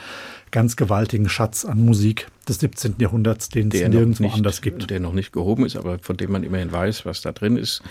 ganz 0.51 0.75
gewaltigen 0.75 1.29
Schatz 1.29 1.65
an 1.65 1.83
Musik 1.85 2.27
des 2.47 2.59
17. 2.59 2.88
Jahrhunderts, 2.97 3.49
den 3.49 3.69
es 3.71 3.79
nirgendwo 3.79 4.23
nicht, 4.23 4.35
anders 4.35 4.61
gibt. 4.61 4.89
Der 4.89 4.99
noch 4.99 5.13
nicht 5.13 5.31
gehoben 5.31 5.65
ist, 5.65 5.75
aber 5.75 5.99
von 5.99 6.17
dem 6.17 6.31
man 6.31 6.43
immerhin 6.43 6.71
weiß, 6.71 7.05
was 7.05 7.21
da 7.21 7.31
drin 7.31 7.57
ist. 7.57 7.81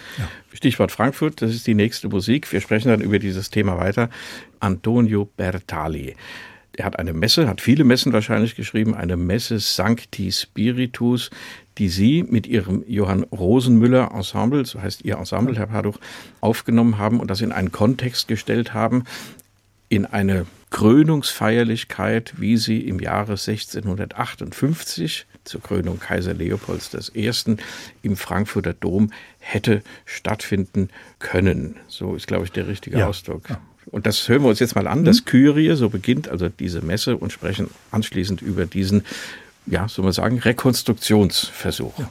Stichwort 0.53 0.93
Frankfurt, 0.93 1.43
das 1.43 1.55
ist 1.55 1.67
die 1.67 1.75
nächste 1.75 2.09
Musik. 2.09 2.51
Wir 2.53 2.61
sprechen 2.61 2.89
dann 2.89 3.01
über 3.01 3.19
dieses 3.19 3.51
Thema 3.51 3.79
weiter. 3.79 4.11
Antonio 4.61 5.29
Bertali. 5.37 6.15
Er 6.77 6.85
hat 6.85 6.99
eine 6.99 7.13
Messe, 7.13 7.49
hat 7.49 7.61
viele 7.61 7.83
Messen 7.83 8.13
wahrscheinlich 8.13 8.55
geschrieben, 8.55 8.95
eine 8.95 9.17
Messe 9.17 9.59
Sancti 9.59 10.31
Spiritus, 10.31 11.31
die 11.79 11.89
Sie 11.89 12.23
mit 12.23 12.47
Ihrem 12.47 12.85
Johann 12.87 13.25
Rosenmüller 13.25 14.13
Ensemble, 14.15 14.65
so 14.65 14.81
heißt 14.81 15.05
Ihr 15.05 15.17
Ensemble, 15.17 15.57
Herr 15.57 15.67
Paduch, 15.67 15.99
aufgenommen 16.41 16.99
haben 16.99 17.19
und 17.19 17.31
das 17.31 17.41
in 17.41 17.51
einen 17.51 17.73
Kontext 17.73 18.29
gestellt 18.29 18.75
haben, 18.75 19.05
in 19.89 20.07
eine 20.07 20.47
Krönungsfeierlichkeit, 20.71 22.35
wie 22.37 22.57
sie 22.57 22.81
im 22.81 23.01
Jahre 23.01 23.33
1658 23.33 25.27
zur 25.45 25.63
Krönung 25.63 25.99
Kaiser 25.99 26.35
Leopolds 26.35 27.13
I. 27.15 27.31
im 28.03 28.17
Frankfurter 28.17 28.75
Dom 28.75 29.11
hätte 29.39 29.83
stattfinden 30.05 30.91
können. 31.19 31.77
So 31.89 32.15
ist, 32.15 32.27
glaube 32.27 32.45
ich, 32.45 32.53
der 32.53 32.69
richtige 32.69 32.99
ja. 32.99 33.09
Ausdruck. 33.09 33.49
Ja. 33.49 33.61
Und 33.87 34.07
das 34.07 34.29
hören 34.29 34.43
wir 34.43 34.49
uns 34.51 34.61
jetzt 34.61 34.75
mal 34.75 34.87
an. 34.87 35.05
Das 35.05 35.21
mhm. 35.21 35.25
Kyrie, 35.25 35.75
so 35.75 35.89
beginnt 35.89 36.29
also 36.29 36.49
diese 36.49 36.83
Messe 36.83 37.17
und 37.17 37.33
sprechen 37.33 37.71
anschließend 37.91 38.43
über 38.43 38.67
diesen, 38.67 39.05
ja, 39.67 39.89
soll 39.89 40.05
man 40.05 40.13
sagen, 40.13 40.39
Rekonstruktionsversuch. 40.39 41.99
Ja. 41.99 42.11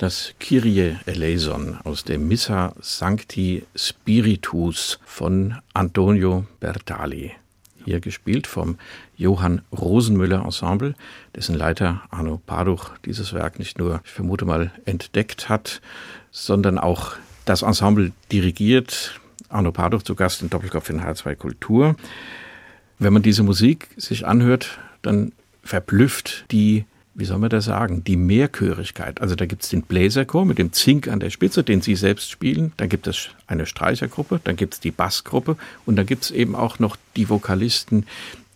Das 0.00 0.32
Kyrie 0.40 0.96
eleison 1.04 1.76
aus 1.84 2.04
der 2.04 2.18
Missa 2.18 2.72
Sancti 2.80 3.66
Spiritus 3.76 4.98
von 5.04 5.56
Antonio 5.74 6.46
Bertali. 6.58 7.32
Hier 7.84 8.00
gespielt 8.00 8.46
vom 8.46 8.78
Johann 9.18 9.60
Rosenmüller 9.78 10.42
Ensemble, 10.42 10.94
dessen 11.36 11.54
Leiter 11.54 12.00
Arno 12.08 12.40
Paduch 12.46 12.92
dieses 13.04 13.34
Werk 13.34 13.58
nicht 13.58 13.78
nur, 13.78 14.00
ich 14.02 14.10
vermute 14.10 14.46
mal, 14.46 14.72
entdeckt 14.86 15.50
hat, 15.50 15.82
sondern 16.30 16.78
auch 16.78 17.16
das 17.44 17.60
Ensemble 17.60 18.12
dirigiert. 18.32 19.20
Arno 19.50 19.70
Paduch 19.70 20.02
zu 20.02 20.14
Gast 20.14 20.40
in 20.40 20.48
Doppelkopf 20.48 20.88
in 20.88 21.02
H2 21.02 21.34
Kultur. 21.34 21.94
Wenn 22.98 23.12
man 23.12 23.22
diese 23.22 23.42
Musik 23.42 23.88
sich 23.98 24.26
anhört, 24.26 24.78
dann 25.02 25.32
verblüfft 25.62 26.46
die 26.52 26.86
wie 27.20 27.24
soll 27.26 27.38
man 27.38 27.50
das 27.50 27.66
sagen, 27.66 28.02
die 28.02 28.16
Mehrchörigkeit. 28.16 29.20
Also 29.20 29.36
da 29.36 29.46
gibt 29.46 29.62
es 29.62 29.68
den 29.68 29.82
Bläserchor 29.82 30.44
mit 30.44 30.58
dem 30.58 30.72
Zink 30.72 31.06
an 31.06 31.20
der 31.20 31.30
Spitze, 31.30 31.62
den 31.62 31.82
Sie 31.82 31.94
selbst 31.94 32.30
spielen. 32.30 32.72
Dann 32.78 32.88
gibt 32.88 33.06
es 33.06 33.28
eine 33.46 33.66
Streichergruppe, 33.66 34.40
dann 34.42 34.56
gibt 34.56 34.74
es 34.74 34.80
die 34.80 34.90
Bassgruppe 34.90 35.56
und 35.86 35.96
dann 35.96 36.06
gibt 36.06 36.24
es 36.24 36.30
eben 36.30 36.56
auch 36.56 36.78
noch 36.78 36.96
die 37.16 37.28
Vokalisten, 37.28 38.06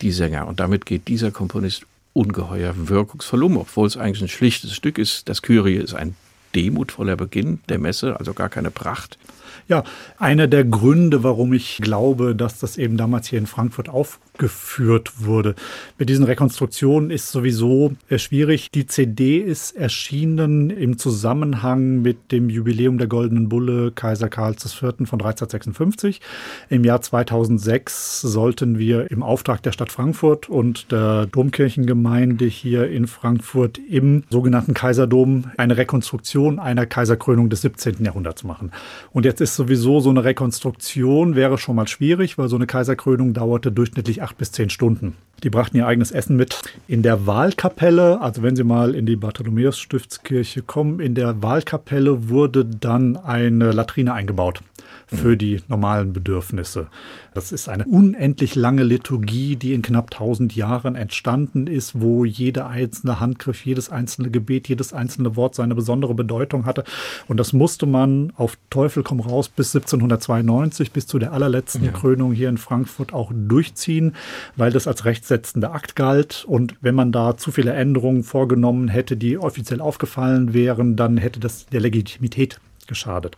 die 0.00 0.12
Sänger. 0.12 0.48
Und 0.48 0.60
damit 0.60 0.86
geht 0.86 1.08
dieser 1.08 1.30
Komponist 1.30 1.86
ungeheuer 2.14 2.74
wirkungsvoll 2.76 3.44
um, 3.44 3.58
obwohl 3.58 3.86
es 3.86 3.96
eigentlich 3.96 4.22
ein 4.22 4.28
schlichtes 4.28 4.74
Stück 4.74 4.98
ist. 4.98 5.28
Das 5.28 5.42
Kyrie 5.42 5.76
ist 5.76 5.94
ein 5.94 6.16
demutvoller 6.54 7.16
Beginn 7.16 7.60
der 7.68 7.78
Messe, 7.78 8.18
also 8.18 8.32
gar 8.32 8.48
keine 8.48 8.70
Pracht. 8.70 9.18
Ja, 9.66 9.82
einer 10.18 10.46
der 10.46 10.62
Gründe, 10.64 11.22
warum 11.22 11.54
ich 11.54 11.78
glaube, 11.78 12.36
dass 12.36 12.58
das 12.58 12.76
eben 12.76 12.98
damals 12.98 13.28
hier 13.28 13.38
in 13.38 13.46
Frankfurt 13.46 13.88
aufgeführt 13.88 15.24
wurde. 15.24 15.54
Mit 15.98 16.10
diesen 16.10 16.26
Rekonstruktionen 16.26 17.10
ist 17.10 17.30
sowieso 17.30 17.92
schwierig. 18.14 18.70
Die 18.74 18.86
CD 18.86 19.38
ist 19.38 19.74
erschienen 19.74 20.68
im 20.68 20.98
Zusammenhang 20.98 22.02
mit 22.02 22.30
dem 22.30 22.50
Jubiläum 22.50 22.98
der 22.98 23.06
Goldenen 23.06 23.48
Bulle 23.48 23.90
Kaiser 23.90 24.28
Karls 24.28 24.66
IV. 24.66 25.08
von 25.08 25.22
1356. 25.22 26.20
Im 26.68 26.84
Jahr 26.84 27.00
2006 27.00 28.20
sollten 28.20 28.78
wir 28.78 29.10
im 29.10 29.22
Auftrag 29.22 29.62
der 29.62 29.72
Stadt 29.72 29.90
Frankfurt 29.90 30.50
und 30.50 30.92
der 30.92 31.24
Domkirchengemeinde 31.24 32.44
hier 32.44 32.90
in 32.90 33.06
Frankfurt 33.06 33.78
im 33.78 34.24
sogenannten 34.28 34.74
Kaiserdom 34.74 35.44
eine 35.56 35.78
Rekonstruktion 35.78 36.58
einer 36.58 36.84
Kaiserkrönung 36.84 37.48
des 37.48 37.62
17. 37.62 38.04
Jahrhunderts 38.04 38.44
machen. 38.44 38.70
Und 39.12 39.24
jetzt 39.24 39.40
ist 39.40 39.53
sowieso 39.56 40.00
so 40.00 40.10
eine 40.10 40.24
Rekonstruktion 40.24 41.34
wäre 41.34 41.58
schon 41.58 41.76
mal 41.76 41.88
schwierig, 41.88 42.38
weil 42.38 42.48
so 42.48 42.56
eine 42.56 42.66
Kaiserkrönung 42.66 43.32
dauerte 43.34 43.72
durchschnittlich 43.72 44.22
acht 44.22 44.38
bis 44.38 44.52
zehn 44.52 44.70
Stunden. 44.70 45.16
Die 45.44 45.50
brachten 45.50 45.76
ihr 45.76 45.86
eigenes 45.86 46.10
Essen 46.10 46.36
mit. 46.36 46.58
In 46.88 47.02
der 47.02 47.26
Wahlkapelle, 47.26 48.20
also 48.22 48.42
wenn 48.42 48.56
Sie 48.56 48.64
mal 48.64 48.94
in 48.94 49.04
die 49.04 49.16
Bartholomäus-Stiftskirche 49.16 50.62
kommen, 50.62 51.00
in 51.00 51.14
der 51.14 51.42
Wahlkapelle 51.42 52.30
wurde 52.30 52.64
dann 52.64 53.18
eine 53.18 53.72
Latrine 53.72 54.14
eingebaut 54.14 54.62
für 55.06 55.36
die 55.36 55.60
normalen 55.68 56.12
Bedürfnisse. 56.12 56.88
Das 57.34 57.52
ist 57.52 57.68
eine 57.68 57.84
unendlich 57.84 58.54
lange 58.54 58.84
Liturgie, 58.84 59.56
die 59.56 59.74
in 59.74 59.82
knapp 59.82 60.12
1000 60.12 60.54
Jahren 60.54 60.94
entstanden 60.94 61.66
ist, 61.66 62.00
wo 62.00 62.24
jeder 62.24 62.68
einzelne 62.68 63.20
Handgriff, 63.20 63.64
jedes 63.64 63.90
einzelne 63.90 64.30
Gebet, 64.30 64.68
jedes 64.68 64.92
einzelne 64.92 65.36
Wort 65.36 65.54
seine 65.54 65.74
besondere 65.74 66.14
Bedeutung 66.14 66.64
hatte. 66.64 66.84
Und 67.26 67.38
das 67.38 67.52
musste 67.52 67.86
man 67.86 68.32
auf 68.36 68.56
Teufel 68.70 69.02
komm 69.02 69.20
raus 69.20 69.48
bis 69.48 69.74
1792, 69.74 70.92
bis 70.92 71.06
zu 71.06 71.18
der 71.18 71.32
allerletzten 71.32 71.84
ja. 71.84 71.92
Krönung 71.92 72.32
hier 72.32 72.48
in 72.48 72.58
Frankfurt 72.58 73.12
auch 73.12 73.32
durchziehen, 73.34 74.14
weil 74.56 74.72
das 74.72 74.86
als 74.86 75.04
rechtssetzender 75.34 75.74
Akt 75.74 75.96
galt. 75.96 76.44
Und 76.46 76.76
wenn 76.80 76.94
man 76.94 77.12
da 77.12 77.36
zu 77.36 77.50
viele 77.50 77.72
Änderungen 77.72 78.22
vorgenommen 78.22 78.88
hätte, 78.88 79.16
die 79.16 79.38
offiziell 79.38 79.80
aufgefallen 79.80 80.54
wären, 80.54 80.96
dann 80.96 81.16
hätte 81.16 81.40
das 81.40 81.66
der 81.66 81.80
Legitimität 81.80 82.60
geschadet. 82.88 83.36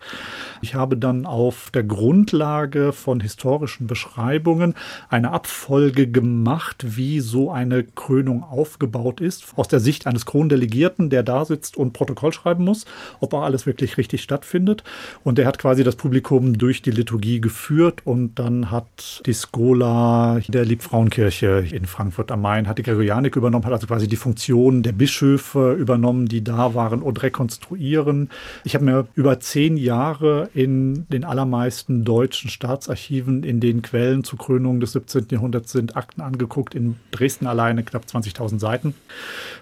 Ich 0.61 0.75
habe 0.75 0.97
dann 0.97 1.25
auf 1.25 1.71
der 1.73 1.83
Grundlage 1.83 2.93
von 2.93 3.19
historischen 3.19 3.87
Beschreibungen 3.87 4.75
eine 5.09 5.31
Abfolge 5.31 6.07
gemacht, 6.07 6.83
wie 6.97 7.19
so 7.19 7.51
eine 7.51 7.83
Krönung 7.83 8.43
aufgebaut 8.43 9.21
ist, 9.21 9.45
aus 9.55 9.67
der 9.67 9.79
Sicht 9.79 10.07
eines 10.07 10.25
Krondelegierten, 10.25 11.09
der 11.09 11.23
da 11.23 11.45
sitzt 11.45 11.77
und 11.77 11.93
Protokoll 11.93 12.33
schreiben 12.33 12.63
muss, 12.63 12.85
ob 13.19 13.33
auch 13.33 13.43
alles 13.43 13.65
wirklich 13.65 13.97
richtig 13.97 14.23
stattfindet. 14.23 14.83
Und 15.23 15.37
der 15.37 15.45
hat 15.45 15.59
quasi 15.59 15.83
das 15.83 15.95
Publikum 15.95 16.57
durch 16.57 16.81
die 16.81 16.91
Liturgie 16.91 17.41
geführt 17.41 18.01
und 18.05 18.35
dann 18.39 18.71
hat 18.71 19.21
die 19.25 19.33
Skola 19.33 20.39
der 20.47 20.65
Liebfrauenkirche 20.65 21.65
in 21.71 21.85
Frankfurt 21.85 22.31
am 22.31 22.41
Main, 22.41 22.67
hat 22.67 22.77
die 22.77 22.83
Gregorianik 22.83 23.35
übernommen, 23.35 23.65
hat 23.65 23.73
also 23.73 23.87
quasi 23.87 24.07
die 24.07 24.15
Funktion 24.15 24.83
der 24.83 24.91
Bischöfe 24.91 25.73
übernommen, 25.73 26.27
die 26.27 26.43
da 26.43 26.73
waren 26.73 27.01
und 27.01 27.21
rekonstruieren. 27.23 28.29
Ich 28.63 28.75
habe 28.75 28.85
mir 28.85 29.07
über 29.15 29.36
zehn 29.39 29.77
Jahre 29.77 30.49
in 30.53 31.07
den 31.09 31.23
allermeisten 31.23 32.03
deutschen 32.03 32.49
Staatsarchiven 32.49 33.43
in 33.43 33.59
den 33.59 33.81
Quellen 33.81 34.23
zur 34.23 34.39
Krönung 34.39 34.79
des 34.79 34.93
17. 34.93 35.27
Jahrhunderts 35.31 35.71
sind 35.71 35.95
Akten 35.95 36.21
angeguckt, 36.21 36.75
in 36.75 36.95
Dresden 37.11 37.47
alleine 37.47 37.83
knapp 37.83 38.05
20.000 38.05 38.59
Seiten. 38.59 38.93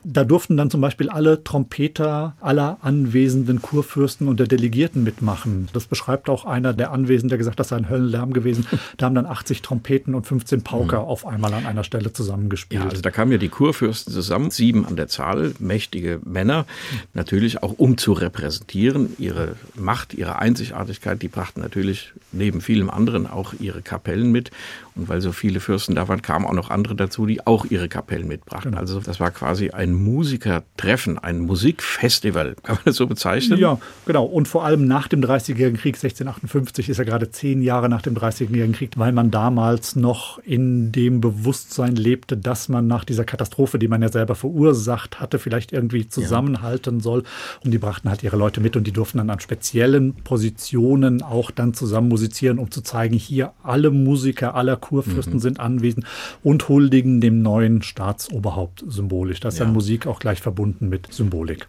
Da 0.03 0.23
durften 0.23 0.57
dann 0.57 0.69
zum 0.69 0.81
Beispiel 0.81 1.09
alle 1.09 1.43
Trompeter 1.43 2.35
aller 2.39 2.77
anwesenden 2.81 3.61
Kurfürsten 3.61 4.27
und 4.27 4.39
der 4.39 4.47
Delegierten 4.47 5.03
mitmachen. 5.03 5.67
Das 5.73 5.85
beschreibt 5.85 6.29
auch 6.29 6.45
einer 6.45 6.73
der 6.73 6.91
Anwesenden, 6.91 7.29
der 7.29 7.37
gesagt 7.37 7.55
hat, 7.55 7.59
das 7.59 7.69
sei 7.69 7.77
ein 7.77 7.89
Höllenlärm 7.89 8.33
gewesen. 8.33 8.65
Da 8.97 9.07
haben 9.07 9.15
dann 9.15 9.25
80 9.25 9.61
Trompeten 9.61 10.15
und 10.15 10.25
15 10.25 10.63
Pauker 10.63 11.01
mhm. 11.01 11.07
auf 11.07 11.25
einmal 11.25 11.53
an 11.53 11.65
einer 11.65 11.83
Stelle 11.83 12.13
zusammengespielt. 12.13 12.83
Ja, 12.83 12.89
also 12.89 13.01
da 13.01 13.11
kamen 13.11 13.31
ja 13.31 13.37
die 13.37 13.49
Kurfürsten 13.49 14.13
zusammen, 14.13 14.51
sieben 14.51 14.85
an 14.85 14.95
der 14.95 15.07
Zahl, 15.07 15.53
mächtige 15.59 16.19
Männer, 16.23 16.65
natürlich 17.13 17.63
auch 17.63 17.73
um 17.77 17.97
zu 17.97 18.13
repräsentieren, 18.13 19.15
ihre 19.17 19.55
Macht, 19.75 20.13
ihre 20.13 20.39
Einzigartigkeit, 20.39 21.21
die 21.21 21.27
brachten 21.27 21.61
natürlich 21.61 22.13
neben 22.31 22.61
vielem 22.61 22.89
anderen 22.89 23.27
auch 23.27 23.53
ihre 23.59 23.81
Kapellen 23.81 24.31
mit. 24.31 24.51
Und 24.95 25.09
weil 25.09 25.19
so 25.19 25.33
viele 25.33 25.59
Fürsten 25.59 25.93
da 25.93 26.07
waren, 26.07 26.21
kamen 26.21 26.45
auch 26.45 26.53
noch 26.53 26.69
andere 26.69 26.95
dazu, 26.95 27.25
die 27.25 27.45
auch 27.45 27.65
ihre 27.65 27.89
Kapellen 27.89 28.27
mitbrachten. 28.27 28.71
Genau. 28.71 28.81
Also 28.81 29.01
das 29.01 29.19
war 29.19 29.29
quasi 29.31 29.71
ein 29.71 29.93
Musikertreffen, 29.93 31.17
ein 31.17 31.39
Musikfestival. 31.39 32.55
Kann 32.63 32.75
man 32.75 32.85
das 32.85 32.95
so 32.95 33.05
bezeichnen? 33.05 33.59
Ja, 33.59 33.77
genau. 34.05 34.23
Und 34.23 34.47
vor 34.47 34.63
allem 34.63 34.87
nach 34.87 35.09
dem 35.09 35.21
Dreißigjährigen 35.21 35.79
Krieg 35.79 35.95
1658 35.95 36.89
ist 36.89 36.97
ja 36.97 37.03
gerade 37.03 37.29
zehn 37.29 37.61
Jahre 37.61 37.89
nach 37.89 38.01
dem 38.01 38.15
Dreißigjährigen 38.15 38.73
Krieg, 38.73 38.91
weil 38.95 39.11
man 39.11 39.31
damals 39.31 39.97
noch 39.97 40.39
in 40.39 40.93
dem 40.93 41.19
Bewusstsein 41.19 41.95
lebte, 41.97 42.37
dass 42.37 42.69
man 42.69 42.87
nach 42.87 43.03
dieser 43.03 43.25
Katastrophe, 43.25 43.77
die 43.79 43.89
man 43.89 44.01
ja 44.01 44.09
selber 44.09 44.35
verursacht 44.35 45.19
hatte, 45.19 45.39
vielleicht 45.39 45.73
irgendwie 45.73 46.07
zusammenhalten 46.07 46.97
ja. 46.97 47.03
soll. 47.03 47.23
Und 47.65 47.71
die 47.71 47.79
brachten 47.79 48.09
halt 48.09 48.23
ihre 48.23 48.37
Leute 48.37 48.61
mit 48.61 48.77
und 48.77 48.87
die 48.87 48.93
durften 48.93 49.17
dann 49.17 49.29
an 49.29 49.41
speziellen 49.55 50.15
Positionen 50.15 51.21
auch 51.21 51.49
dann 51.49 51.73
zusammen 51.73 52.09
musizieren, 52.09 52.59
um 52.59 52.71
zu 52.71 52.81
zeigen, 52.81 53.15
hier 53.15 53.53
alle 53.63 53.89
Musiker 53.89 54.53
aller 54.53 54.75
Kurfürsten 54.75 55.35
mhm. 55.35 55.39
sind 55.39 55.59
anwesend 55.61 56.05
und 56.43 56.67
huldigen 56.67 57.21
dem 57.21 57.41
neuen 57.41 57.81
Staatsoberhaupt 57.81 58.83
symbolisch. 58.85 59.39
Das 59.39 59.53
ist 59.53 59.59
ja. 59.59 59.65
dann 59.65 59.73
Musik 59.73 60.07
auch 60.07 60.19
gleich 60.19 60.41
verbunden 60.41 60.89
mit 60.89 61.13
Symbolik. 61.13 61.67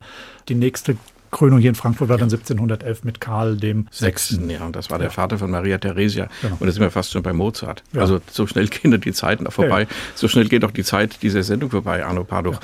Die 0.49 0.57
nächste 0.57 0.97
Krönung 1.37 1.59
hier 1.59 1.69
in 1.69 1.75
Frankfurt 1.75 2.09
war 2.09 2.17
dann 2.17 2.31
1711 2.31 3.05
mit 3.05 3.21
Karl 3.21 3.59
dem 3.59 3.89
Sechsten. 3.91 4.49
Ja, 4.49 4.65
und 4.65 4.75
das 4.75 4.91
war 4.91 4.99
der 4.99 5.11
Vater 5.11 5.37
von 5.37 5.51
Maria 5.51 5.77
Theresia. 5.77 6.29
Genau. 6.41 6.57
Und 6.59 6.67
da 6.67 6.73
sind 6.73 6.81
wir 6.81 6.91
fast 6.91 7.13
schon 7.13 7.23
bei 7.23 7.35
Mozart. 7.35 7.83
Ja. 7.93 8.01
Also 8.01 8.23
so 8.31 8.47
schnell 8.47 8.69
gehen 8.69 8.99
die 8.99 9.13
Zeiten 9.13 9.51
vorbei. 9.51 9.83
Ja. 9.83 9.89
So 10.15 10.29
schnell 10.29 10.49
geht 10.49 10.65
auch 10.65 10.71
die 10.71 10.83
Zeit 10.83 11.23
dieser 11.23 11.43
Sendung 11.43 11.71
vorbei, 11.71 12.07
Arno 12.07 12.25
Parduch. 12.25 12.59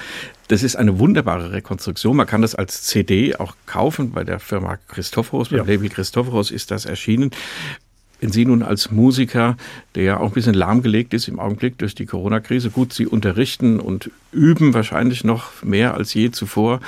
Das 0.48 0.62
ist 0.62 0.76
eine 0.76 0.98
wunderbare 0.98 1.52
Rekonstruktion. 1.52 2.16
Man 2.16 2.26
kann 2.26 2.40
das 2.40 2.54
als 2.54 2.84
CD 2.84 3.36
auch 3.36 3.54
kaufen 3.66 4.12
bei 4.12 4.24
der 4.24 4.40
Firma 4.40 4.78
Christophorus. 4.88 5.50
Beim 5.50 5.66
Label 5.66 5.90
Christophorus 5.90 6.50
ist 6.50 6.70
das 6.70 6.86
erschienen. 6.86 7.30
Wenn 8.20 8.32
Sie 8.32 8.46
nun 8.46 8.62
als 8.62 8.90
Musiker, 8.90 9.58
der 9.96 10.04
ja 10.04 10.16
auch 10.16 10.28
ein 10.28 10.32
bisschen 10.32 10.54
lahmgelegt 10.54 11.12
ist 11.12 11.28
im 11.28 11.38
Augenblick 11.38 11.76
durch 11.76 11.94
die 11.94 12.06
Corona-Krise, 12.06 12.70
gut, 12.70 12.94
Sie 12.94 13.06
unterrichten 13.06 13.80
und 13.80 14.10
üben 14.30 14.72
wahrscheinlich 14.72 15.24
noch 15.24 15.62
mehr 15.62 15.94
als 15.94 16.14
je 16.14 16.30
zuvor. 16.30 16.80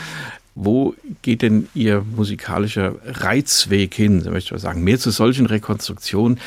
Wo 0.55 0.95
geht 1.23 1.43
denn 1.43 1.69
Ihr 1.75 2.05
musikalischer 2.17 2.95
Reizweg 3.05 3.95
hin? 3.95 4.21
So 4.21 4.31
möchte 4.31 4.49
ich 4.49 4.53
mal 4.53 4.59
sagen, 4.59 4.85
mehr 4.85 4.99
zu 4.99 5.11
solchen 5.11 5.47
Rekonstruktionen, 5.47 6.39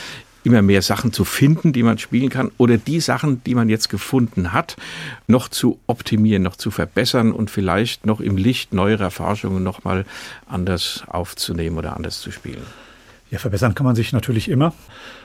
immer 0.44 0.62
mehr 0.62 0.82
Sachen 0.82 1.12
zu 1.12 1.26
finden, 1.26 1.74
die 1.74 1.84
man 1.84 1.98
spielen 1.98 2.30
kann, 2.30 2.52
oder 2.58 2.78
die 2.78 3.02
Sachen, 3.02 3.44
die 3.44 3.54
man 3.54 3.68
jetzt 3.68 3.90
gefunden 3.90 4.54
hat, 4.54 4.78
noch 5.28 5.50
zu 5.50 5.80
optimieren, 5.88 6.44
noch 6.44 6.56
zu 6.56 6.72
verbessern 6.72 7.34
und 7.34 7.52
vielleicht 7.52 8.06
noch 8.06 8.22
im 8.22 8.38
Licht 8.38 8.74
neuerer 8.74 9.12
Forschungen 9.12 9.62
nochmal 9.62 10.06
anders 10.48 11.04
aufzunehmen 11.08 11.78
oder 11.78 11.98
anders 11.98 12.22
zu 12.22 12.32
spielen. 12.32 12.64
Ja, 13.30 13.40
verbessern 13.40 13.76
kann 13.76 13.86
man 13.86 13.96
sich 13.98 14.14
natürlich 14.14 14.48
immer. 14.48 14.74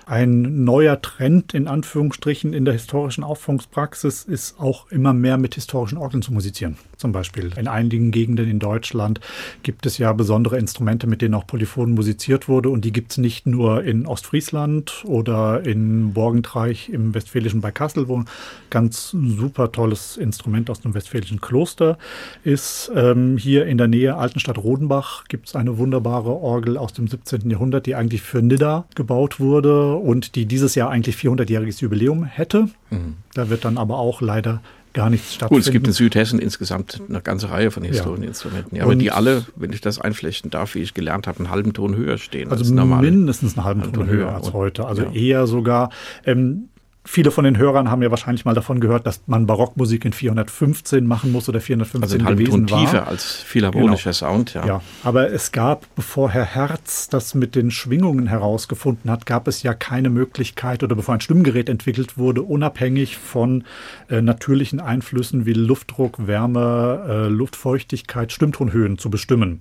Ein 0.06 0.64
neuer 0.64 1.00
Trend 1.00 1.54
in 1.54 1.68
Anführungsstrichen 1.68 2.52
in 2.52 2.64
der 2.64 2.74
historischen 2.74 3.22
Aufführungspraxis 3.22 4.24
ist 4.24 4.58
auch 4.58 4.90
immer 4.90 5.12
mehr 5.12 5.38
mit 5.38 5.54
historischen 5.54 5.96
Orgeln 5.96 6.22
zu 6.22 6.32
musizieren. 6.32 6.76
Zum 6.96 7.12
Beispiel 7.12 7.50
in 7.56 7.68
einigen 7.68 8.10
Gegenden 8.10 8.48
in 8.48 8.58
Deutschland 8.58 9.20
gibt 9.62 9.86
es 9.86 9.98
ja 9.98 10.12
besondere 10.12 10.58
Instrumente, 10.58 11.06
mit 11.06 11.22
denen 11.22 11.34
auch 11.34 11.46
Polyphon 11.46 11.92
musiziert 11.92 12.48
wurde. 12.48 12.68
Und 12.68 12.84
die 12.84 12.92
gibt 12.92 13.12
es 13.12 13.18
nicht 13.18 13.46
nur 13.46 13.84
in 13.84 14.06
Ostfriesland 14.06 15.04
oder 15.04 15.64
in 15.64 16.12
Borgentreich 16.14 16.88
im 16.88 17.14
westfälischen 17.14 17.60
bei 17.60 17.70
Kassel, 17.70 18.08
wo 18.08 18.18
ein 18.18 18.26
ganz 18.70 19.10
super 19.10 19.70
tolles 19.70 20.16
Instrument 20.16 20.68
aus 20.68 20.84
einem 20.84 20.94
westfälischen 20.94 21.40
Kloster 21.40 21.96
ist. 22.42 22.90
Ähm, 22.94 23.36
hier 23.36 23.66
in 23.66 23.78
der 23.78 23.88
Nähe 23.88 24.16
Altenstadt 24.16 24.58
Rodenbach 24.58 25.24
gibt 25.24 25.48
es 25.48 25.56
eine 25.56 25.78
wunderbare 25.78 26.30
Orgel 26.30 26.76
aus 26.76 26.92
dem 26.92 27.06
17. 27.06 27.48
Jahrhundert, 27.50 27.86
die 27.86 27.94
eigentlich 27.94 28.22
für 28.22 28.42
Nidda 28.42 28.86
gebaut 28.94 29.38
wurde 29.38 29.91
und 29.96 30.34
die 30.34 30.46
dieses 30.46 30.74
Jahr 30.74 30.90
eigentlich 30.90 31.16
400-jähriges 31.16 31.80
Jubiläum 31.80 32.24
hätte. 32.24 32.68
Mhm. 32.90 33.16
Da 33.34 33.50
wird 33.50 33.64
dann 33.64 33.78
aber 33.78 33.98
auch 33.98 34.20
leider 34.20 34.60
gar 34.92 35.10
nichts 35.10 35.34
stattfinden. 35.34 35.60
Gut, 35.60 35.66
es 35.66 35.72
gibt 35.72 35.86
in 35.86 35.92
Südhessen 35.92 36.38
insgesamt 36.38 37.00
eine 37.08 37.20
ganze 37.20 37.50
Reihe 37.50 37.70
von 37.70 37.82
Historieninstrumenten, 37.82 38.76
ja, 38.76 38.84
aber 38.84 38.94
die 38.94 39.10
alle, 39.10 39.46
wenn 39.56 39.72
ich 39.72 39.80
das 39.80 39.98
einflechten 39.98 40.50
darf, 40.50 40.74
wie 40.74 40.80
ich 40.80 40.94
gelernt 40.94 41.26
habe, 41.26 41.38
einen 41.38 41.50
halben 41.50 41.72
Ton 41.72 41.96
höher 41.96 42.18
stehen. 42.18 42.50
Also 42.50 42.72
mindestens 42.74 43.56
einen 43.56 43.64
halben, 43.64 43.80
halben 43.80 43.94
Ton, 43.94 44.06
Ton, 44.06 44.14
höher 44.14 44.34
als 44.34 44.52
heute. 44.52 44.86
Also 44.86 45.04
ja. 45.04 45.12
eher 45.12 45.46
sogar. 45.46 45.90
Ähm, 46.26 46.68
Viele 47.04 47.32
von 47.32 47.44
den 47.44 47.58
Hörern 47.58 47.90
haben 47.90 48.00
ja 48.00 48.10
wahrscheinlich 48.10 48.44
mal 48.44 48.54
davon 48.54 48.78
gehört, 48.78 49.06
dass 49.06 49.22
man 49.26 49.46
Barockmusik 49.46 50.04
in 50.04 50.12
415 50.12 51.04
machen 51.04 51.32
muss 51.32 51.48
oder 51.48 51.60
415 51.60 52.24
also 52.24 52.32
gewesen 52.32 52.70
war. 52.70 52.80
tiefer 52.80 53.08
als 53.08 53.24
philharmonischer 53.24 54.12
genau. 54.12 54.34
Sound, 54.34 54.54
ja. 54.54 54.64
ja. 54.64 54.82
Aber 55.02 55.32
es 55.32 55.50
gab, 55.50 55.92
bevor 55.96 56.30
Herr 56.30 56.44
Herz 56.44 57.08
das 57.08 57.34
mit 57.34 57.56
den 57.56 57.72
Schwingungen 57.72 58.28
herausgefunden 58.28 59.10
hat, 59.10 59.26
gab 59.26 59.48
es 59.48 59.64
ja 59.64 59.74
keine 59.74 60.10
Möglichkeit 60.10 60.84
oder 60.84 60.94
bevor 60.94 61.14
ein 61.14 61.20
Stimmgerät 61.20 61.68
entwickelt 61.68 62.18
wurde, 62.18 62.42
unabhängig 62.42 63.16
von 63.16 63.64
äh, 64.08 64.22
natürlichen 64.22 64.78
Einflüssen 64.78 65.44
wie 65.44 65.54
Luftdruck, 65.54 66.28
Wärme, 66.28 67.04
äh, 67.08 67.28
Luftfeuchtigkeit, 67.28 68.30
Stimmtonhöhen 68.30 68.96
zu 68.96 69.10
bestimmen. 69.10 69.60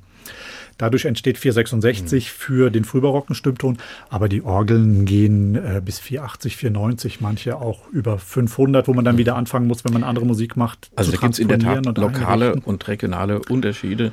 Dadurch 0.81 1.05
entsteht 1.05 1.37
466 1.37 2.25
mhm. 2.25 2.29
für 2.35 2.71
den 2.71 2.85
frühbarocken 2.85 3.35
Stimmton, 3.35 3.77
aber 4.09 4.27
die 4.27 4.41
Orgeln 4.41 5.05
gehen 5.05 5.53
äh, 5.53 5.79
bis 5.79 5.99
480, 5.99 6.57
490, 6.57 7.21
manche 7.21 7.57
auch 7.57 7.87
über 7.89 8.17
500, 8.17 8.87
wo 8.87 8.95
man 8.95 9.05
dann 9.05 9.13
mhm. 9.13 9.19
wieder 9.19 9.35
anfangen 9.35 9.67
muss, 9.67 9.85
wenn 9.85 9.93
man 9.93 10.03
andere 10.03 10.25
Musik 10.25 10.57
macht. 10.57 10.89
Also 10.95 11.11
da 11.11 11.19
gibt 11.19 11.33
es 11.33 11.39
in 11.39 11.49
der 11.49 11.59
Tat 11.59 11.85
lokale 11.99 12.55
und 12.65 12.87
regionale 12.87 13.41
Unterschiede 13.47 14.11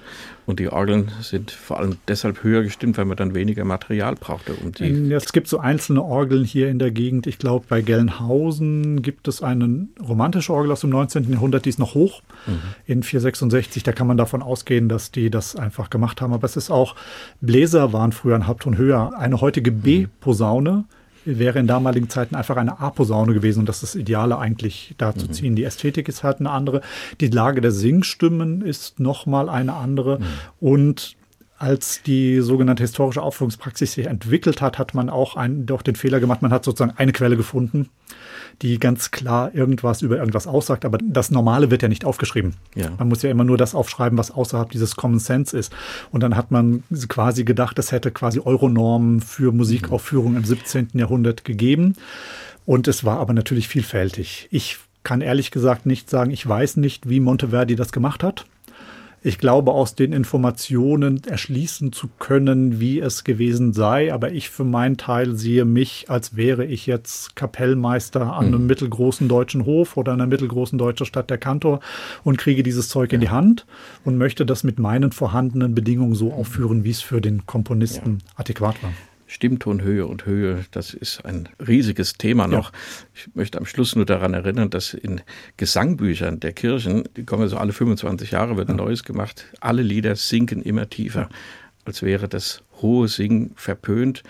und 0.49 0.61
die 0.61 0.71
Orgeln 0.71 1.13
sind 1.21 1.51
vor 1.51 1.79
allem 1.79 1.99
deshalb 2.09 2.43
höher 2.43 2.63
gestimmt, 2.63 2.97
weil 2.97 3.05
man 3.05 3.19
dann 3.19 3.35
weniger 3.35 3.67
Material 3.67 4.15
brauchte. 4.15 4.55
Um 4.55 4.73
die 4.73 5.13
es 5.13 5.35
gibt 5.35 5.47
so 5.47 5.59
einzelne 5.59 6.03
Orgeln 6.03 6.43
hier 6.43 6.71
in 6.71 6.79
der 6.79 6.91
Gegend. 6.91 7.27
Ich 7.27 7.37
glaube, 7.37 7.67
bei 7.69 7.83
Gelnhausen 7.83 9.03
gibt 9.03 9.29
es 9.29 9.43
eine 9.43 9.89
romantische 10.01 10.55
Orgel 10.55 10.73
aus 10.73 10.81
dem 10.81 10.89
19. 10.89 11.31
Jahrhundert, 11.31 11.67
die 11.67 11.69
ist 11.69 11.79
noch 11.79 11.93
hoch 11.93 12.23
mhm. 12.47 12.61
in 12.87 13.03
466. 13.03 13.83
Da 13.83 13.93
kann 13.93 14.07
man 14.07 14.17
davon 14.17 14.41
ausgehen, 14.41 14.89
dass 14.89 15.11
die 15.11 15.29
das 15.29 15.55
einfach 15.55 15.91
gemacht 15.91 16.23
haben. 16.23 16.33
Aber 16.33 16.47
es 16.47 16.57
ist 16.57 16.71
auch, 16.71 16.97
Bläser 17.43 17.93
waren 17.93 18.13
früher 18.13 18.35
ein 18.35 18.47
Halbton 18.47 18.79
höher. 18.79 19.19
Eine 19.19 19.43
heutige 19.43 19.71
B-Posaune 19.71 20.87
wäre 21.37 21.59
in 21.59 21.67
damaligen 21.67 22.09
Zeiten 22.09 22.35
einfach 22.35 22.57
eine 22.57 22.81
A-Posaune 22.81 23.35
gewesen 23.35 23.61
und 23.61 23.69
das 23.69 23.83
ist 23.83 23.95
das 23.95 24.01
Ideale 24.01 24.39
eigentlich 24.39 24.95
da 24.99 25.15
zu 25.15 25.27
mhm. 25.27 25.33
ziehen. 25.33 25.57
Die 25.57 25.65
Ästhetik 25.65 26.09
ist 26.09 26.23
halt 26.23 26.41
eine 26.41 26.51
andere. 26.51 26.81
Die 27.21 27.29
Lage 27.29 27.61
der 27.61 27.73
Singstimmen 27.73 28.63
ist 28.63 29.01
nochmal 29.01 29.49
eine 29.49 29.75
andere. 29.75 30.19
Mhm. 30.19 30.25
Und 30.61 31.17
als 31.59 32.03
die 32.03 32.41
sogenannte 32.41 32.85
historische 32.85 33.21
Aufführungspraxis 33.21 33.93
sich 33.95 34.07
entwickelt 34.07 34.61
hat, 34.61 34.79
hat 34.79 34.95
man 34.95 35.11
auch 35.11 35.37
einen, 35.37 35.67
doch 35.67 35.83
den 35.83 35.97
Fehler 35.97 36.21
gemacht, 36.21 36.41
man 36.41 36.53
hat 36.53 36.65
sozusagen 36.65 36.97
eine 36.97 37.13
Quelle 37.13 37.37
gefunden, 37.37 37.89
die 38.63 38.79
ganz 38.79 39.11
klar 39.11 39.55
irgendwas 39.55 40.03
über 40.03 40.19
irgendwas 40.19 40.47
aussagt, 40.47 40.85
aber 40.85 40.99
das 41.03 41.31
Normale 41.31 41.71
wird 41.71 41.83
ja 41.83 41.89
nicht 41.89 42.05
aufgeschrieben. 42.05 42.55
Ja. 42.75 42.91
Man 42.99 43.09
muss 43.09 43.23
ja 43.23 43.31
immer 43.31 43.45
nur 43.45 43.57
das 43.57 43.75
aufschreiben, 43.75 44.17
was 44.19 44.31
außerhalb 44.31 44.71
dieses 44.71 44.97
Common 44.97 45.19
Sense 45.19 45.57
ist. 45.57 45.73
Und 46.13 46.23
dann 46.23 46.37
hat 46.37 46.51
man 46.51 46.85
quasi 47.09 47.45
gedacht, 47.45 47.79
es 47.79 47.91
hätte 47.93 48.13
quasi 48.13 48.41
Euronormen 48.41 49.21
für 49.21 49.53
Musikaufführungen 49.53 50.37
im 50.37 50.45
17. 50.45 50.91
Jahrhundert 50.95 51.45
gegeben. 51.45 51.95
Und 52.67 52.87
es 52.87 53.05
war 53.05 53.19
aber 53.19 53.33
natürlich 53.33 53.67
vielfältig. 53.67 54.49
Ich 54.51 54.79
kann 55.03 55.21
ehrlich 55.21 55.51
gesagt 55.51 55.87
nicht 55.87 56.11
sagen, 56.11 56.31
ich 56.31 56.47
weiß 56.47 56.77
nicht, 56.77 57.09
wie 57.09 57.21
Monteverdi 57.21 57.77
das 57.77 57.93
gemacht 57.93 58.23
hat. 58.23 58.45
Ich 59.23 59.39
glaube, 59.39 59.73
aus 59.73 59.95
den 59.95 60.13
Informationen 60.13 61.23
erschließen 61.25 61.93
zu 61.93 62.09
können, 62.19 62.79
wie 62.79 63.01
es 63.01 63.25
gewesen 63.25 63.73
sei. 63.73 64.13
Aber 64.13 64.33
ich 64.33 64.49
für 64.51 64.65
meinen 64.65 64.97
Teil 64.97 65.35
sehe 65.35 65.65
mich, 65.65 66.07
als 66.09 66.37
wäre 66.37 66.65
ich 66.65 66.87
jetzt 66.87 67.35
Kapellmeister 67.35 68.35
an 68.35 68.47
einem 68.47 68.63
mhm. 68.63 68.67
mittelgroßen 68.69 69.29
deutschen 69.29 69.65
Hof 69.65 69.97
oder 69.97 70.13
einer 70.13 70.27
mittelgroßen 70.27 70.79
deutschen 70.79 71.07
Stadt 71.07 71.31
der 71.31 71.39
Kantor 71.39 71.81
und 72.23 72.39
kriege 72.39 72.63
dieses 72.63 72.89
Zeug 72.89 73.11
ja. 73.11 73.17
in 73.17 73.21
die 73.21 73.31
Hand 73.31 73.67
und 74.05 74.19
möchte 74.19 74.47
das 74.47 74.63
mit 74.63 74.79
meinen 74.79 75.11
vorhandenen 75.11 75.75
Bedingungen 75.75 76.15
so 76.15 76.33
aufführen, 76.33 76.85
wie 76.85 76.91
es 76.91 77.01
für 77.01 77.21
den 77.21 77.45
Komponisten 77.47 78.19
ja. 78.25 78.33
adäquat 78.37 78.83
war. 78.83 78.93
Stimmtonhöhe 79.29 80.07
und 80.07 80.27
Höhe, 80.27 80.65
das 80.73 80.95
ist 80.95 81.25
ein 81.25 81.49
riesiges 81.65 82.15
Thema 82.15 82.49
noch. 82.49 82.73
Ja. 82.73 82.79
Ich 83.15 83.35
möchte 83.35 83.59
am 83.59 83.67
Schluss 83.67 83.95
nur 83.95 84.07
daran 84.07 84.35
erinnern, 84.35 84.71
dass 84.71 84.95
in 84.95 85.21
Gesangbüchern 85.57 86.41
der 86.41 86.53
Kirchen, 86.53 87.05
die 87.17 87.25
kommen 87.25 87.47
so 87.49 87.59
alle 87.59 87.73
25 87.73 88.33
Jahre, 88.33 88.57
wird 88.57 88.69
ein 88.69 88.79
ja. 88.79 88.85
neues 88.85 89.05
gemacht, 89.05 89.45
alle 89.61 89.83
Lieder 89.83 90.17
sinken 90.17 90.63
immer 90.63 90.89
tiefer, 90.89 91.29
als 91.85 92.03
wäre 92.03 92.29
das 92.29 92.63
hohe 92.81 93.07
Singen 93.07 93.53
verpönt 93.55 94.23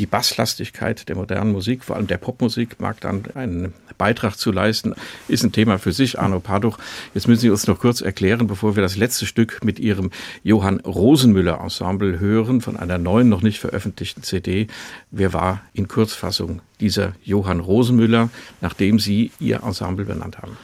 die 0.00 0.06
Basslastigkeit 0.06 1.10
der 1.10 1.16
modernen 1.16 1.52
Musik, 1.52 1.84
vor 1.84 1.96
allem 1.96 2.06
der 2.06 2.16
Popmusik, 2.16 2.80
mag 2.80 3.00
dann 3.02 3.22
einen 3.34 3.74
Beitrag 4.00 4.36
zu 4.36 4.50
leisten, 4.50 4.94
ist 5.28 5.44
ein 5.44 5.52
Thema 5.52 5.78
für 5.78 5.92
sich. 5.92 6.18
Arno 6.18 6.40
Paduch, 6.40 6.78
jetzt 7.12 7.28
müssen 7.28 7.42
Sie 7.42 7.50
uns 7.50 7.66
noch 7.66 7.78
kurz 7.78 8.00
erklären, 8.00 8.46
bevor 8.46 8.74
wir 8.74 8.82
das 8.82 8.96
letzte 8.96 9.26
Stück 9.26 9.62
mit 9.62 9.78
Ihrem 9.78 10.10
Johann 10.42 10.80
Rosenmüller 10.80 11.60
Ensemble 11.60 12.18
hören, 12.18 12.62
von 12.62 12.78
einer 12.78 12.96
neuen, 12.96 13.28
noch 13.28 13.42
nicht 13.42 13.60
veröffentlichten 13.60 14.22
CD. 14.22 14.68
Wer 15.10 15.34
war 15.34 15.60
in 15.74 15.86
Kurzfassung 15.86 16.62
dieser 16.80 17.12
Johann 17.22 17.60
Rosenmüller, 17.60 18.30
nachdem 18.62 18.98
Sie 18.98 19.32
Ihr 19.38 19.62
Ensemble 19.64 20.06
benannt 20.06 20.38
haben? 20.38 20.56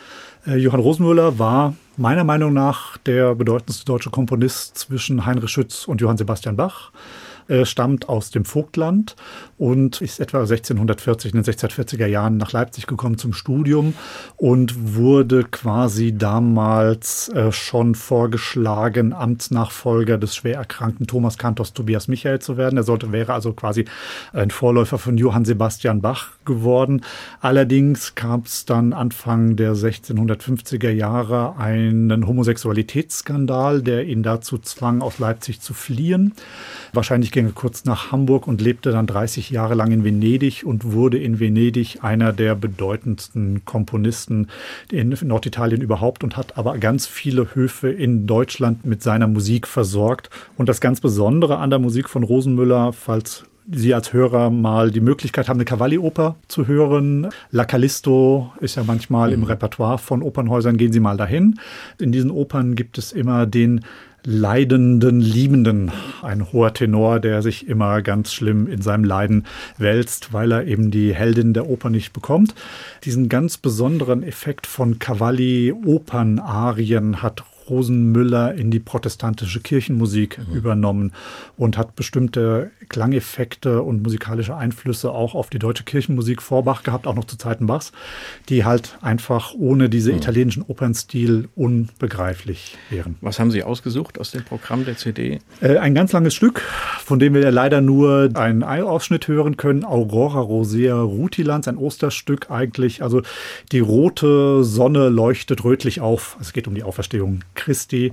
Äh, 0.46 0.56
Johann 0.56 0.80
Rosenmüller 0.80 1.38
war 1.38 1.74
meiner 1.98 2.24
Meinung 2.24 2.54
nach 2.54 2.96
der 2.96 3.34
bedeutendste 3.34 3.84
deutsche 3.84 4.08
Komponist 4.08 4.78
zwischen 4.78 5.26
Heinrich 5.26 5.50
Schütz 5.50 5.86
und 5.86 6.00
Johann 6.00 6.16
Sebastian 6.16 6.56
Bach. 6.56 6.90
Äh, 7.48 7.64
stammt 7.64 8.08
aus 8.08 8.30
dem 8.30 8.44
Vogtland 8.44 9.14
und 9.56 10.00
ist 10.00 10.18
etwa 10.18 10.40
1640 10.40 11.32
in 11.32 11.42
den 11.42 11.52
1640er 11.52 12.06
Jahren 12.06 12.38
nach 12.38 12.50
Leipzig 12.50 12.88
gekommen 12.88 13.18
zum 13.18 13.32
Studium 13.32 13.94
und 14.36 14.96
wurde 14.96 15.44
quasi 15.44 16.12
damals 16.12 17.28
äh, 17.28 17.52
schon 17.52 17.94
vorgeschlagen, 17.94 19.12
Amtsnachfolger 19.12 20.18
des 20.18 20.34
schwer 20.34 20.56
erkrankten 20.56 21.06
Thomas 21.06 21.38
Kantors 21.38 21.72
Tobias 21.72 22.08
Michael 22.08 22.40
zu 22.40 22.56
werden. 22.56 22.78
Er 22.78 22.82
sollte, 22.82 23.12
wäre 23.12 23.32
also 23.32 23.52
quasi 23.52 23.84
ein 24.32 24.50
Vorläufer 24.50 24.98
von 24.98 25.16
Johann 25.16 25.44
Sebastian 25.44 26.00
Bach 26.00 26.30
geworden. 26.46 27.02
Allerdings 27.40 28.16
gab 28.16 28.46
es 28.46 28.64
dann 28.64 28.92
Anfang 28.92 29.54
der 29.54 29.74
1650er 29.74 30.90
Jahre 30.90 31.56
einen 31.58 32.26
Homosexualitätsskandal, 32.26 33.82
der 33.82 34.06
ihn 34.06 34.24
dazu 34.24 34.58
zwang, 34.58 35.00
aus 35.00 35.20
Leipzig 35.20 35.60
zu 35.60 35.74
fliehen. 35.74 36.32
Wahrscheinlich 36.92 37.35
ging 37.36 37.54
kurz 37.54 37.84
nach 37.84 38.12
Hamburg 38.12 38.46
und 38.46 38.62
lebte 38.62 38.92
dann 38.92 39.06
30 39.06 39.50
Jahre 39.50 39.74
lang 39.74 39.92
in 39.92 40.04
Venedig 40.04 40.64
und 40.64 40.92
wurde 40.92 41.18
in 41.18 41.38
Venedig 41.38 41.98
einer 42.02 42.32
der 42.32 42.54
bedeutendsten 42.54 43.62
Komponisten 43.66 44.48
in 44.90 45.14
Norditalien 45.22 45.82
überhaupt 45.82 46.24
und 46.24 46.38
hat 46.38 46.56
aber 46.56 46.78
ganz 46.78 47.06
viele 47.06 47.54
Höfe 47.54 47.90
in 47.90 48.26
Deutschland 48.26 48.86
mit 48.86 49.02
seiner 49.02 49.26
Musik 49.26 49.66
versorgt. 49.66 50.30
Und 50.56 50.70
das 50.70 50.80
ganz 50.80 51.02
Besondere 51.02 51.58
an 51.58 51.68
der 51.68 51.78
Musik 51.78 52.08
von 52.08 52.22
Rosenmüller, 52.22 52.94
falls 52.94 53.44
Sie 53.70 53.92
als 53.92 54.12
Hörer 54.12 54.48
mal 54.48 54.90
die 54.90 55.00
Möglichkeit 55.00 55.48
haben, 55.48 55.58
eine 55.58 55.64
Cavalli-Oper 55.64 56.36
zu 56.46 56.66
hören. 56.68 57.28
La 57.50 57.64
Callisto 57.64 58.52
ist 58.60 58.76
ja 58.76 58.84
manchmal 58.84 59.28
mhm. 59.28 59.34
im 59.34 59.42
Repertoire 59.42 59.98
von 59.98 60.22
Opernhäusern. 60.22 60.78
Gehen 60.78 60.92
Sie 60.92 61.00
mal 61.00 61.16
dahin. 61.16 61.58
In 61.98 62.12
diesen 62.12 62.30
Opern 62.30 62.76
gibt 62.76 62.96
es 62.96 63.12
immer 63.12 63.44
den 63.44 63.84
leidenden 64.28 65.20
Liebenden, 65.20 65.92
ein 66.20 66.52
hoher 66.52 66.74
Tenor, 66.74 67.20
der 67.20 67.42
sich 67.42 67.68
immer 67.68 68.02
ganz 68.02 68.32
schlimm 68.32 68.66
in 68.66 68.82
seinem 68.82 69.04
Leiden 69.04 69.46
wälzt, 69.78 70.32
weil 70.32 70.50
er 70.50 70.66
eben 70.66 70.90
die 70.90 71.14
Heldin 71.14 71.54
der 71.54 71.68
Oper 71.68 71.90
nicht 71.90 72.12
bekommt. 72.12 72.52
Diesen 73.04 73.28
ganz 73.28 73.56
besonderen 73.56 74.24
Effekt 74.24 74.66
von 74.66 74.98
Cavalli 74.98 75.72
Opernarien 75.72 77.22
hat 77.22 77.44
Rosenmüller 77.68 78.54
in 78.54 78.70
die 78.70 78.80
protestantische 78.80 79.60
Kirchenmusik 79.60 80.38
mhm. 80.38 80.56
übernommen 80.56 81.12
und 81.56 81.76
hat 81.76 81.96
bestimmte 81.96 82.70
Klangeffekte 82.88 83.82
und 83.82 84.02
musikalische 84.02 84.56
Einflüsse 84.56 85.10
auch 85.10 85.34
auf 85.34 85.50
die 85.50 85.58
deutsche 85.58 85.84
Kirchenmusik 85.84 86.42
vor 86.42 86.64
Bach 86.64 86.82
gehabt, 86.82 87.06
auch 87.06 87.14
noch 87.14 87.24
zu 87.24 87.36
Zeiten 87.36 87.66
Bachs, 87.66 87.92
die 88.48 88.64
halt 88.64 88.98
einfach 89.00 89.54
ohne 89.54 89.88
diese 89.88 90.12
mhm. 90.12 90.18
italienischen 90.18 90.62
Opernstil 90.62 91.48
unbegreiflich 91.54 92.76
wären. 92.90 93.16
Was 93.20 93.38
haben 93.38 93.50
Sie 93.50 93.62
ausgesucht 93.62 94.18
aus 94.18 94.30
dem 94.30 94.44
Programm 94.44 94.84
der 94.84 94.96
CD? 94.96 95.40
Äh, 95.60 95.78
ein 95.78 95.94
ganz 95.94 96.12
langes 96.12 96.34
Stück, 96.34 96.60
von 97.04 97.18
dem 97.18 97.34
wir 97.34 97.42
ja 97.42 97.50
leider 97.50 97.80
nur 97.80 98.30
einen 98.34 98.62
Ausschnitt 98.62 99.28
hören 99.28 99.56
können. 99.56 99.84
Aurora 99.84 100.40
Rosea 100.40 101.00
Rutilans, 101.00 101.68
ein 101.68 101.76
Osterstück 101.76 102.50
eigentlich. 102.50 103.02
Also 103.02 103.22
die 103.72 103.80
rote 103.80 104.64
Sonne 104.64 105.08
leuchtet 105.08 105.64
rötlich 105.64 106.00
auf. 106.00 106.36
Es 106.40 106.52
geht 106.52 106.68
um 106.68 106.74
die 106.74 106.82
Auferstehung 106.82 107.40
Christi. 107.56 108.12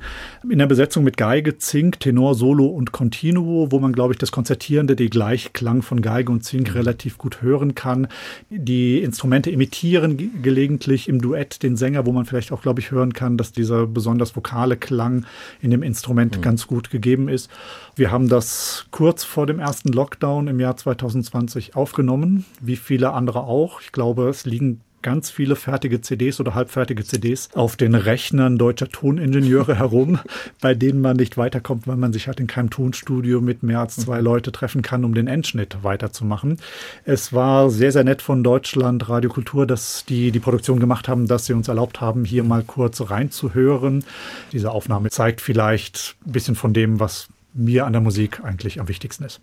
In 0.50 0.60
der 0.60 0.66
Besetzung 0.66 1.04
mit 1.04 1.18
Geige, 1.18 1.58
Zink, 1.58 2.00
Tenor, 2.00 2.36
Solo 2.36 2.66
und 2.66 2.92
Continuo, 2.92 3.72
wo 3.72 3.80
man, 3.80 3.94
glaube 3.94 4.14
ich, 4.14 4.20
das 4.20 4.32
Konzertierende, 4.32 4.96
die 4.96 5.10
Gleichklang 5.10 5.82
von 5.82 6.02
Geige 6.02 6.32
und 6.32 6.44
Zink 6.44 6.74
relativ 6.74 7.18
gut 7.18 7.42
hören 7.42 7.76
kann. 7.76 8.08
Die 8.50 9.02
Instrumente 9.02 9.52
imitieren 9.52 10.42
gelegentlich 10.42 11.08
im 11.08 11.22
Duett 11.22 11.62
den 11.62 11.76
Sänger, 11.76 12.06
wo 12.06 12.12
man 12.12 12.26
vielleicht 12.26 12.52
auch, 12.52 12.62
glaube 12.62 12.80
ich, 12.80 12.92
hören 12.92 13.14
kann, 13.14 13.38
dass 13.38 13.52
dieser 13.52 13.86
besonders 13.86 14.36
vokale 14.36 14.78
Klang 14.78 15.26
in 15.62 15.72
dem 15.72 15.84
Instrument 15.84 16.38
mhm. 16.38 16.42
ganz 16.42 16.68
gut 16.68 16.90
gegeben 16.90 17.28
ist. 17.28 17.50
Wir 17.96 18.12
haben 18.12 18.30
das 18.30 18.88
kurz 18.92 19.24
vor 19.24 19.46
dem 19.46 19.60
ersten 19.60 19.92
Lockdown 19.92 20.48
im 20.48 20.60
Jahr 20.60 20.78
2020 20.78 21.76
aufgenommen, 21.76 22.46
wie 22.62 22.76
viele 22.76 23.12
andere 23.12 23.42
auch. 23.42 23.82
Ich 23.82 23.92
glaube, 23.92 24.30
es 24.30 24.46
liegen 24.46 24.82
ganz 25.04 25.30
viele 25.30 25.56
fertige 25.56 26.02
CDs 26.02 26.40
oder 26.40 26.56
halbfertige 26.56 27.04
CDs 27.04 27.50
auf 27.54 27.76
den 27.76 27.94
Rechnern 27.94 28.58
deutscher 28.58 28.90
Toningenieure 28.90 29.78
herum, 29.78 30.20
bei 30.62 30.74
denen 30.74 31.02
man 31.02 31.18
nicht 31.18 31.38
weiterkommt, 31.38 31.88
weil 31.88 31.98
man 31.98 32.14
sich 32.14 32.28
halt 32.28 32.40
in 32.40 32.48
keinem 32.48 32.72
Tonstudio 32.72 33.42
mit 33.42 33.62
mehr 33.62 33.82
als 33.82 33.98
zwei 33.98 34.18
mhm. 34.18 34.24
Leute 34.24 34.52
treffen 34.52 34.82
kann, 34.82 35.06
um 35.06 35.14
den 35.14 35.28
Endschnitt 35.28 35.78
weiterzumachen. 35.84 36.58
Es 37.06 37.34
war 37.34 37.70
sehr, 37.70 37.92
sehr 37.92 38.04
nett 38.04 38.22
von 38.22 38.44
Deutschland 38.44 39.08
Radiokultur, 39.08 39.68
dass 39.68 40.06
die 40.06 40.32
die 40.32 40.40
Produktion 40.40 40.80
gemacht 40.80 41.08
haben, 41.08 41.28
dass 41.28 41.46
sie 41.46 41.54
uns 41.54 41.68
erlaubt 41.68 42.02
haben, 42.02 42.26
hier 42.26 42.44
mal 42.44 42.64
kurz 42.64 43.10
reinzuhören. 43.10 44.04
Diese 44.52 44.72
Aufnahme 44.72 45.10
zeigt 45.10 45.42
vielleicht 45.42 46.16
ein 46.26 46.32
bisschen 46.32 46.56
von 46.56 46.74
dem, 46.74 47.00
was 47.00 47.28
mir 47.54 47.86
an 47.86 47.94
der 47.94 48.02
Musik 48.02 48.44
eigentlich 48.44 48.80
am 48.80 48.88
wichtigsten 48.88 49.26
ist 49.26 49.42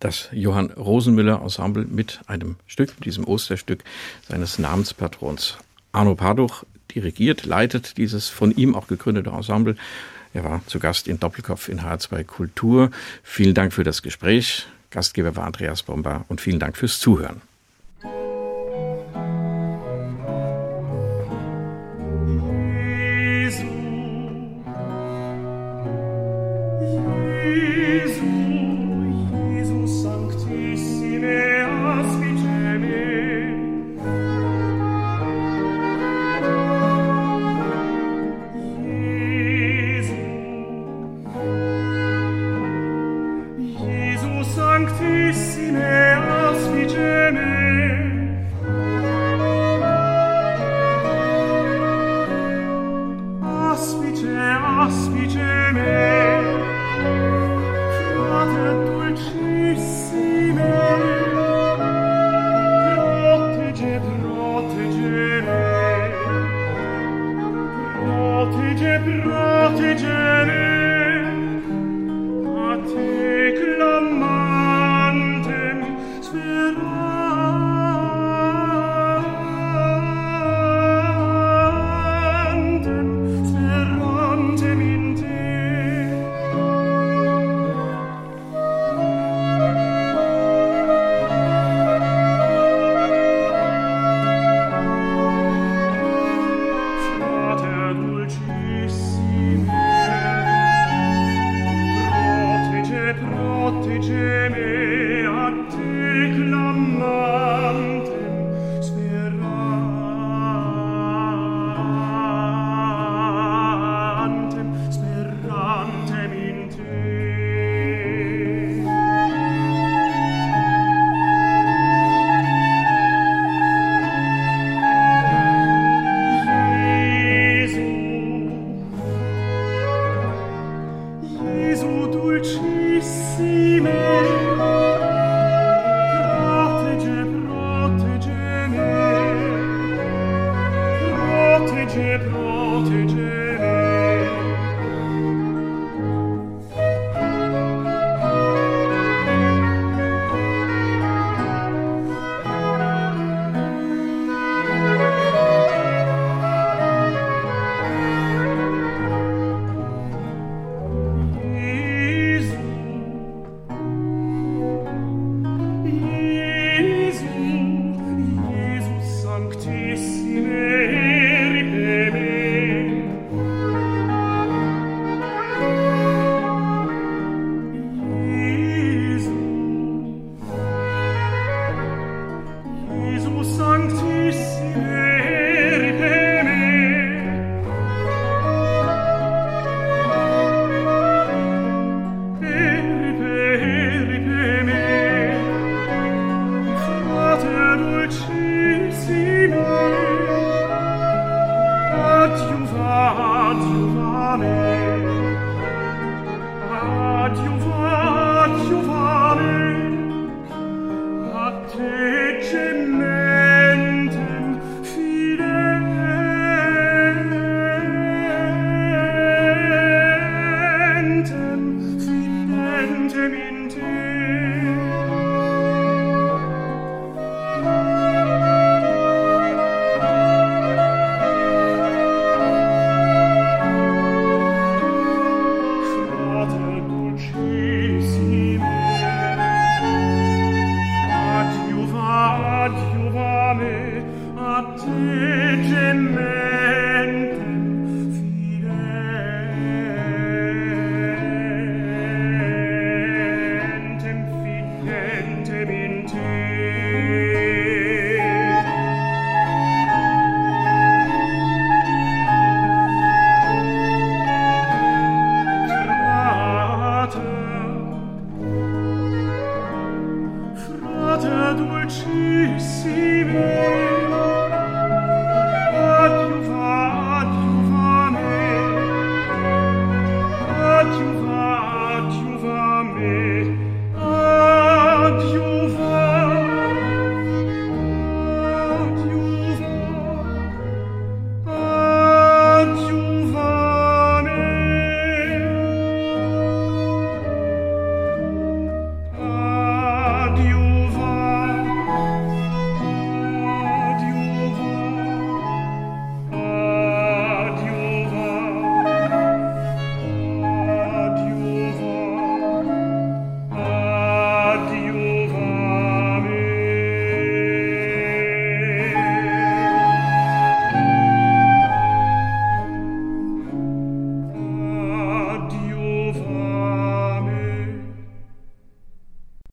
das 0.00 0.28
Johann 0.32 0.70
Rosenmüller 0.70 1.40
Ensemble 1.42 1.84
mit 1.84 2.20
einem 2.26 2.56
Stück, 2.66 3.00
diesem 3.02 3.24
Osterstück 3.26 3.84
seines 4.28 4.58
Namenspatrons. 4.58 5.58
Arno 5.92 6.14
Paduch 6.14 6.64
dirigiert, 6.94 7.44
leitet 7.44 7.96
dieses 7.98 8.28
von 8.28 8.50
ihm 8.50 8.74
auch 8.74 8.88
gegründete 8.88 9.30
Ensemble. 9.30 9.76
Er 10.32 10.44
war 10.44 10.62
zu 10.66 10.78
Gast 10.78 11.08
in 11.08 11.20
Doppelkopf 11.20 11.68
in 11.68 11.80
H2 11.80 12.24
Kultur. 12.24 12.90
Vielen 13.22 13.54
Dank 13.54 13.72
für 13.72 13.84
das 13.84 14.02
Gespräch. 14.02 14.66
Gastgeber 14.90 15.36
war 15.36 15.44
Andreas 15.44 15.82
Bomber 15.82 16.24
und 16.28 16.40
vielen 16.40 16.58
Dank 16.58 16.76
fürs 16.76 16.98
Zuhören. 16.98 17.42